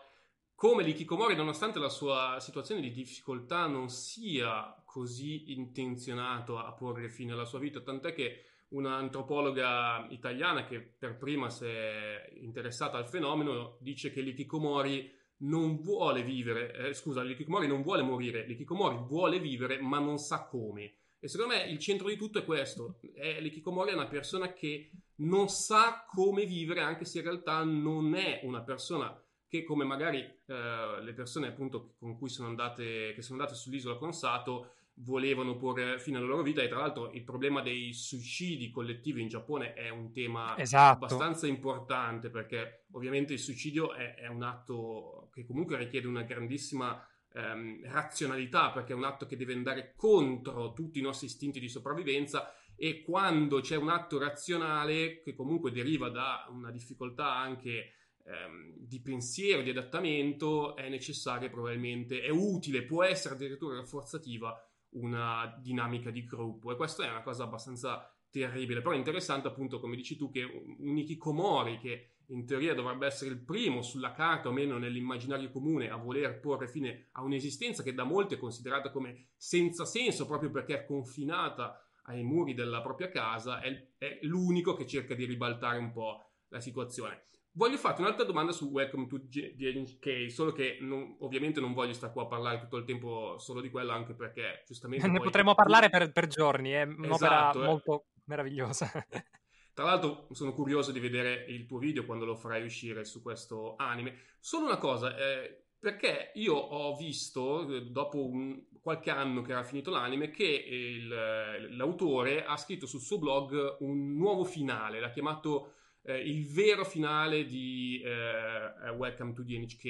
come 0.55 0.83
l'Ikikomori, 0.83 1.35
nonostante 1.35 1.79
la 1.79 1.87
sua 1.87 2.35
situazione 2.41 2.81
di 2.81 2.91
difficoltà, 2.91 3.65
non 3.65 3.87
sia 3.87 4.75
così 4.85 5.53
intenzionato 5.53 6.57
a 6.59 6.73
porre 6.73 7.09
fine 7.09 7.31
alla 7.31 7.45
sua 7.45 7.59
vita, 7.59 7.79
tant'è 7.79 8.11
che 8.11 8.50
un'antropologa 8.71 10.07
italiana 10.09 10.65
che 10.65 10.79
per 10.79 11.17
prima 11.17 11.49
si 11.49 11.65
è 11.65 12.29
interessata 12.35 12.97
al 12.97 13.07
fenomeno 13.07 13.77
dice 13.79 14.11
che 14.11 14.21
l'Ikikomori 14.21 15.19
non 15.41 15.81
vuole 15.81 16.23
vivere, 16.23 16.73
eh, 16.73 16.93
scusa, 16.93 17.23
l'Ikikomori 17.23 17.67
non 17.67 17.81
vuole 17.81 18.03
morire, 18.03 18.45
l'Ikikomori 18.45 18.97
vuole 19.07 19.39
vivere 19.39 19.79
ma 19.81 19.99
non 19.99 20.17
sa 20.17 20.45
come. 20.45 20.93
E 21.19 21.27
secondo 21.27 21.53
me 21.53 21.63
il 21.63 21.79
centro 21.79 22.07
di 22.07 22.17
tutto 22.17 22.39
è 22.39 22.45
questo, 22.45 22.99
è, 23.13 23.39
l'Ikikomori 23.39 23.91
è 23.91 23.95
una 23.95 24.07
persona 24.07 24.53
che 24.53 24.91
non 25.17 25.49
sa 25.49 26.05
come 26.07 26.45
vivere 26.45 26.81
anche 26.81 27.05
se 27.05 27.19
in 27.19 27.25
realtà 27.25 27.63
non 27.63 28.15
è 28.15 28.41
una 28.43 28.61
persona 28.61 29.21
che 29.47 29.63
come 29.63 29.83
magari 29.83 30.19
eh, 30.19 31.01
le 31.01 31.13
persone 31.13 31.47
appunto 31.47 31.95
con 31.99 32.17
cui 32.17 32.29
sono 32.29 32.47
andate, 32.47 33.13
che 33.13 33.21
sono 33.21 33.39
andate 33.39 33.57
sull'isola 33.57 33.97
con 33.97 34.13
Sato 34.13 34.75
volevano 34.95 35.55
porre 35.55 35.99
fine 35.99 36.17
alla 36.17 36.27
loro 36.27 36.43
vita 36.43 36.61
e 36.61 36.67
tra 36.67 36.79
l'altro 36.79 37.11
il 37.11 37.23
problema 37.23 37.61
dei 37.61 37.93
suicidi 37.93 38.69
collettivi 38.69 39.21
in 39.21 39.29
Giappone 39.29 39.73
è 39.73 39.89
un 39.89 40.11
tema 40.11 40.57
esatto. 40.57 41.05
abbastanza 41.05 41.47
importante 41.47 42.29
perché 42.29 42.85
ovviamente 42.91 43.33
il 43.33 43.39
suicidio 43.39 43.93
è, 43.93 44.15
è, 44.15 44.27
un 44.27 44.43
atto 44.43 45.29
che 45.33 45.45
comunque 45.45 45.77
richiede 45.77 46.07
una 46.07 46.23
grandissima 46.23 47.03
ehm, 47.33 47.89
razionalità 47.89 48.71
perché 48.71 48.93
è 48.93 48.95
un 48.95 49.05
atto 49.05 49.25
che 49.25 49.37
deve 49.37 49.53
andare 49.53 49.93
contro 49.95 50.73
tutti 50.73 50.99
i 50.99 51.03
nostri 51.03 51.27
istinti 51.27 51.59
di 51.59 51.69
sopravvivenza 51.69 52.53
e 52.75 53.01
quando 53.01 53.59
c'è 53.61 53.75
un 53.75 53.89
atto 53.89 54.17
razionale 54.19 55.21
che 55.21 55.33
comunque 55.33 55.71
deriva 55.71 56.09
da 56.09 56.47
una 56.49 56.71
difficoltà 56.71 57.35
anche 57.35 57.93
ehm, 58.25 58.73
di 58.75 58.99
pensiero, 59.01 59.61
di 59.61 59.69
adattamento, 59.69 60.75
è 60.75 60.89
necessaria 60.89 61.49
probabilmente, 61.49 62.21
è 62.21 62.29
utile, 62.29 62.83
può 62.83 63.03
essere 63.03 63.35
addirittura 63.35 63.75
rafforzativa 63.75 64.59
una 64.91 65.57
dinamica 65.61 66.09
di 66.09 66.25
gruppo 66.25 66.71
e 66.71 66.75
questa 66.75 67.05
è 67.05 67.09
una 67.09 67.21
cosa 67.21 67.43
abbastanza 67.43 68.13
terribile, 68.29 68.81
però 68.81 68.93
è 68.93 68.97
interessante 68.97 69.47
appunto 69.47 69.79
come 69.79 69.95
dici 69.95 70.15
tu 70.15 70.31
che 70.31 70.43
un 70.43 70.97
Ikikomori 70.97 71.77
che 71.77 72.07
in 72.27 72.45
teoria 72.45 72.73
dovrebbe 72.73 73.05
essere 73.05 73.31
il 73.31 73.39
primo 73.39 73.81
sulla 73.81 74.13
carta 74.13 74.49
o 74.49 74.53
meno 74.53 74.77
nell'immaginario 74.77 75.51
comune 75.51 75.89
a 75.89 75.97
voler 75.97 76.39
porre 76.39 76.67
fine 76.67 77.09
a 77.11 77.23
un'esistenza 77.23 77.83
che 77.83 77.93
da 77.93 78.05
molti 78.05 78.35
è 78.35 78.37
considerata 78.37 78.89
come 78.89 79.31
senza 79.35 79.85
senso 79.85 80.25
proprio 80.25 80.49
perché 80.49 80.79
è 80.79 80.85
confinata 80.85 81.85
ai 82.03 82.23
muri 82.23 82.53
della 82.53 82.81
propria 82.81 83.09
casa, 83.09 83.59
è, 83.59 83.89
è 83.97 84.19
l'unico 84.23 84.75
che 84.75 84.87
cerca 84.87 85.13
di 85.13 85.25
ribaltare 85.25 85.77
un 85.77 85.91
po' 85.91 86.23
la 86.47 86.59
situazione. 86.59 87.25
Voglio 87.53 87.75
farti 87.75 87.99
un'altra 87.99 88.23
domanda 88.23 88.53
su 88.53 88.69
Welcome 88.69 89.07
to 89.07 89.19
JNK, 89.27 90.31
solo 90.31 90.53
che 90.53 90.77
non, 90.79 91.17
ovviamente 91.19 91.59
non 91.59 91.73
voglio 91.73 91.91
stare 91.91 92.13
qua 92.13 92.23
a 92.23 92.27
parlare 92.27 92.59
tutto 92.59 92.77
il 92.77 92.85
tempo 92.85 93.37
solo 93.39 93.59
di 93.59 93.69
quello, 93.69 93.91
anche 93.91 94.13
perché 94.13 94.63
giustamente... 94.65 95.05
Ne 95.11 95.19
potremmo 95.19 95.53
parlare 95.53 95.89
per, 95.89 96.13
per, 96.13 96.27
giorni, 96.27 96.71
è 96.71 96.83
un'opera 96.83 97.49
esatto, 97.49 97.61
eh. 97.61 97.65
molto 97.65 98.05
meravigliosa. 98.25 98.89
Tra 99.73 99.83
l'altro 99.83 100.27
sono 100.31 100.53
curioso 100.53 100.93
di 100.93 101.01
vedere 101.01 101.45
il 101.49 101.65
tuo 101.65 101.77
video 101.77 102.05
quando 102.05 102.23
lo 102.23 102.35
farai 102.35 102.63
uscire 102.63 103.03
su 103.03 103.21
questo 103.21 103.75
anime. 103.77 104.15
Solo 104.39 104.67
una 104.67 104.77
cosa, 104.77 105.17
eh, 105.17 105.65
perché 105.77 106.31
io 106.35 106.55
ho 106.55 106.95
visto, 106.95 107.67
eh, 107.67 107.81
dopo 107.81 108.25
un, 108.25 108.63
qualche 108.81 109.09
anno 109.09 109.41
che 109.41 109.51
era 109.51 109.63
finito 109.63 109.91
l'anime, 109.91 110.29
che 110.29 110.45
il, 110.45 111.75
l'autore 111.75 112.45
ha 112.45 112.55
scritto 112.55 112.85
sul 112.85 113.01
suo 113.01 113.19
blog 113.19 113.77
un 113.79 114.15
nuovo 114.15 114.45
finale, 114.45 115.01
l'ha 115.01 115.09
chiamato 115.09 115.73
eh, 116.03 116.19
il 116.19 116.47
vero 116.47 116.83
finale 116.83 117.45
di 117.45 118.01
eh, 118.03 118.89
Welcome 118.91 119.33
to 119.33 119.43
the 119.43 119.57
NHK. 119.57 119.85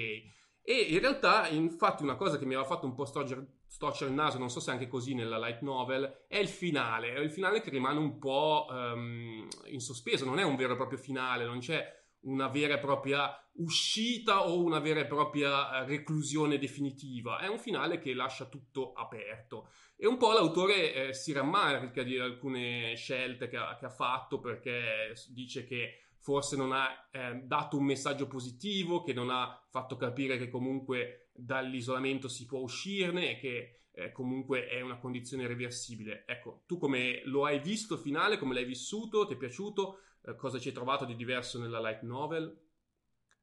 E 0.64 0.74
in 0.74 1.00
realtà, 1.00 1.48
infatti, 1.48 2.04
una 2.04 2.16
cosa 2.16 2.38
che 2.38 2.46
mi 2.46 2.54
aveva 2.54 2.68
fatto 2.68 2.86
un 2.86 2.94
po' 2.94 3.06
storcere, 3.06 3.62
storcere 3.68 4.10
il 4.10 4.16
naso, 4.16 4.38
non 4.38 4.50
so 4.50 4.60
se 4.60 4.72
anche 4.72 4.88
così 4.88 5.16
nella 5.16 5.40
light 5.40 5.62
novel, 5.62 6.26
è 6.28 6.38
il 6.38 6.48
finale. 6.48 7.14
È 7.14 7.20
il 7.20 7.32
finale 7.32 7.62
che 7.62 7.72
rimane 7.72 7.98
un 7.98 8.20
po' 8.20 8.68
um, 8.70 9.48
in 9.66 9.80
sospeso, 9.80 10.26
non 10.26 10.40
è 10.40 10.44
un 10.44 10.56
vero 10.56 10.74
e 10.74 10.76
proprio 10.76 11.00
finale, 11.00 11.46
non 11.46 11.60
c'è 11.60 12.01
una 12.22 12.48
vera 12.48 12.76
e 12.76 12.80
propria 12.80 13.36
uscita 13.54 14.48
o 14.48 14.62
una 14.64 14.80
vera 14.80 15.02
e 15.02 15.06
propria 15.06 15.82
eh, 15.82 15.86
reclusione 15.86 16.58
definitiva, 16.58 17.40
è 17.40 17.48
un 17.48 17.60
finale 17.60 18.00
che 18.00 18.14
lascia 18.14 18.46
tutto 18.46 18.94
aperto. 18.94 19.70
E 19.96 20.08
un 20.08 20.18
po' 20.18 20.32
l'autore 20.32 20.94
eh, 20.94 21.14
si 21.14 21.32
rammarica 21.32 22.04
di 22.04 22.18
alcune 22.18 22.96
scelte 22.96 23.48
che 23.48 23.58
ha, 23.58 23.76
che 23.78 23.86
ha, 23.86 23.90
fatto 23.90 24.40
perché 24.40 25.14
dice 25.30 25.66
che 25.66 26.00
forse 26.18 26.56
non 26.56 26.72
ha 26.72 27.10
eh, 27.12 27.42
dato 27.44 27.78
un 27.78 27.86
messaggio 27.86 28.28
positivo, 28.28 29.02
che 29.02 29.14
non 29.14 29.30
ha 29.30 29.62
fatto 29.70 29.98
capire 29.98 30.38
che 30.38 30.50
comunque 30.50 31.30
dall'isolamento 31.34 32.28
si 32.28 32.46
può 32.46 32.60
uscirne 32.60 33.32
e 33.32 33.40
che 33.40 33.76
eh, 33.94 34.12
comunque 34.12 34.68
è 34.68 34.82
una 34.82 34.98
condizione 34.98 35.44
irreversibile. 35.44 36.24
Ecco, 36.26 36.64
tu 36.66 36.78
come 36.78 37.22
lo 37.26 37.46
hai 37.46 37.60
visto 37.60 37.98
finale, 37.98 38.38
come 38.38 38.54
l'hai 38.54 38.66
vissuto, 38.66 39.26
ti 39.26 39.34
è 39.34 39.38
piaciuto? 39.38 40.00
Eh, 40.26 40.36
cosa 40.36 40.60
ci 40.60 40.68
hai 40.68 40.74
trovato 40.74 41.06
di 41.06 41.16
diverso 41.16 41.60
nella 41.60 41.80
light 41.80 42.02
novel? 42.02 42.70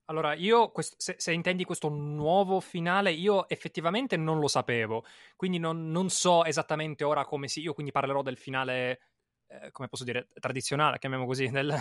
Allora, 0.07 0.33
io, 0.35 0.71
quest- 0.71 0.97
se, 0.97 1.17
se, 1.19 1.33
intendi 1.33 1.65
questo 1.65 1.89
nuovo 1.91 2.61
finale, 2.61 3.11
io 3.13 3.47
effettivamente 3.49 4.17
non 4.17 4.39
lo 4.39 4.49
sapevo, 4.49 5.05
quindi 5.37 5.59
non, 5.59 5.91
non 5.91 6.09
so 6.09 6.45
esattamente 6.45 7.05
ora 7.05 7.27
come 7.27 7.47
si... 7.47 7.61
Io 7.61 7.75
quindi 7.75 7.93
parlerò 7.93 8.23
del 8.23 8.39
finale, 8.39 9.01
eh, 9.49 9.71
come 9.71 9.89
posso 9.89 10.05
dire, 10.05 10.29
tradizionale, 10.41 10.99
chiamiamo 10.99 11.27
così, 11.27 11.49
del, 11.53 11.77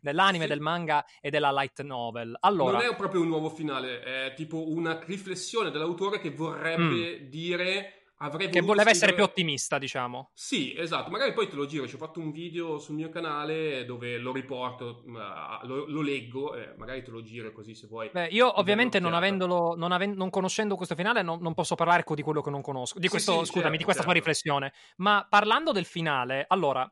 dell'anime, 0.00 0.44
sì. 0.44 0.50
del 0.50 0.60
manga 0.60 1.04
e 1.20 1.28
della 1.28 1.52
light 1.52 1.82
novel. 1.82 2.34
Allora... 2.40 2.78
Non 2.78 2.90
è 2.92 2.96
proprio 2.96 3.20
un 3.20 3.28
nuovo 3.28 3.50
finale, 3.50 4.00
è 4.00 4.32
tipo 4.34 4.70
una 4.70 4.98
riflessione 5.04 5.70
dell'autore 5.70 6.18
che 6.18 6.30
vorrebbe 6.30 7.20
mm. 7.20 7.28
dire 7.28 8.05
avrei 8.18 8.48
che 8.48 8.60
voleva 8.60 8.90
essere 8.90 9.14
più 9.14 9.22
ottimista, 9.22 9.78
diciamo. 9.78 10.30
Sì, 10.32 10.74
esatto. 10.76 11.10
Magari 11.10 11.32
poi 11.32 11.48
te 11.48 11.56
lo 11.56 11.66
giro. 11.66 11.86
Ci 11.86 11.94
ho 11.94 11.98
fatto 11.98 12.20
un 12.20 12.30
video 12.30 12.78
sul 12.78 12.94
mio 12.94 13.08
canale 13.08 13.84
dove 13.84 14.18
lo 14.18 14.32
riporto, 14.32 15.02
lo, 15.04 15.86
lo 15.86 16.00
leggo. 16.00 16.54
Eh, 16.54 16.74
magari 16.76 17.02
te 17.02 17.10
lo 17.10 17.22
giro 17.22 17.52
così 17.52 17.74
se 17.74 17.86
vuoi. 17.86 18.10
Beh, 18.12 18.28
io 18.28 18.58
ovviamente 18.58 18.98
non, 18.98 19.14
avendolo, 19.14 19.74
non, 19.76 19.92
aven- 19.92 20.14
non, 20.14 20.30
conoscendo 20.30 20.76
questo 20.76 20.94
finale, 20.94 21.22
non, 21.22 21.40
non, 21.40 21.54
posso 21.54 21.74
parlare 21.74 22.04
di 22.06 22.22
quello 22.22 22.40
che 22.40 22.50
non 22.50 22.62
conosco. 22.62 22.98
Di 22.98 23.08
questo, 23.08 23.32
sì, 23.32 23.38
sì, 23.38 23.44
scusami, 23.46 23.62
certo, 23.62 23.76
di 23.78 23.84
questa 23.84 24.02
certo. 24.02 24.12
tua 24.12 24.12
riflessione. 24.12 24.72
Ma 24.96 25.26
parlando 25.28 25.72
del 25.72 25.84
finale, 25.84 26.44
allora. 26.48 26.90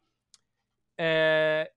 Eh, 0.96 1.74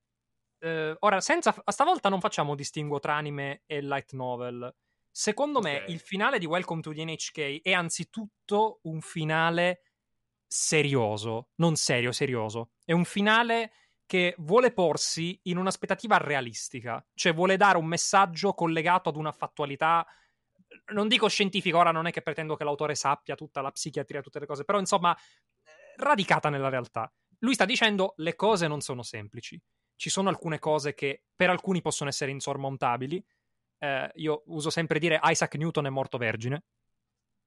eh, 0.60 0.96
ora, 0.98 1.20
senza, 1.20 1.54
stavolta 1.66 2.08
non 2.08 2.20
facciamo 2.20 2.54
distinguo 2.54 2.98
tra 2.98 3.14
anime 3.14 3.62
e 3.66 3.80
light 3.80 4.12
novel 4.12 4.74
Secondo 5.20 5.60
me 5.60 5.82
il 5.88 5.98
finale 5.98 6.38
di 6.38 6.46
Welcome 6.46 6.80
to 6.80 6.92
the 6.92 7.04
NHK 7.04 7.60
è 7.62 7.72
anzitutto 7.72 8.78
un 8.82 9.00
finale 9.00 9.82
serioso, 10.46 11.48
non 11.56 11.74
serio, 11.74 12.12
serioso. 12.12 12.70
È 12.84 12.92
un 12.92 13.04
finale 13.04 13.72
che 14.06 14.36
vuole 14.38 14.70
porsi 14.70 15.36
in 15.46 15.56
un'aspettativa 15.56 16.18
realistica, 16.18 17.04
cioè 17.14 17.34
vuole 17.34 17.56
dare 17.56 17.78
un 17.78 17.86
messaggio 17.86 18.54
collegato 18.54 19.08
ad 19.08 19.16
una 19.16 19.32
fattualità 19.32 20.06
non 20.92 21.08
dico 21.08 21.28
scientifica, 21.28 21.78
ora 21.78 21.90
non 21.90 22.06
è 22.06 22.12
che 22.12 22.22
pretendo 22.22 22.54
che 22.54 22.62
l'autore 22.62 22.94
sappia 22.94 23.34
tutta 23.34 23.60
la 23.60 23.72
psichiatria, 23.72 24.20
tutte 24.20 24.38
le 24.38 24.46
cose, 24.46 24.62
però 24.62 24.78
insomma, 24.78 25.18
radicata 25.96 26.48
nella 26.48 26.68
realtà. 26.68 27.12
Lui 27.40 27.54
sta 27.54 27.64
dicendo 27.64 28.14
le 28.18 28.36
cose 28.36 28.68
non 28.68 28.80
sono 28.80 29.02
semplici. 29.02 29.60
Ci 29.96 30.10
sono 30.10 30.28
alcune 30.28 30.60
cose 30.60 30.94
che 30.94 31.24
per 31.34 31.50
alcuni 31.50 31.80
possono 31.80 32.08
essere 32.08 32.30
insormontabili, 32.30 33.20
eh, 33.78 34.10
io 34.16 34.42
uso 34.46 34.70
sempre 34.70 34.98
dire 34.98 35.20
Isaac 35.22 35.54
Newton 35.54 35.86
è 35.86 35.90
morto 35.90 36.18
vergine. 36.18 36.64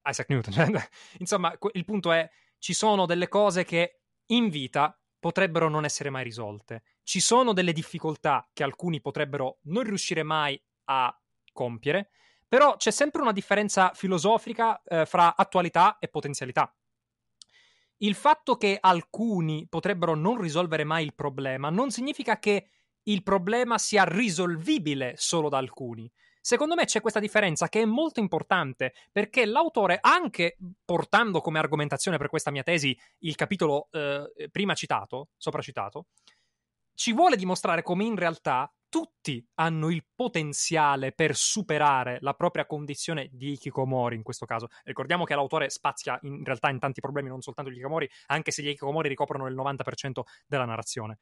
Isaac 0.03 0.29
Newton, 0.29 0.53
cioè, 0.53 0.89
insomma, 1.19 1.55
il 1.73 1.85
punto 1.85 2.11
è 2.11 2.29
ci 2.57 2.73
sono 2.73 3.05
delle 3.05 3.27
cose 3.27 3.63
che 3.63 4.01
in 4.27 4.49
vita 4.49 4.97
potrebbero 5.19 5.69
non 5.69 5.85
essere 5.85 6.09
mai 6.09 6.23
risolte. 6.23 6.83
Ci 7.03 7.19
sono 7.19 7.53
delle 7.53 7.73
difficoltà 7.73 8.49
che 8.53 8.63
alcuni 8.63 9.01
potrebbero 9.01 9.59
non 9.63 9.83
riuscire 9.83 10.23
mai 10.23 10.59
a 10.85 11.15
compiere, 11.53 12.09
Però 12.51 12.75
c'è 12.75 12.91
sempre 12.91 13.21
una 13.21 13.31
differenza 13.31 13.93
filosofica 13.93 14.81
eh, 14.83 15.05
fra 15.05 15.37
attualità 15.37 15.99
e 15.99 16.09
potenzialità. 16.09 16.75
Il 17.99 18.13
fatto 18.13 18.57
che 18.57 18.77
alcuni 18.77 19.67
potrebbero 19.69 20.15
non 20.15 20.41
risolvere 20.41 20.83
mai 20.83 21.05
il 21.05 21.13
problema 21.13 21.69
non 21.69 21.91
significa 21.91 22.39
che 22.39 22.67
il 23.03 23.23
problema 23.23 23.77
sia 23.77 24.03
risolvibile 24.03 25.13
solo 25.15 25.47
da 25.47 25.59
alcuni. 25.59 26.11
Secondo 26.41 26.73
me 26.73 26.85
c'è 26.85 27.01
questa 27.01 27.19
differenza 27.19 27.69
che 27.69 27.81
è 27.81 27.85
molto 27.85 28.19
importante 28.19 28.93
perché 29.11 29.45
l'autore, 29.45 29.99
anche 30.01 30.57
portando 30.83 31.39
come 31.39 31.59
argomentazione 31.59 32.17
per 32.17 32.29
questa 32.29 32.49
mia 32.49 32.63
tesi 32.63 32.97
il 33.19 33.35
capitolo 33.35 33.89
eh, 33.91 34.49
prima 34.51 34.73
citato, 34.73 35.29
sopra 35.37 35.61
citato, 35.61 36.07
ci 36.95 37.13
vuole 37.13 37.35
dimostrare 37.35 37.83
come 37.83 38.05
in 38.05 38.15
realtà 38.15 38.71
tutti 38.89 39.43
hanno 39.55 39.89
il 39.89 40.05
potenziale 40.13 41.13
per 41.13 41.35
superare 41.35 42.17
la 42.21 42.33
propria 42.33 42.65
condizione 42.65 43.29
di 43.31 43.53
Ikikomori 43.53 44.17
in 44.17 44.23
questo 44.23 44.45
caso. 44.45 44.67
Ricordiamo 44.83 45.23
che 45.23 45.33
l'autore 45.33 45.69
spazia 45.69 46.19
in 46.23 46.43
realtà 46.43 46.69
in 46.69 46.79
tanti 46.79 46.99
problemi, 46.99 47.29
non 47.29 47.41
soltanto 47.41 47.71
gli 47.71 47.75
Ikikomori, 47.75 48.09
anche 48.27 48.51
se 48.51 48.61
gli 48.61 48.67
Ikikomori 48.67 49.07
ricoprono 49.07 49.47
il 49.47 49.55
90% 49.55 50.21
della 50.45 50.65
narrazione. 50.65 51.19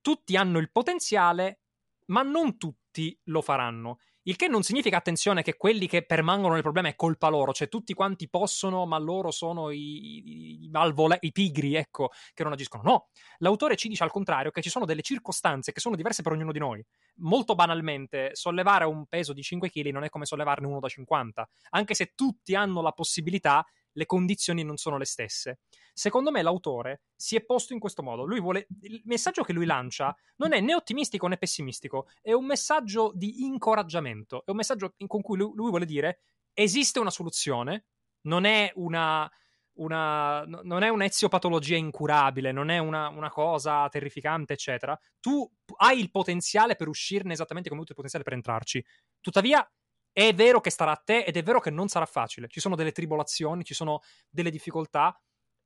Tutti 0.00 0.36
hanno 0.36 0.58
il 0.58 0.70
potenziale, 0.70 1.62
ma 2.06 2.22
non 2.22 2.58
tutti 2.58 3.18
lo 3.24 3.42
faranno. 3.42 3.98
Il 4.26 4.36
che 4.36 4.48
non 4.48 4.62
significa, 4.62 4.96
attenzione, 4.96 5.42
che 5.42 5.54
quelli 5.56 5.86
che 5.86 6.04
permangono 6.04 6.54
nel 6.54 6.62
problema 6.62 6.88
è 6.88 6.96
colpa 6.96 7.28
loro, 7.28 7.52
cioè 7.52 7.68
tutti 7.68 7.92
quanti 7.92 8.28
possono, 8.30 8.86
ma 8.86 8.96
loro 8.98 9.30
sono 9.30 9.70
i, 9.70 10.64
i, 10.64 10.68
malvole- 10.70 11.18
i 11.20 11.30
pigri, 11.30 11.74
ecco, 11.74 12.10
che 12.32 12.42
non 12.42 12.52
agiscono. 12.52 12.82
No, 12.84 13.08
l'autore 13.38 13.76
ci 13.76 13.86
dice 13.86 14.02
al 14.02 14.10
contrario 14.10 14.50
che 14.50 14.62
ci 14.62 14.70
sono 14.70 14.86
delle 14.86 15.02
circostanze 15.02 15.72
che 15.72 15.80
sono 15.80 15.94
diverse 15.94 16.22
per 16.22 16.32
ognuno 16.32 16.52
di 16.52 16.58
noi. 16.58 16.82
Molto 17.16 17.54
banalmente, 17.54 18.30
sollevare 18.32 18.86
un 18.86 19.04
peso 19.06 19.34
di 19.34 19.42
5 19.42 19.68
kg 19.68 19.90
non 19.90 20.04
è 20.04 20.08
come 20.08 20.24
sollevarne 20.24 20.66
uno 20.66 20.80
da 20.80 20.88
50, 20.88 21.48
anche 21.70 21.94
se 21.94 22.12
tutti 22.14 22.54
hanno 22.54 22.80
la 22.80 22.92
possibilità 22.92 23.62
le 23.94 24.06
condizioni 24.06 24.62
non 24.62 24.76
sono 24.76 24.98
le 24.98 25.04
stesse. 25.04 25.60
Secondo 25.92 26.30
me 26.30 26.42
l'autore 26.42 27.02
si 27.14 27.36
è 27.36 27.44
posto 27.44 27.72
in 27.72 27.78
questo 27.78 28.02
modo. 28.02 28.24
Vuole 28.24 28.66
il 28.82 29.02
messaggio 29.04 29.42
che 29.42 29.52
lui 29.52 29.66
lancia 29.66 30.14
non 30.36 30.52
è 30.52 30.60
né 30.60 30.74
ottimistico 30.74 31.26
né 31.26 31.36
pessimistico, 31.36 32.08
è 32.20 32.32
un 32.32 32.46
messaggio 32.46 33.12
di 33.14 33.44
incoraggiamento, 33.44 34.44
è 34.44 34.50
un 34.50 34.56
messaggio 34.56 34.94
con 35.06 35.20
cui 35.20 35.38
lui, 35.38 35.52
lui 35.54 35.70
vuole 35.70 35.86
dire 35.86 36.20
esiste 36.52 37.00
una 37.00 37.10
soluzione, 37.10 37.86
non 38.22 38.44
è 38.44 38.70
una 38.76 39.30
una, 39.76 40.44
non 40.44 40.82
è 40.82 40.88
un'eziopatologia 40.88 41.76
incurabile, 41.76 42.52
non 42.52 42.70
è 42.70 42.78
una, 42.78 43.08
una, 43.08 43.30
cosa 43.30 43.88
terrificante, 43.88 44.52
eccetera. 44.52 44.98
Tu 45.20 45.48
hai 45.78 45.98
il 45.98 46.10
potenziale 46.10 46.76
per 46.76 46.88
uscirne 46.88 47.32
esattamente 47.32 47.68
come 47.68 47.80
tu 47.80 47.92
hai 47.92 47.96
il 47.96 47.96
potenziale 47.96 48.24
per 48.24 48.34
entrarci. 48.34 48.84
Tuttavia, 49.20 49.68
è 50.14 50.32
vero 50.32 50.60
che 50.60 50.70
starà 50.70 50.92
a 50.92 51.02
te 51.04 51.24
ed 51.24 51.36
è 51.36 51.42
vero 51.42 51.58
che 51.58 51.70
non 51.70 51.88
sarà 51.88 52.06
facile. 52.06 52.46
Ci 52.48 52.60
sono 52.60 52.76
delle 52.76 52.92
tribolazioni, 52.92 53.64
ci 53.64 53.74
sono 53.74 54.00
delle 54.30 54.50
difficoltà. 54.50 55.20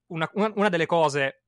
Una, 0.07 0.29
una, 0.33 0.51
una 0.57 0.69
delle 0.71 0.87
cose 0.87 1.43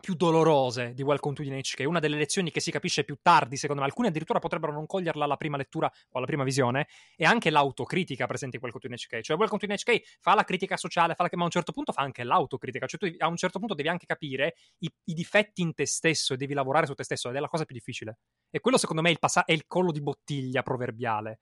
più 0.00 0.14
dolorose 0.14 0.94
di 0.94 1.02
Welcome 1.02 1.34
to 1.34 1.42
NHK, 1.42 1.84
una 1.86 1.98
delle 1.98 2.16
lezioni 2.16 2.50
che 2.50 2.60
si 2.60 2.70
capisce 2.70 3.04
più 3.04 3.18
tardi, 3.20 3.58
secondo 3.58 3.82
me, 3.82 3.86
alcuni 3.86 4.08
addirittura 4.08 4.38
potrebbero 4.38 4.72
non 4.72 4.86
coglierla 4.86 5.24
alla 5.24 5.36
prima 5.36 5.58
lettura 5.58 5.86
o 5.86 6.16
alla 6.16 6.24
prima 6.24 6.42
visione, 6.42 6.88
è 7.14 7.24
anche 7.24 7.50
l'autocritica 7.50 8.26
presente 8.26 8.56
in 8.56 8.62
Welcome 8.62 8.88
to 8.88 8.94
NHK. 8.94 9.20
Cioè, 9.22 9.36
Welcome 9.36 9.60
to 9.60 9.66
NHK 9.66 10.18
fa 10.20 10.34
la 10.34 10.44
critica 10.44 10.78
sociale, 10.78 11.14
fa 11.14 11.24
la... 11.24 11.28
ma 11.34 11.42
a 11.42 11.44
un 11.44 11.50
certo 11.50 11.72
punto 11.72 11.92
fa 11.92 12.00
anche 12.00 12.24
l'autocritica. 12.24 12.86
Cioè, 12.86 12.98
tu 12.98 13.16
a 13.18 13.28
un 13.28 13.36
certo 13.36 13.58
punto 13.58 13.74
devi 13.74 13.90
anche 13.90 14.06
capire 14.06 14.54
i, 14.78 14.90
i, 15.04 15.12
difetti 15.12 15.60
in 15.60 15.74
te 15.74 15.84
stesso 15.84 16.32
e 16.32 16.38
devi 16.38 16.54
lavorare 16.54 16.86
su 16.86 16.94
te 16.94 17.04
stesso, 17.04 17.28
ed 17.28 17.36
è 17.36 17.40
la 17.40 17.48
cosa 17.48 17.66
più 17.66 17.74
difficile. 17.74 18.18
E 18.48 18.60
quello, 18.60 18.78
secondo 18.78 19.02
me, 19.02 19.08
è 19.08 19.12
il, 19.12 19.18
passa- 19.18 19.44
è 19.44 19.52
il 19.52 19.66
collo 19.66 19.92
di 19.92 20.00
bottiglia 20.00 20.62
proverbiale. 20.62 21.40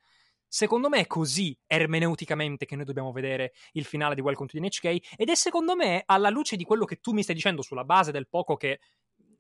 Secondo 0.49 0.89
me 0.89 1.01
è 1.01 1.07
così 1.07 1.57
ermeneuticamente 1.67 2.65
che 2.65 2.75
noi 2.75 2.87
dobbiamo 2.87 3.13
vedere 3.13 3.53
il 3.73 3.85
finale 3.85 4.15
di 4.15 4.23
Welcome 4.23 4.49
to 4.49 4.59
the 4.59 4.65
NHK 4.65 5.17
ed 5.17 5.29
è 5.29 5.35
secondo 5.35 5.77
me 5.77 6.03
alla 6.07 6.31
luce 6.31 6.57
di 6.57 6.65
quello 6.65 6.87
che 6.87 7.01
tu 7.01 7.13
mi 7.13 7.23
stai 7.23 7.35
dicendo 7.35 7.61
sulla 7.61 7.85
base 7.85 8.13
del 8.13 8.29
poco 8.29 8.57
che 8.57 8.81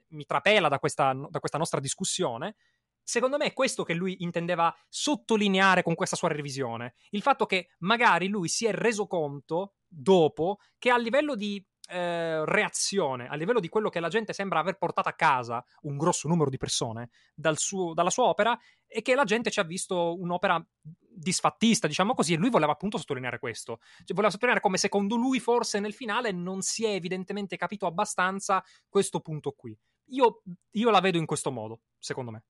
mi 0.09 0.27
trapela 0.27 0.69
da 0.69 0.79
questa, 0.79 1.15
da 1.15 1.41
questa 1.41 1.57
nostra 1.59 1.81
discussione, 1.81 2.57
secondo 3.03 3.39
me 3.39 3.47
è 3.47 3.53
questo 3.55 3.85
che 3.85 3.95
lui 3.95 4.23
intendeva 4.23 4.75
sottolineare 4.89 5.83
con 5.83 5.95
questa 5.95 6.17
sua 6.17 6.29
revisione. 6.29 6.95
Il 7.11 7.23
fatto 7.23 7.47
che 7.47 7.71
magari 7.79 8.29
lui 8.29 8.49
si 8.49 8.67
è 8.67 8.73
reso 8.73 9.07
conto 9.07 9.77
dopo 9.87 10.59
che 10.77 10.91
a 10.91 10.99
livello 10.99 11.35
di 11.35 11.65
eh, 11.89 12.45
reazione, 12.45 13.29
a 13.29 13.35
livello 13.35 13.61
di 13.61 13.69
quello 13.69 13.89
che 13.89 14.01
la 14.01 14.09
gente 14.09 14.33
sembra 14.33 14.59
aver 14.59 14.77
portato 14.77 15.09
a 15.09 15.15
casa, 15.15 15.65
un 15.83 15.97
grosso 15.97 16.29
numero 16.29 16.51
di 16.51 16.59
persone, 16.59 17.11
dal 17.35 17.57
suo, 17.57 17.95
dalla 17.95 18.11
sua 18.11 18.25
opera, 18.25 18.59
e 18.87 19.03
che 19.03 19.15
la 19.15 19.25
gente 19.25 19.51
ci 19.51 19.61
ha 19.61 19.65
visto 19.65 20.19
un'opera 20.19 20.65
disfattista, 20.81 21.87
diciamo 21.87 22.15
così, 22.15 22.35
e 22.35 22.37
lui 22.37 22.51
voleva 22.51 22.73
appunto 22.73 22.99
sottolineare 22.99 23.39
questo. 23.39 23.79
Cioè, 23.81 24.15
voleva 24.15 24.31
sottolineare 24.31 24.63
come 24.63 24.77
secondo 24.77 25.17
lui 25.17 25.41
forse 25.41 25.81
nel 25.81 25.95
finale 25.95 26.31
non 26.31 26.61
si 26.61 26.85
è 26.85 26.91
evidentemente 26.91 27.57
capito 27.57 27.87
abbastanza 27.87 28.63
questo 28.89 29.21
punto 29.21 29.53
qui. 29.53 29.77
Io, 30.11 30.43
io 30.71 30.91
la 30.91 31.01
vedo 31.01 31.19
in 31.19 31.27
questo 31.27 31.51
modo, 31.51 31.81
secondo 31.99 32.31
me. 32.31 32.45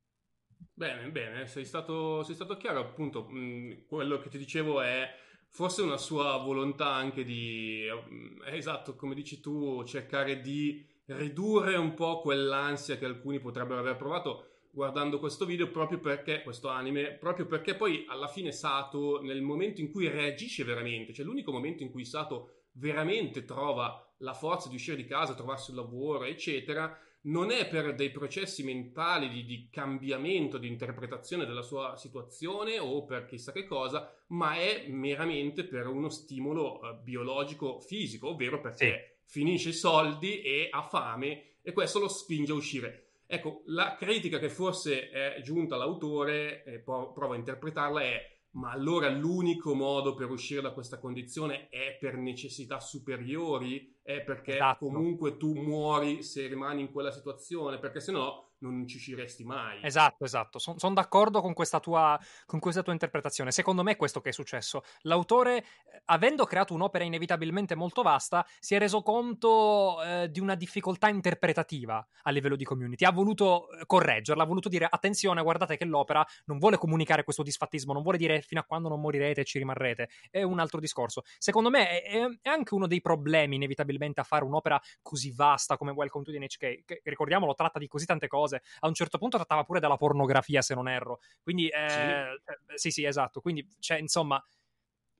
Bene, 0.74 1.10
bene, 1.10 1.46
sei 1.46 1.64
stato, 1.64 2.22
sei 2.22 2.34
stato 2.34 2.56
chiaro, 2.56 2.80
appunto, 2.80 3.24
mh, 3.28 3.86
quello 3.86 4.18
che 4.18 4.28
ti 4.28 4.38
dicevo 4.38 4.80
è 4.80 5.08
forse 5.50 5.82
una 5.82 5.96
sua 5.96 6.36
volontà 6.38 6.88
anche 6.88 7.24
di, 7.24 7.86
eh, 7.86 8.56
esatto, 8.56 8.94
come 8.94 9.14
dici 9.14 9.40
tu, 9.40 9.84
cercare 9.84 10.40
di 10.40 10.86
ridurre 11.06 11.76
un 11.76 11.94
po' 11.94 12.20
quell'ansia 12.20 12.98
che 12.98 13.06
alcuni 13.06 13.40
potrebbero 13.40 13.80
aver 13.80 13.96
provato 13.96 14.44
guardando 14.70 15.18
questo 15.18 15.44
video 15.44 15.70
proprio 15.70 15.98
perché 15.98 16.42
questo 16.42 16.68
anime, 16.68 17.12
proprio 17.12 17.46
perché 17.46 17.74
poi 17.74 18.04
alla 18.08 18.28
fine 18.28 18.52
Sato 18.52 19.20
nel 19.22 19.42
momento 19.42 19.80
in 19.80 19.90
cui 19.90 20.08
reagisce 20.08 20.64
veramente, 20.64 21.12
cioè 21.12 21.24
l'unico 21.24 21.50
momento 21.50 21.82
in 21.82 21.90
cui 21.90 22.04
Sato 22.04 22.66
veramente 22.72 23.44
trova 23.44 24.06
la 24.18 24.34
forza 24.34 24.68
di 24.68 24.76
uscire 24.76 24.96
di 24.96 25.06
casa, 25.06 25.34
trovarsi 25.34 25.70
un 25.70 25.76
lavoro, 25.76 26.24
eccetera, 26.24 26.96
non 27.22 27.50
è 27.50 27.66
per 27.68 27.94
dei 27.94 28.10
processi 28.10 28.62
mentali 28.62 29.28
di, 29.28 29.44
di, 29.44 29.68
cambiamento, 29.70 30.58
di 30.58 30.68
interpretazione 30.68 31.44
della 31.44 31.62
sua 31.62 31.96
situazione 31.96 32.78
o 32.78 33.04
per 33.04 33.26
chissà 33.26 33.52
che 33.52 33.66
cosa, 33.66 34.12
ma 34.28 34.54
è 34.54 34.86
meramente 34.88 35.64
per 35.64 35.86
uno 35.86 36.08
stimolo 36.08 36.78
uh, 36.78 37.02
biologico 37.02 37.80
fisico, 37.80 38.28
ovvero 38.30 38.60
perché 38.60 39.18
sì. 39.24 39.40
finisce 39.40 39.70
i 39.70 39.74
soldi 39.74 40.40
e 40.40 40.68
ha 40.70 40.82
fame 40.82 41.56
e 41.62 41.72
questo 41.72 41.98
lo 41.98 42.08
spinge 42.08 42.52
a 42.52 42.56
uscire. 42.56 43.08
Ecco, 43.26 43.62
la 43.66 43.94
critica 43.94 44.38
che 44.38 44.48
forse 44.48 45.10
è 45.10 45.40
giunta 45.42 45.74
all'autore, 45.74 46.64
e 46.64 46.78
provo 46.78 47.32
a 47.32 47.36
interpretarla, 47.36 48.00
è 48.00 48.37
ma 48.52 48.70
allora 48.70 49.08
l'unico 49.10 49.74
modo 49.74 50.14
per 50.14 50.30
uscire 50.30 50.60
da 50.60 50.72
questa 50.72 50.98
condizione 50.98 51.68
è 51.68 51.96
per 52.00 52.16
necessità 52.16 52.80
superiori? 52.80 53.96
È 54.02 54.22
perché 54.22 54.54
esatto. 54.54 54.86
comunque 54.86 55.36
tu 55.36 55.54
muori 55.54 56.22
se 56.22 56.46
rimani 56.46 56.80
in 56.80 56.90
quella 56.90 57.10
situazione? 57.10 57.78
Perché 57.78 58.00
se 58.00 58.12
no 58.12 58.47
non 58.60 58.86
ci 58.86 58.96
usciresti 58.96 59.44
mai. 59.44 59.78
Esatto, 59.82 60.24
esatto. 60.24 60.58
Sono 60.58 60.78
son 60.78 60.94
d'accordo 60.94 61.40
con 61.40 61.52
questa, 61.52 61.80
tua, 61.80 62.18
con 62.46 62.58
questa 62.58 62.82
tua 62.82 62.92
interpretazione. 62.92 63.50
Secondo 63.52 63.82
me 63.82 63.92
è 63.92 63.96
questo 63.96 64.20
che 64.20 64.30
è 64.30 64.32
successo. 64.32 64.82
L'autore, 65.02 65.58
eh, 65.58 65.64
avendo 66.06 66.44
creato 66.44 66.74
un'opera 66.74 67.04
inevitabilmente 67.04 67.74
molto 67.74 68.02
vasta, 68.02 68.46
si 68.58 68.74
è 68.74 68.78
reso 68.78 69.02
conto 69.02 70.02
eh, 70.02 70.30
di 70.30 70.40
una 70.40 70.54
difficoltà 70.54 71.08
interpretativa 71.08 72.04
a 72.22 72.30
livello 72.30 72.56
di 72.56 72.64
community. 72.64 73.04
Ha 73.04 73.12
voluto 73.12 73.70
eh, 73.70 73.86
correggerla, 73.86 74.42
ha 74.42 74.46
voluto 74.46 74.68
dire 74.68 74.86
attenzione, 74.90 75.42
guardate 75.42 75.76
che 75.76 75.84
l'opera 75.84 76.26
non 76.46 76.58
vuole 76.58 76.76
comunicare 76.76 77.24
questo 77.24 77.42
disfattismo, 77.42 77.92
non 77.92 78.02
vuole 78.02 78.18
dire 78.18 78.40
fino 78.40 78.60
a 78.60 78.64
quando 78.64 78.88
non 78.88 79.00
morirete 79.00 79.42
e 79.42 79.44
ci 79.44 79.58
rimarrete. 79.58 80.08
È 80.30 80.42
un 80.42 80.58
altro 80.58 80.80
discorso. 80.80 81.22
Secondo 81.38 81.70
me 81.70 82.00
è, 82.02 82.26
è 82.42 82.48
anche 82.48 82.74
uno 82.74 82.86
dei 82.86 83.00
problemi 83.00 83.56
inevitabilmente 83.56 84.20
a 84.20 84.24
fare 84.24 84.44
un'opera 84.44 84.80
così 85.00 85.32
vasta 85.32 85.76
come 85.76 85.92
Welcome 85.92 86.24
to 86.24 86.32
the 86.32 86.38
NHK, 86.38 86.84
che 86.84 87.00
ricordiamolo 87.04 87.54
tratta 87.54 87.78
di 87.78 87.86
così 87.86 88.04
tante 88.04 88.26
cose 88.26 88.47
cose. 88.48 88.62
A 88.80 88.88
un 88.88 88.94
certo 88.94 89.18
punto 89.18 89.36
trattava 89.36 89.64
pure 89.64 89.80
della 89.80 89.96
pornografia, 89.96 90.62
se 90.62 90.74
non 90.74 90.88
erro. 90.88 91.20
Quindi, 91.42 91.68
eh, 91.68 91.88
sì. 91.88 91.98
Eh, 92.00 92.78
sì, 92.78 92.90
sì, 92.90 93.04
esatto. 93.04 93.40
Quindi, 93.40 93.66
cioè, 93.78 93.98
insomma, 93.98 94.42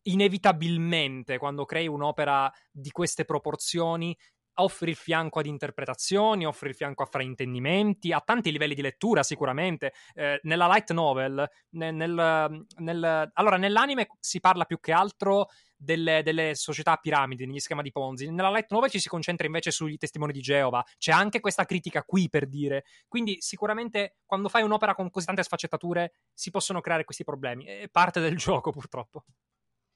inevitabilmente 0.03 1.37
quando 1.39 1.65
crei 1.65 1.87
un'opera 1.87 2.51
di 2.71 2.91
queste 2.91 3.25
proporzioni 3.25 4.17
offri 4.61 4.91
il 4.91 4.97
fianco 4.97 5.39
ad 5.39 5.47
interpretazioni, 5.47 6.45
offri 6.45 6.71
il 6.71 6.75
fianco 6.75 7.05
a 7.05 7.07
fraintendimenti, 7.07 8.13
a 8.13 8.21
tanti 8.21 8.51
livelli 8.51 8.75
di 8.75 8.83
lettura 8.83 9.23
sicuramente. 9.23 9.93
Eh, 10.15 10.41
nella 10.43 10.67
light 10.67 10.91
novel, 10.91 11.49
nel, 11.71 11.95
nel, 11.95 12.65
nel, 12.79 13.31
allora 13.35 13.57
nell'anime 13.57 14.09
si 14.19 14.41
parla 14.41 14.65
più 14.65 14.81
che 14.81 14.91
altro 14.91 15.47
delle, 15.79 16.23
delle, 16.23 16.55
società 16.55 16.93
a 16.93 16.97
piramidi, 16.97 17.47
negli 17.47 17.61
schemi 17.61 17.83
di 17.83 17.93
Ponzi. 17.93 18.31
Nella 18.31 18.51
light 18.51 18.71
novel 18.71 18.91
ci 18.91 18.99
si 18.99 19.09
concentra 19.09 19.47
invece 19.47 19.71
sugli 19.71 19.97
testimoni 19.97 20.33
di 20.33 20.41
Geova. 20.41 20.85
C'è 20.99 21.13
anche 21.13 21.41
questa 21.41 21.65
critica 21.65 22.03
qui 22.03 22.29
per 22.29 22.49
dire. 22.49 22.85
Quindi 23.07 23.37
sicuramente 23.41 24.17
quando 24.27 24.49
fai 24.49 24.63
un'opera 24.63 24.95
con 24.95 25.11
così 25.11 25.27
tante 25.27 25.43
sfaccettature 25.43 26.13
si 26.33 26.51
possono 26.51 26.81
creare 26.81 27.05
questi 27.05 27.25
problemi. 27.25 27.65
È 27.65 27.89
parte 27.89 28.21
del 28.21 28.37
gioco 28.37 28.71
purtroppo. 28.71 29.25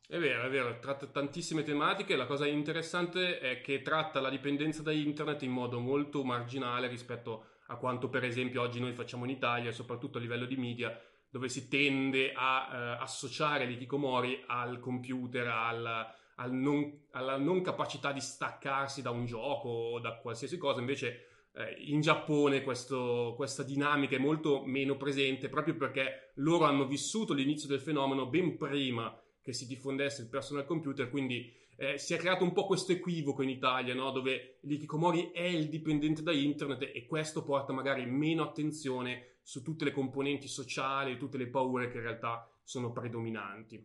È 0.07 0.19
vero, 0.19 0.45
è 0.45 0.51
vero, 0.51 0.79
tratta 0.79 1.07
tantissime 1.07 1.63
tematiche. 1.63 2.17
La 2.17 2.27
cosa 2.27 2.47
interessante 2.47 3.39
è 3.39 3.61
che 3.61 3.81
tratta 3.83 4.21
la 4.21 4.29
dipendenza 4.29 4.83
da 4.83 4.93
internet 4.93 5.43
in 5.43 5.51
modo 5.51 5.81
molto 5.81 6.23
marginale 6.23 6.87
rispetto 6.87 7.47
a 7.69 7.77
quanto 7.77 8.11
per 8.11 8.25
esempio 8.25 8.61
oggi 8.61 8.79
noi 8.79 8.93
facciamo 8.93 9.25
in 9.25 9.31
Italia, 9.31 9.73
soprattutto 9.73 10.19
a 10.19 10.21
livello 10.21 10.45
di 10.45 10.57
media, 10.57 10.95
dove 11.33 11.49
si 11.49 11.67
tende 11.67 12.35
a 12.35 12.69
eh, 12.71 13.03
associare 13.03 13.65
l'ikikomori 13.65 14.45
al 14.47 14.79
computer, 14.81 15.47
al, 15.47 16.15
al 16.35 16.53
non, 16.53 17.05
alla 17.13 17.39
non 17.39 17.63
capacità 17.63 18.13
di 18.13 18.21
staccarsi 18.21 19.01
da 19.01 19.09
un 19.09 19.25
gioco 19.25 19.69
o 19.71 19.99
da 19.99 20.17
qualsiasi 20.17 20.59
cosa, 20.59 20.81
invece 20.81 21.29
eh, 21.55 21.75
in 21.87 22.03
Giappone 22.03 22.63
questo, 22.63 23.33
questa 23.35 23.63
dinamica 23.63 24.15
è 24.15 24.19
molto 24.19 24.63
meno 24.67 24.99
presente 24.99 25.49
proprio 25.49 25.75
perché 25.75 26.33
loro 26.35 26.67
hanno 26.67 26.85
vissuto 26.85 27.33
l'inizio 27.33 27.67
del 27.67 27.81
fenomeno 27.81 28.27
ben 28.27 28.59
prima 28.59 29.19
che 29.41 29.55
si 29.55 29.67
diffondesse 29.67 30.21
il 30.21 30.29
personal 30.29 30.67
computer, 30.67 31.09
quindi 31.09 31.51
eh, 31.83 31.99
si 31.99 32.15
è 32.15 32.17
creato 32.17 32.45
un 32.45 32.53
po' 32.53 32.65
questo 32.65 32.93
equivoco 32.93 33.43
in 33.43 33.49
Italia, 33.49 33.93
no? 33.93 34.13
dove 34.13 34.59
l'ikikomori 34.63 35.33
è 35.33 35.43
il 35.43 35.69
dipendente 35.69 36.23
da 36.23 36.33
internet 36.33 36.93
e 36.95 37.07
questo 37.07 37.43
porta 37.43 37.73
magari 37.73 38.07
meno 38.07 38.45
attenzione 38.45 39.39
su 39.43 39.63
tutte 39.63 39.85
le 39.85 39.91
componenti 39.91 40.47
sociali, 40.47 41.19
tutte 41.19 41.39
le 41.39 41.49
paure 41.49 41.91
che 41.91 41.97
in 41.97 42.05
realtà 42.05 42.49
sono 42.63 42.93
predominanti. 42.93 43.85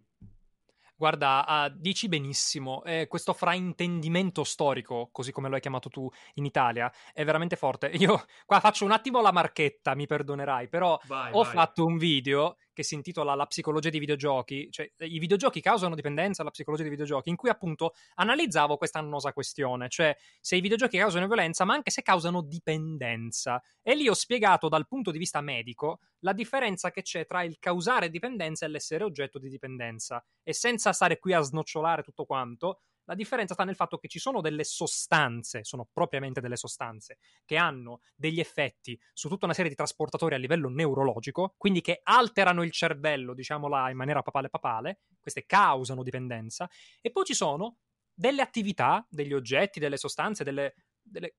Guarda, 0.95 1.69
uh, 1.69 1.75
dici 1.79 2.07
benissimo, 2.07 2.83
eh, 2.83 3.07
questo 3.07 3.33
fraintendimento 3.33 4.43
storico, 4.43 5.09
così 5.11 5.31
come 5.31 5.47
lo 5.47 5.55
hai 5.55 5.61
chiamato 5.61 5.89
tu 5.89 6.07
in 6.35 6.45
Italia, 6.45 6.91
è 7.13 7.23
veramente 7.23 7.55
forte. 7.55 7.87
Io 7.97 8.25
qua 8.45 8.59
faccio 8.59 8.85
un 8.85 8.91
attimo 8.91 9.21
la 9.21 9.31
marchetta, 9.31 9.95
mi 9.95 10.05
perdonerai, 10.05 10.69
però 10.69 10.99
vai, 11.05 11.31
ho 11.33 11.43
vai. 11.43 11.51
fatto 11.51 11.83
un 11.83 11.97
video 11.97 12.57
che 12.77 12.83
si 12.83 12.93
intitola 12.93 13.33
La 13.33 13.47
psicologia 13.47 13.89
dei 13.89 13.99
videogiochi, 13.99 14.69
cioè 14.69 14.87
i 14.97 15.17
videogiochi 15.17 15.61
causano 15.61 15.95
dipendenza, 15.95 16.43
la 16.43 16.51
psicologia 16.51 16.83
dei 16.83 16.91
videogiochi, 16.91 17.29
in 17.31 17.35
cui 17.35 17.49
appunto 17.49 17.95
analizzavo 18.13 18.77
questa 18.77 18.99
annosa 18.99 19.33
questione, 19.33 19.89
cioè 19.89 20.15
se 20.39 20.57
i 20.57 20.61
videogiochi 20.61 20.99
causano 20.99 21.25
violenza, 21.25 21.65
ma 21.65 21.73
anche 21.73 21.89
se 21.89 22.03
causano 22.03 22.43
dipendenza. 22.43 23.59
E 23.81 23.95
lì 23.95 24.07
ho 24.07 24.13
spiegato 24.13 24.69
dal 24.69 24.85
punto 24.85 25.09
di 25.09 25.17
vista 25.17 25.41
medico 25.41 26.01
la 26.19 26.33
differenza 26.33 26.91
che 26.91 27.01
c'è 27.01 27.25
tra 27.25 27.41
il 27.41 27.57
causare 27.57 28.11
dipendenza 28.11 28.67
e 28.67 28.69
l'essere 28.69 29.03
oggetto 29.03 29.39
di 29.39 29.49
dipendenza. 29.49 30.23
E 30.43 30.53
senza 30.53 30.93
stare 30.93 31.17
qui 31.17 31.33
a 31.33 31.41
snocciolare 31.41 32.03
tutto 32.03 32.25
quanto, 32.25 32.81
la 33.07 33.15
differenza 33.15 33.53
sta 33.53 33.63
nel 33.63 33.75
fatto 33.75 33.97
che 33.97 34.07
ci 34.07 34.19
sono 34.19 34.41
delle 34.41 34.63
sostanze, 34.63 35.63
sono 35.63 35.87
propriamente 35.91 36.41
delle 36.41 36.57
sostanze, 36.57 37.17
che 37.45 37.55
hanno 37.55 38.01
degli 38.15 38.39
effetti 38.39 38.99
su 39.13 39.29
tutta 39.29 39.45
una 39.45 39.53
serie 39.53 39.69
di 39.69 39.77
trasportatori 39.77 40.35
a 40.35 40.37
livello 40.37 40.69
neurologico, 40.69 41.55
quindi 41.57 41.81
che 41.81 42.01
alterano 42.03 42.63
il 42.63 42.71
cervello, 42.71 43.33
diciamola 43.33 43.89
in 43.89 43.97
maniera 43.97 44.21
papale 44.21 44.49
papale, 44.49 44.99
queste 45.19 45.45
causano 45.45 46.03
dipendenza, 46.03 46.69
e 47.01 47.11
poi 47.11 47.23
ci 47.23 47.33
sono 47.33 47.77
delle 48.13 48.41
attività, 48.41 49.05
degli 49.09 49.33
oggetti, 49.33 49.79
delle 49.79 49.97
sostanze, 49.97 50.43
delle, 50.43 50.73
delle 51.01 51.35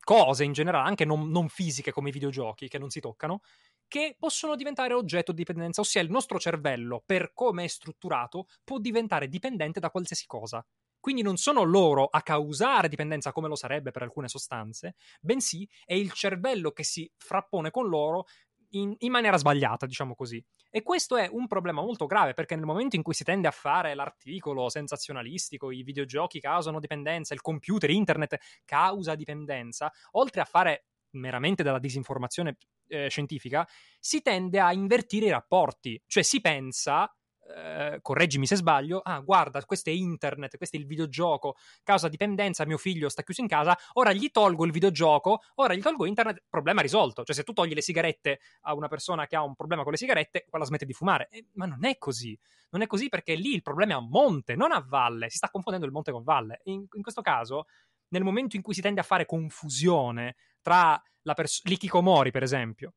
cose 0.00 0.44
in 0.44 0.52
generale, 0.52 0.88
anche 0.88 1.04
non, 1.04 1.30
non 1.30 1.48
fisiche 1.48 1.90
come 1.90 2.10
i 2.10 2.12
videogiochi, 2.12 2.68
che 2.68 2.78
non 2.78 2.90
si 2.90 3.00
toccano, 3.00 3.40
che 3.88 4.14
possono 4.18 4.54
diventare 4.54 4.94
oggetto 4.94 5.32
di 5.32 5.38
dipendenza, 5.38 5.80
ossia 5.80 6.00
il 6.00 6.10
nostro 6.10 6.38
cervello, 6.38 7.02
per 7.04 7.32
come 7.34 7.64
è 7.64 7.66
strutturato, 7.66 8.46
può 8.62 8.78
diventare 8.78 9.28
dipendente 9.28 9.80
da 9.80 9.90
qualsiasi 9.90 10.26
cosa. 10.26 10.64
Quindi 11.00 11.22
non 11.22 11.36
sono 11.36 11.62
loro 11.62 12.06
a 12.06 12.22
causare 12.22 12.88
dipendenza 12.88 13.32
come 13.32 13.48
lo 13.48 13.56
sarebbe 13.56 13.90
per 13.90 14.02
alcune 14.02 14.28
sostanze, 14.28 14.94
bensì 15.20 15.68
è 15.84 15.94
il 15.94 16.12
cervello 16.12 16.72
che 16.72 16.84
si 16.84 17.10
frappone 17.16 17.70
con 17.70 17.88
loro 17.88 18.26
in, 18.70 18.94
in, 18.98 19.10
maniera 19.10 19.36
sbagliata, 19.36 19.86
diciamo 19.86 20.14
così. 20.14 20.44
E 20.70 20.82
questo 20.82 21.16
è 21.16 21.28
un 21.30 21.46
problema 21.46 21.80
molto 21.80 22.06
grave 22.06 22.34
perché 22.34 22.54
nel 22.56 22.66
momento 22.66 22.96
in 22.96 23.02
cui 23.02 23.14
si 23.14 23.24
tende 23.24 23.48
a 23.48 23.52
fare 23.52 23.94
l'articolo 23.94 24.68
sensazionalistico, 24.68 25.70
i 25.70 25.82
videogiochi 25.82 26.40
causano 26.40 26.80
dipendenza, 26.80 27.34
il 27.34 27.40
computer, 27.40 27.90
internet 27.90 28.36
causa 28.64 29.14
dipendenza, 29.14 29.90
oltre 30.12 30.40
a 30.40 30.44
fare 30.44 30.86
meramente 31.12 31.62
della 31.62 31.78
disinformazione 31.78 32.58
eh, 32.88 33.08
scientifica, 33.08 33.66
si 33.98 34.20
tende 34.20 34.60
a 34.60 34.72
invertire 34.72 35.26
i 35.26 35.30
rapporti, 35.30 36.00
cioè 36.06 36.22
si 36.22 36.40
pensa 36.40 37.10
eh, 37.54 37.98
correggimi 38.02 38.46
se 38.46 38.56
sbaglio, 38.56 39.00
ah 39.00 39.20
guarda, 39.20 39.64
questo 39.64 39.90
è 39.90 39.92
internet, 39.92 40.56
questo 40.56 40.76
è 40.76 40.80
il 40.80 40.86
videogioco, 40.86 41.56
causa 41.82 42.08
dipendenza, 42.08 42.66
mio 42.66 42.78
figlio 42.78 43.08
sta 43.08 43.22
chiuso 43.22 43.40
in 43.40 43.48
casa, 43.48 43.76
ora 43.94 44.12
gli 44.12 44.30
tolgo 44.30 44.64
il 44.64 44.72
videogioco, 44.72 45.40
ora 45.56 45.74
gli 45.74 45.80
tolgo 45.80 46.06
internet, 46.06 46.42
problema 46.48 46.80
risolto. 46.80 47.24
Cioè 47.24 47.34
se 47.34 47.42
tu 47.42 47.52
togli 47.52 47.74
le 47.74 47.82
sigarette 47.82 48.40
a 48.62 48.74
una 48.74 48.88
persona 48.88 49.26
che 49.26 49.36
ha 49.36 49.42
un 49.42 49.54
problema 49.54 49.82
con 49.82 49.92
le 49.92 49.98
sigarette, 49.98 50.46
quella 50.48 50.64
smette 50.64 50.84
di 50.84 50.92
fumare. 50.92 51.28
Eh, 51.30 51.46
ma 51.54 51.66
non 51.66 51.84
è 51.84 51.98
così, 51.98 52.38
non 52.70 52.82
è 52.82 52.86
così 52.86 53.08
perché 53.08 53.34
lì 53.34 53.54
il 53.54 53.62
problema 53.62 53.92
è 53.92 53.96
a 53.96 54.00
monte, 54.00 54.54
non 54.54 54.72
a 54.72 54.84
valle, 54.86 55.30
si 55.30 55.36
sta 55.36 55.50
confondendo 55.50 55.86
il 55.86 55.92
monte 55.92 56.12
con 56.12 56.22
valle. 56.22 56.60
In, 56.64 56.86
in 56.92 57.02
questo 57.02 57.22
caso, 57.22 57.66
nel 58.08 58.22
momento 58.22 58.56
in 58.56 58.62
cui 58.62 58.74
si 58.74 58.80
tende 58.80 59.00
a 59.00 59.04
fare 59.04 59.26
confusione 59.26 60.36
tra 60.62 61.00
la 61.22 61.34
pers- 61.34 61.64
l'ikikomori, 61.64 62.30
per 62.30 62.42
esempio, 62.42 62.94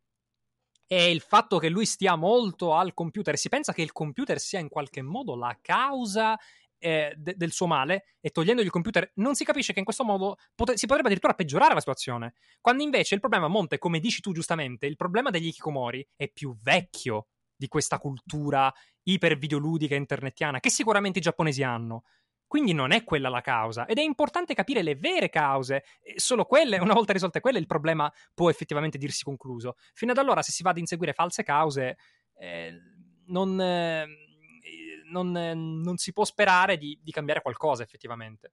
e 0.93 1.09
il 1.09 1.21
fatto 1.21 1.57
che 1.57 1.69
lui 1.69 1.85
stia 1.85 2.17
molto 2.17 2.73
al 2.73 2.93
computer, 2.93 3.37
si 3.37 3.47
pensa 3.47 3.71
che 3.71 3.81
il 3.81 3.93
computer 3.93 4.37
sia 4.41 4.59
in 4.59 4.67
qualche 4.67 5.01
modo 5.01 5.37
la 5.37 5.57
causa 5.61 6.37
eh, 6.77 7.13
de- 7.15 7.35
del 7.37 7.53
suo 7.53 7.65
male 7.65 8.15
e 8.19 8.29
togliendogli 8.29 8.65
il 8.65 8.71
computer 8.71 9.09
non 9.15 9.33
si 9.33 9.45
capisce 9.45 9.71
che 9.71 9.79
in 9.79 9.85
questo 9.85 10.03
modo 10.03 10.35
pot- 10.53 10.73
si 10.73 10.87
potrebbe 10.87 11.07
addirittura 11.07 11.33
peggiorare 11.33 11.73
la 11.73 11.79
situazione. 11.79 12.33
Quando 12.59 12.83
invece 12.83 13.13
il 13.13 13.21
problema 13.21 13.47
monte, 13.47 13.77
come 13.77 14.01
dici 14.01 14.19
tu 14.19 14.33
giustamente, 14.33 14.85
il 14.85 14.97
problema 14.97 15.29
degli 15.29 15.47
Ikikomori 15.47 16.05
è 16.13 16.29
più 16.29 16.57
vecchio 16.61 17.27
di 17.55 17.69
questa 17.69 17.97
cultura 17.97 18.69
iper 19.03 19.37
videoludica 19.37 19.95
internetiana 19.95 20.59
che 20.59 20.69
sicuramente 20.69 21.19
i 21.19 21.21
giapponesi 21.21 21.63
hanno. 21.63 22.03
Quindi 22.51 22.73
non 22.73 22.91
è 22.91 23.05
quella 23.05 23.29
la 23.29 23.39
causa 23.39 23.85
ed 23.85 23.97
è 23.97 24.01
importante 24.01 24.53
capire 24.53 24.83
le 24.83 24.95
vere 24.95 25.29
cause. 25.29 25.85
Solo 26.17 26.43
quelle, 26.43 26.79
una 26.79 26.93
volta 26.93 27.13
risolte 27.13 27.39
quelle, 27.39 27.59
il 27.59 27.65
problema 27.65 28.11
può 28.33 28.49
effettivamente 28.49 28.97
dirsi 28.97 29.23
concluso. 29.23 29.77
Fino 29.93 30.11
ad 30.11 30.17
allora, 30.17 30.41
se 30.41 30.51
si 30.51 30.61
va 30.61 30.71
ad 30.71 30.77
inseguire 30.77 31.13
false 31.13 31.43
cause, 31.43 31.95
eh, 32.35 32.73
non, 33.27 33.61
eh, 33.61 34.05
non, 35.09 35.37
eh, 35.37 35.53
non, 35.53 35.95
si 35.95 36.11
può 36.11 36.25
sperare 36.25 36.75
di, 36.75 36.99
di 37.01 37.11
cambiare 37.11 37.41
qualcosa 37.41 37.83
effettivamente. 37.83 38.51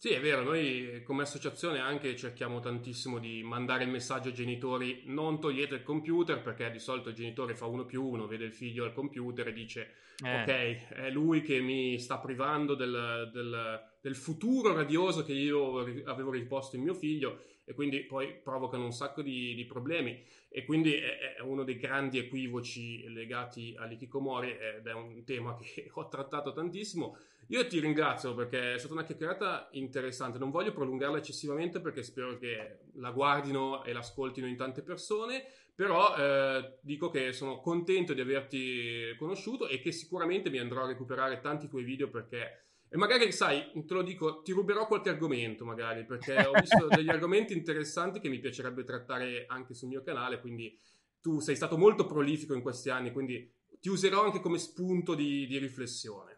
Sì, 0.00 0.10
è 0.10 0.20
vero, 0.20 0.44
noi 0.44 1.02
come 1.04 1.22
associazione 1.22 1.80
anche 1.80 2.14
cerchiamo 2.14 2.60
tantissimo 2.60 3.18
di 3.18 3.42
mandare 3.42 3.82
il 3.82 3.90
messaggio 3.90 4.28
ai 4.28 4.34
genitori 4.34 5.02
non 5.06 5.40
togliete 5.40 5.74
il 5.74 5.82
computer 5.82 6.40
perché 6.40 6.70
di 6.70 6.78
solito 6.78 7.08
il 7.08 7.16
genitore 7.16 7.56
fa 7.56 7.66
uno 7.66 7.84
più 7.84 8.04
uno, 8.04 8.28
vede 8.28 8.44
il 8.44 8.52
figlio 8.52 8.84
al 8.84 8.92
computer 8.92 9.48
e 9.48 9.52
dice 9.52 9.94
eh. 10.24 10.42
ok, 10.42 10.88
è 10.90 11.10
lui 11.10 11.42
che 11.42 11.60
mi 11.60 11.98
sta 11.98 12.18
privando 12.18 12.76
del, 12.76 13.28
del, 13.32 13.80
del 14.00 14.14
futuro 14.14 14.72
radioso 14.72 15.24
che 15.24 15.32
io 15.32 15.78
avevo 16.04 16.30
riposto 16.30 16.76
in 16.76 16.82
mio 16.82 16.94
figlio 16.94 17.42
e 17.68 17.74
quindi 17.74 18.00
poi 18.00 18.32
provocano 18.32 18.84
un 18.84 18.92
sacco 18.92 19.20
di, 19.20 19.54
di 19.54 19.66
problemi 19.66 20.24
e 20.48 20.64
quindi 20.64 20.94
è, 20.94 21.34
è, 21.36 21.40
uno 21.42 21.64
dei 21.64 21.76
grandi 21.76 22.18
equivoci 22.18 23.06
legati 23.12 23.74
all'ikikomori 23.76 24.56
ed 24.56 24.86
è 24.86 24.94
un 24.94 25.22
tema 25.24 25.54
che 25.56 25.90
ho 25.92 26.08
trattato 26.08 26.54
tantissimo 26.54 27.18
io 27.50 27.66
ti 27.66 27.80
ringrazio 27.80 28.34
perché 28.34 28.74
è 28.74 28.78
stata 28.78 28.92
una 28.92 29.04
chiacchierata 29.04 29.68
interessante. 29.72 30.38
Non 30.38 30.50
voglio 30.50 30.72
prolungarla 30.72 31.16
eccessivamente 31.16 31.80
perché 31.80 32.02
spero 32.02 32.36
che 32.36 32.80
la 32.96 33.10
guardino 33.10 33.84
e 33.84 33.94
l'ascoltino 33.94 34.46
in 34.46 34.56
tante 34.56 34.82
persone. 34.82 35.44
Però 35.74 36.14
eh, 36.14 36.76
dico 36.82 37.08
che 37.08 37.32
sono 37.32 37.60
contento 37.60 38.12
di 38.12 38.20
averti 38.20 39.14
conosciuto 39.16 39.66
e 39.66 39.80
che 39.80 39.92
sicuramente 39.92 40.50
mi 40.50 40.58
andrò 40.58 40.82
a 40.82 40.88
recuperare 40.88 41.40
tanti 41.40 41.68
tuoi 41.68 41.84
video 41.84 42.10
perché. 42.10 42.64
E 42.90 42.96
magari, 42.96 43.30
sai, 43.32 43.70
te 43.86 43.94
lo 43.94 44.02
dico, 44.02 44.40
ti 44.42 44.52
ruberò 44.52 44.86
qualche 44.86 45.10
argomento, 45.10 45.64
magari, 45.64 46.04
perché 46.04 46.44
ho 46.46 46.52
visto 46.52 46.86
degli 46.88 47.10
argomenti 47.10 47.52
interessanti 47.52 48.18
che 48.18 48.28
mi 48.28 48.38
piacerebbe 48.38 48.84
trattare 48.84 49.44
anche 49.46 49.74
sul 49.74 49.88
mio 49.88 50.02
canale. 50.02 50.40
Quindi 50.40 50.78
tu 51.20 51.40
sei 51.40 51.56
stato 51.56 51.76
molto 51.76 52.06
prolifico 52.06 52.54
in 52.54 52.62
questi 52.62 52.88
anni, 52.90 53.12
quindi 53.12 53.52
ti 53.80 53.88
userò 53.88 54.24
anche 54.24 54.40
come 54.40 54.58
spunto 54.58 55.14
di, 55.14 55.46
di 55.46 55.58
riflessione. 55.58 56.37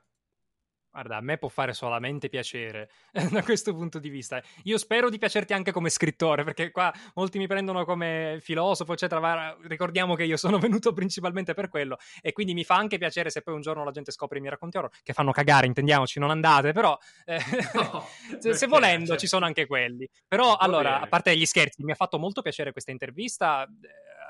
Guarda, 0.92 1.18
a 1.18 1.20
me 1.20 1.38
può 1.38 1.48
fare 1.48 1.72
solamente 1.72 2.28
piacere 2.28 2.90
da 3.30 3.44
questo 3.44 3.72
punto 3.74 4.00
di 4.00 4.08
vista. 4.08 4.42
Io 4.64 4.76
spero 4.76 5.08
di 5.08 5.18
piacerti 5.18 5.52
anche 5.52 5.70
come 5.70 5.88
scrittore, 5.88 6.42
perché 6.42 6.72
qua 6.72 6.92
molti 7.14 7.38
mi 7.38 7.46
prendono 7.46 7.84
come 7.84 8.38
filosofo, 8.40 8.92
eccetera. 8.92 9.20
Ma 9.20 9.56
ricordiamo 9.68 10.16
che 10.16 10.24
io 10.24 10.36
sono 10.36 10.58
venuto 10.60 10.92
principalmente 10.92 11.54
per 11.54 11.68
quello, 11.68 11.96
e 12.20 12.32
quindi 12.32 12.54
mi 12.54 12.64
fa 12.64 12.74
anche 12.74 12.98
piacere 12.98 13.30
se 13.30 13.42
poi 13.42 13.54
un 13.54 13.60
giorno 13.60 13.84
la 13.84 13.92
gente 13.92 14.10
scopre 14.10 14.38
i 14.38 14.40
miei 14.40 14.52
racconti 14.52 14.78
oro, 14.78 14.90
che 15.04 15.12
fanno 15.12 15.30
cagare, 15.30 15.66
intendiamoci, 15.66 16.18
non 16.18 16.30
andate, 16.30 16.72
però 16.72 16.98
eh, 17.24 17.38
no, 17.74 18.06
se, 18.40 18.54
se, 18.54 18.66
volendo 18.66 19.06
certo. 19.06 19.20
ci 19.20 19.26
sono 19.28 19.46
anche 19.46 19.66
quelli. 19.66 20.08
Però, 20.26 20.56
allora, 20.56 21.00
a 21.00 21.06
parte 21.06 21.36
gli 21.36 21.46
scherzi, 21.46 21.84
mi 21.84 21.92
ha 21.92 21.96
fatto 21.96 22.18
molto 22.18 22.42
piacere 22.42 22.72
questa 22.72 22.90
intervista. 22.90 23.68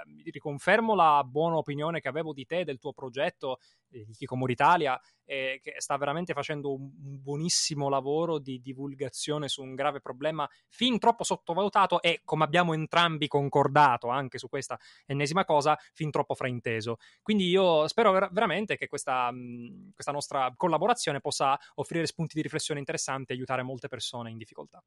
Eh, 0.07 0.31
riconfermo 0.31 0.95
la 0.95 1.23
buona 1.25 1.57
opinione 1.57 2.01
che 2.01 2.09
avevo 2.09 2.33
di 2.33 2.45
te, 2.47 2.65
del 2.65 2.79
tuo 2.79 2.93
progetto, 2.93 3.59
di 3.87 4.07
Kikomori 4.13 4.53
Italia, 4.53 5.01
eh, 5.25 5.61
che 5.63 5.75
sta 5.79 5.97
veramente 5.97 6.33
facendo 6.33 6.73
un, 6.75 6.91
buonissimo 6.93 7.89
lavoro 7.89 8.39
di 8.39 8.61
divulgazione 8.61 9.49
su 9.49 9.63
un 9.63 9.75
grave 9.75 10.01
problema 10.01 10.49
fin 10.69 10.99
troppo 10.99 11.25
sottovalutato 11.25 12.01
e, 12.01 12.21
come 12.25 12.45
abbiamo 12.45 12.73
entrambi 12.73 13.29
concordato 13.29 14.09
anche 14.09 14.39
su 14.39 14.49
questa 14.49 14.79
ennesima 15.07 15.45
cosa, 15.45 15.77
fin 15.93 16.11
troppo 16.11 16.35
frainteso. 16.35 16.97
Quindi 17.23 17.49
io 17.49 17.87
spero 17.89 18.13
ver- 18.13 18.33
veramente 18.33 18.77
che 18.77 18.87
questa, 18.87 19.31
mh, 19.31 19.93
questa 19.95 20.13
nostra 20.13 20.53
collaborazione 20.57 21.21
possa 21.21 21.59
offrire 21.75 22.07
spunti 22.07 22.35
di 22.37 22.43
riflessione 22.43 22.81
interessanti 22.81 23.33
e 23.33 23.35
aiutare 23.35 23.63
molte 23.63 23.89
persone 23.89 24.31
in 24.31 24.37
difficoltà. 24.37 24.83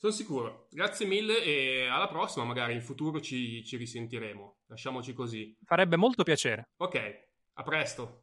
Sono 0.00 0.12
sicuro. 0.14 0.66
Grazie 0.70 1.04
mille 1.04 1.44
e 1.44 1.86
alla 1.86 2.08
prossima, 2.08 2.46
magari 2.46 2.72
in 2.72 2.80
futuro 2.80 3.20
ci, 3.20 3.62
ci 3.62 3.76
risentiremo. 3.76 4.60
Lasciamoci 4.68 5.12
così. 5.12 5.54
Farebbe 5.62 5.96
molto 5.96 6.22
piacere. 6.22 6.70
Ok, 6.78 7.26
a 7.52 7.62
presto. 7.62 8.22